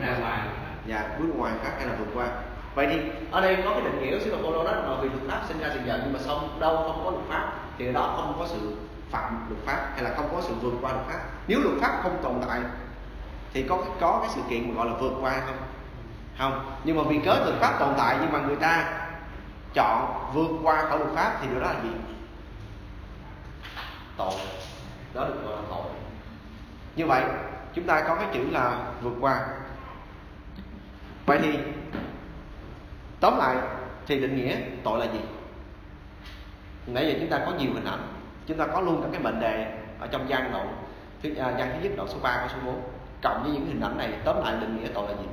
ra 0.00 0.18
ngoài. 0.18 0.40
Dạ 0.86 1.08
bước 1.18 1.26
ngoài 1.36 1.52
khác 1.62 1.72
hay 1.76 1.86
là 1.86 1.94
vượt 1.98 2.08
qua 2.14 2.26
vậy 2.74 2.86
thì 2.90 3.00
ở 3.30 3.40
đây 3.40 3.58
có 3.64 3.70
cái 3.70 3.80
định 3.80 4.02
nghĩa 4.02 4.30
của 4.30 4.36
Phaolô 4.42 4.64
đó 4.64 4.70
là 4.72 4.96
vì 5.02 5.08
luật 5.08 5.22
pháp 5.28 5.42
sinh 5.48 5.58
ra 5.58 5.68
sự 5.74 5.80
giận 5.86 6.00
nhưng 6.04 6.12
mà 6.12 6.18
xong 6.18 6.60
đâu 6.60 6.76
không 6.76 7.04
có 7.04 7.10
luật 7.10 7.24
pháp 7.28 7.52
thì 7.78 7.92
đó 7.92 8.14
không 8.16 8.36
có 8.38 8.46
sự 8.48 8.76
phạm 9.10 9.46
luật 9.48 9.62
pháp 9.66 9.90
hay 9.94 10.02
là 10.02 10.14
không 10.16 10.28
có 10.32 10.40
sự 10.40 10.54
vượt 10.54 10.74
qua 10.80 10.92
luật 10.92 11.06
pháp. 11.06 11.20
Nếu 11.46 11.60
luật 11.60 11.74
pháp 11.80 12.00
không 12.02 12.18
tồn 12.22 12.40
tại 12.48 12.60
thì 13.52 13.62
có 13.68 13.78
có 14.00 14.18
cái 14.22 14.30
sự 14.34 14.40
kiện 14.50 14.68
mà 14.68 14.74
gọi 14.74 14.86
là 14.86 14.92
vượt 15.00 15.12
qua 15.20 15.40
không? 15.46 15.56
Không. 16.38 16.76
Nhưng 16.84 16.96
mà 16.96 17.02
vì 17.08 17.20
cớ 17.24 17.34
luật 17.44 17.60
pháp 17.60 17.78
tồn 17.78 17.94
tại 17.98 18.16
nhưng 18.20 18.32
mà 18.32 18.38
người 18.38 18.56
ta 18.56 19.00
chọn 19.74 20.30
vượt 20.34 20.50
qua 20.62 20.84
khỏi 20.88 20.98
luật 20.98 21.10
pháp 21.14 21.38
thì 21.40 21.48
điều 21.48 21.60
đó 21.60 21.72
là 21.72 21.80
gì? 21.82 21.90
Tội. 24.16 24.32
Đó 25.14 25.24
được 25.24 25.42
gọi 25.44 25.56
là 25.56 25.62
tội. 25.70 25.84
Như 26.96 27.06
vậy 27.06 27.24
chúng 27.74 27.84
ta 27.84 28.04
có 28.08 28.14
cái 28.14 28.28
chữ 28.34 28.50
là 28.50 28.92
vượt 29.02 29.14
qua. 29.20 29.46
Vậy 31.26 31.38
thì 31.42 31.58
tóm 33.20 33.38
lại 33.38 33.56
thì 34.06 34.20
định 34.20 34.36
nghĩa 34.36 34.56
tội 34.84 34.98
là 34.98 35.12
gì? 35.12 35.20
Nãy 36.86 37.06
giờ 37.06 37.18
chúng 37.20 37.30
ta 37.30 37.38
có 37.46 37.52
nhiều 37.58 37.70
hình 37.74 37.84
ảnh 37.84 38.08
chúng 38.46 38.58
ta 38.58 38.66
có 38.66 38.80
luôn 38.80 39.02
cả 39.02 39.08
cái 39.12 39.20
mệnh 39.20 39.40
đề 39.40 39.78
ở 40.00 40.06
trong 40.06 40.28
gian 40.28 40.52
đoạn 40.52 40.76
thứ 41.22 41.34
à, 41.34 41.54
gian 41.58 41.70
thứ 41.72 41.88
nhất 41.88 41.92
đoạn 41.96 42.08
số 42.08 42.18
3 42.22 42.36
và 42.36 42.48
số 42.48 42.56
4 42.64 42.82
cộng 43.22 43.42
với 43.42 43.52
những 43.52 43.66
hình 43.66 43.80
ảnh 43.80 43.98
này 43.98 44.12
tóm 44.24 44.36
lại 44.44 44.54
định 44.60 44.76
nghĩa 44.80 44.88
tội 44.94 45.08
là 45.08 45.14
gì? 45.14 45.28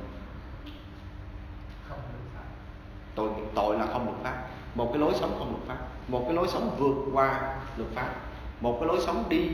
Tội 3.14 3.30
tội 3.54 3.78
là 3.78 3.86
không 3.92 4.04
luật 4.04 4.16
pháp 4.22 4.48
một 4.74 4.90
cái 4.92 5.00
lối 5.00 5.12
sống 5.20 5.34
không 5.38 5.50
luật 5.50 5.68
pháp 5.68 5.86
một 6.08 6.22
cái 6.24 6.34
lối 6.34 6.48
sống 6.48 6.76
vượt 6.78 7.12
qua 7.12 7.40
luật 7.76 7.90
pháp. 7.94 8.08
Một 8.60 8.76
cái 8.80 8.86
lối 8.88 9.00
sống 9.00 9.24
đi 9.28 9.50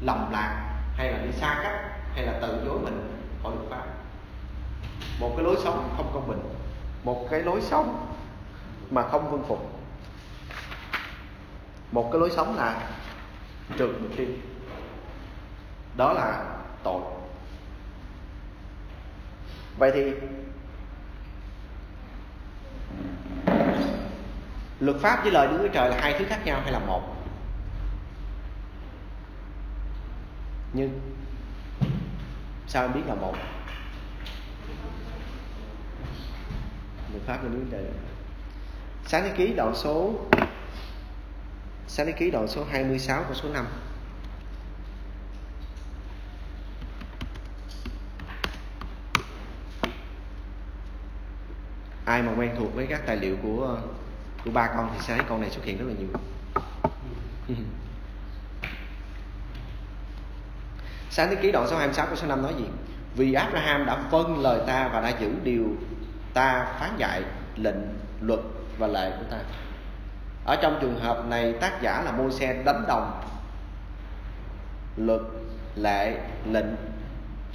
lầm 0.00 0.32
lạc 0.32 0.80
hay 0.96 1.12
là 1.12 1.18
đi 1.18 1.32
xa 1.32 1.60
cách 1.62 1.99
hay 2.20 2.32
là 2.32 2.38
từ 2.42 2.62
chối 2.64 2.78
mình 2.78 3.22
khỏi 3.42 3.52
luật 3.54 3.70
pháp 3.70 3.84
một 5.20 5.32
cái 5.36 5.44
lối 5.44 5.56
sống 5.64 5.94
không 5.96 6.10
công 6.14 6.28
bình, 6.28 6.40
một 7.04 7.28
cái 7.30 7.42
lối 7.42 7.60
sống 7.60 8.14
mà 8.90 9.08
không 9.08 9.30
vâng 9.30 9.44
phục. 9.48 9.70
Một 11.92 12.10
cái 12.12 12.20
lối 12.20 12.30
sống 12.30 12.56
là 12.56 12.90
trượt 13.78 13.90
mục 14.00 14.10
tiêu 14.16 14.26
đó 15.96 16.12
là 16.12 16.44
tội. 16.84 17.00
Vậy 19.78 19.90
thì 19.94 20.12
luật 24.80 24.96
pháp 25.00 25.22
với 25.22 25.32
lời 25.32 25.46
Đức 25.46 25.58
Chúa 25.62 25.68
Trời 25.68 25.90
là 25.90 25.96
hai 26.00 26.14
thứ 26.18 26.24
khác 26.28 26.40
nhau 26.44 26.60
hay 26.62 26.72
là 26.72 26.78
một? 26.78 27.02
Nhưng 30.72 31.00
sao 32.70 32.82
em 32.82 32.92
biết 32.94 33.00
là 33.06 33.14
một? 33.14 33.34
Luật 37.12 37.22
pháp 37.26 37.38
của 37.42 37.48
Đức 37.48 37.58
Chúa 37.64 37.70
Trời 37.70 37.84
sáng 39.06 39.22
thế 39.22 39.32
ký 39.36 39.52
đoạn 39.56 39.74
số 39.74 40.14
sáng 41.86 42.06
thế 42.06 42.12
ký 42.12 42.30
đoạn 42.30 42.48
số 42.48 42.64
26 42.70 43.22
câu 43.22 43.34
số 43.34 43.48
5 43.48 43.66
ai 52.04 52.22
mà 52.22 52.32
quen 52.36 52.54
thuộc 52.58 52.74
với 52.74 52.86
các 52.86 53.00
tài 53.06 53.16
liệu 53.16 53.36
của 53.42 53.78
của 54.44 54.50
ba 54.50 54.66
con 54.76 54.90
thì 54.94 54.98
sẽ 55.00 55.16
thấy 55.16 55.24
con 55.28 55.40
này 55.40 55.50
xuất 55.50 55.64
hiện 55.64 55.78
rất 55.78 55.84
là 55.88 55.94
nhiều 55.98 56.08
sáng 61.10 61.28
thế 61.28 61.36
ký 61.36 61.52
đoạn 61.52 61.66
số 61.70 61.76
26 61.76 62.06
câu 62.06 62.16
số 62.16 62.26
5 62.26 62.42
nói 62.42 62.54
gì? 62.58 62.64
Vì 63.14 63.34
Abraham 63.34 63.86
đã 63.86 63.96
vâng 64.10 64.38
lời 64.38 64.60
ta 64.66 64.88
và 64.88 65.00
đã 65.00 65.08
giữ 65.08 65.30
điều 65.44 65.64
ta 66.34 66.66
phán 66.80 66.96
dạy, 66.96 67.22
lệnh, 67.56 67.76
luật 68.20 68.40
và 68.78 68.86
lệ 68.86 69.10
của 69.18 69.24
ta. 69.30 69.36
Ở 70.44 70.56
trong 70.62 70.78
trường 70.80 71.00
hợp 71.00 71.26
này, 71.28 71.52
tác 71.52 71.82
giả 71.82 72.02
là 72.02 72.12
môi 72.12 72.32
xe 72.32 72.62
đánh 72.64 72.84
đồng 72.88 73.22
luật, 74.96 75.20
lệ, 75.76 76.18
lệnh 76.50 76.76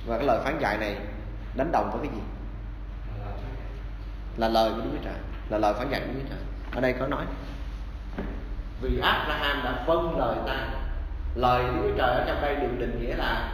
và 0.05 0.17
cái 0.17 0.27
lời 0.27 0.39
phán 0.43 0.59
dạy 0.59 0.77
này 0.77 0.97
đánh 1.55 1.71
đồng 1.71 1.91
với 1.91 2.07
cái 2.07 2.15
gì? 2.15 2.21
Là 4.37 4.47
lời 4.47 4.71
của 4.71 4.81
Đức 4.81 4.89
Chúa 4.91 5.03
Trời. 5.03 5.13
Là 5.49 5.57
lời 5.57 5.73
phán 5.73 5.89
dạy 5.89 6.01
của 6.01 6.13
Chúa 6.13 6.29
Trời. 6.29 6.39
Ở 6.71 6.81
đây 6.81 6.93
có 6.93 7.07
nói, 7.07 7.25
vì 8.81 8.99
Abraham 8.99 9.63
đã 9.63 9.83
vâng 9.87 10.17
lời 10.17 10.35
ta 10.47 10.67
lời 11.35 11.63
Đức 11.63 11.71
Chúa 11.81 11.97
Trời 11.97 12.09
ở 12.09 12.23
trong 12.27 12.41
đây 12.41 12.55
được 12.55 12.79
định 12.79 12.99
nghĩa 13.01 13.15
là 13.15 13.51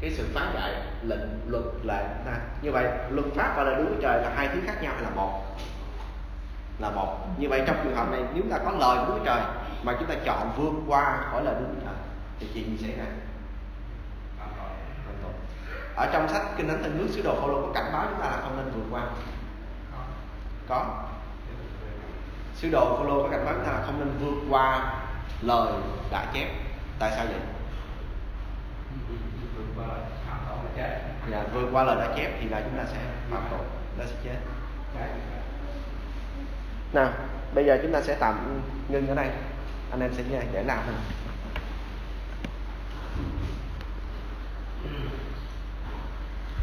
cái 0.00 0.10
sự 0.10 0.26
phán 0.34 0.54
dạy 0.54 0.72
lệnh 1.02 1.20
luật 1.46 1.64
lệ 1.82 2.04
à, 2.26 2.40
như 2.62 2.72
vậy 2.72 2.84
luật 3.10 3.26
pháp 3.34 3.54
và 3.56 3.62
lời 3.62 3.74
Đức 3.74 3.84
Chúa 3.88 4.02
Trời 4.02 4.22
là 4.22 4.32
hai 4.36 4.48
thứ 4.48 4.60
khác 4.66 4.82
nhau 4.82 4.92
hay 4.94 5.02
là 5.02 5.10
một? 5.10 5.42
Là 6.78 6.90
một. 6.90 7.18
Như 7.38 7.48
vậy 7.48 7.62
trong 7.66 7.76
trường 7.84 7.96
hợp 7.96 8.10
này 8.10 8.20
nếu 8.34 8.44
ta 8.50 8.58
có 8.58 8.70
lời 8.70 8.98
của 8.98 9.12
Đức 9.12 9.18
Chúa 9.18 9.24
Trời 9.24 9.42
mà 9.82 9.96
chúng 9.98 10.08
ta 10.08 10.14
chọn 10.24 10.52
vượt 10.56 10.74
qua 10.86 11.18
khỏi 11.30 11.44
lời 11.44 11.54
Đức 11.58 11.66
Chúa 11.74 11.86
Trời 11.86 11.94
thì 12.40 12.46
chuyện 12.54 12.78
gì 12.78 12.86
xảy 12.86 12.96
ra? 12.98 13.04
Ở 15.96 16.10
trong 16.12 16.28
sách 16.28 16.42
kinh 16.56 16.68
thánh 16.68 16.82
thần 16.82 16.98
nước 16.98 17.06
sứ 17.10 17.22
đồ 17.22 17.34
Phaolô 17.34 17.62
có 17.62 17.72
cảnh 17.74 17.90
báo 17.92 18.06
chúng 18.10 18.20
ta 18.20 18.26
là 18.30 18.36
không 18.42 18.56
nên 18.56 18.74
vượt 18.74 18.84
qua. 18.90 19.02
Có. 20.68 21.04
Sứ 22.54 22.70
đồ 22.70 22.96
Phaolô 22.96 23.22
có 23.22 23.28
cảnh 23.28 23.44
báo 23.44 23.54
chúng 23.54 23.64
ta 23.64 23.72
là 23.72 23.82
không 23.86 23.98
nên 23.98 24.08
vượt 24.20 24.46
qua 24.50 24.92
lời 25.42 25.72
đã 26.10 26.26
chép 26.34 26.48
tại 26.98 27.12
sao 27.16 27.26
vậy? 27.26 27.40
Qua 29.76 29.86
dạ, 31.30 31.44
vượt 31.52 31.68
qua 31.72 31.84
lời 31.84 31.96
đã 31.96 32.14
chép 32.16 32.30
thì 32.40 32.48
là 32.48 32.60
chúng 32.60 32.78
ta 32.78 32.84
sẽ 32.84 32.98
phạm 33.30 33.42
tội 33.50 33.66
nó 33.98 34.04
sẽ 34.04 34.16
chết. 34.24 34.36
Nào 36.92 37.12
bây 37.54 37.64
giờ 37.64 37.78
chúng 37.82 37.92
ta 37.92 38.00
sẽ 38.00 38.16
tạm 38.20 38.60
ngưng 38.88 39.08
ở 39.08 39.14
đây. 39.14 39.30
Anh 39.90 40.00
em 40.00 40.14
sẽ 40.14 40.22
nghe 40.30 40.40
để 40.52 40.62
làm 40.62 40.78
mình. 40.86 40.96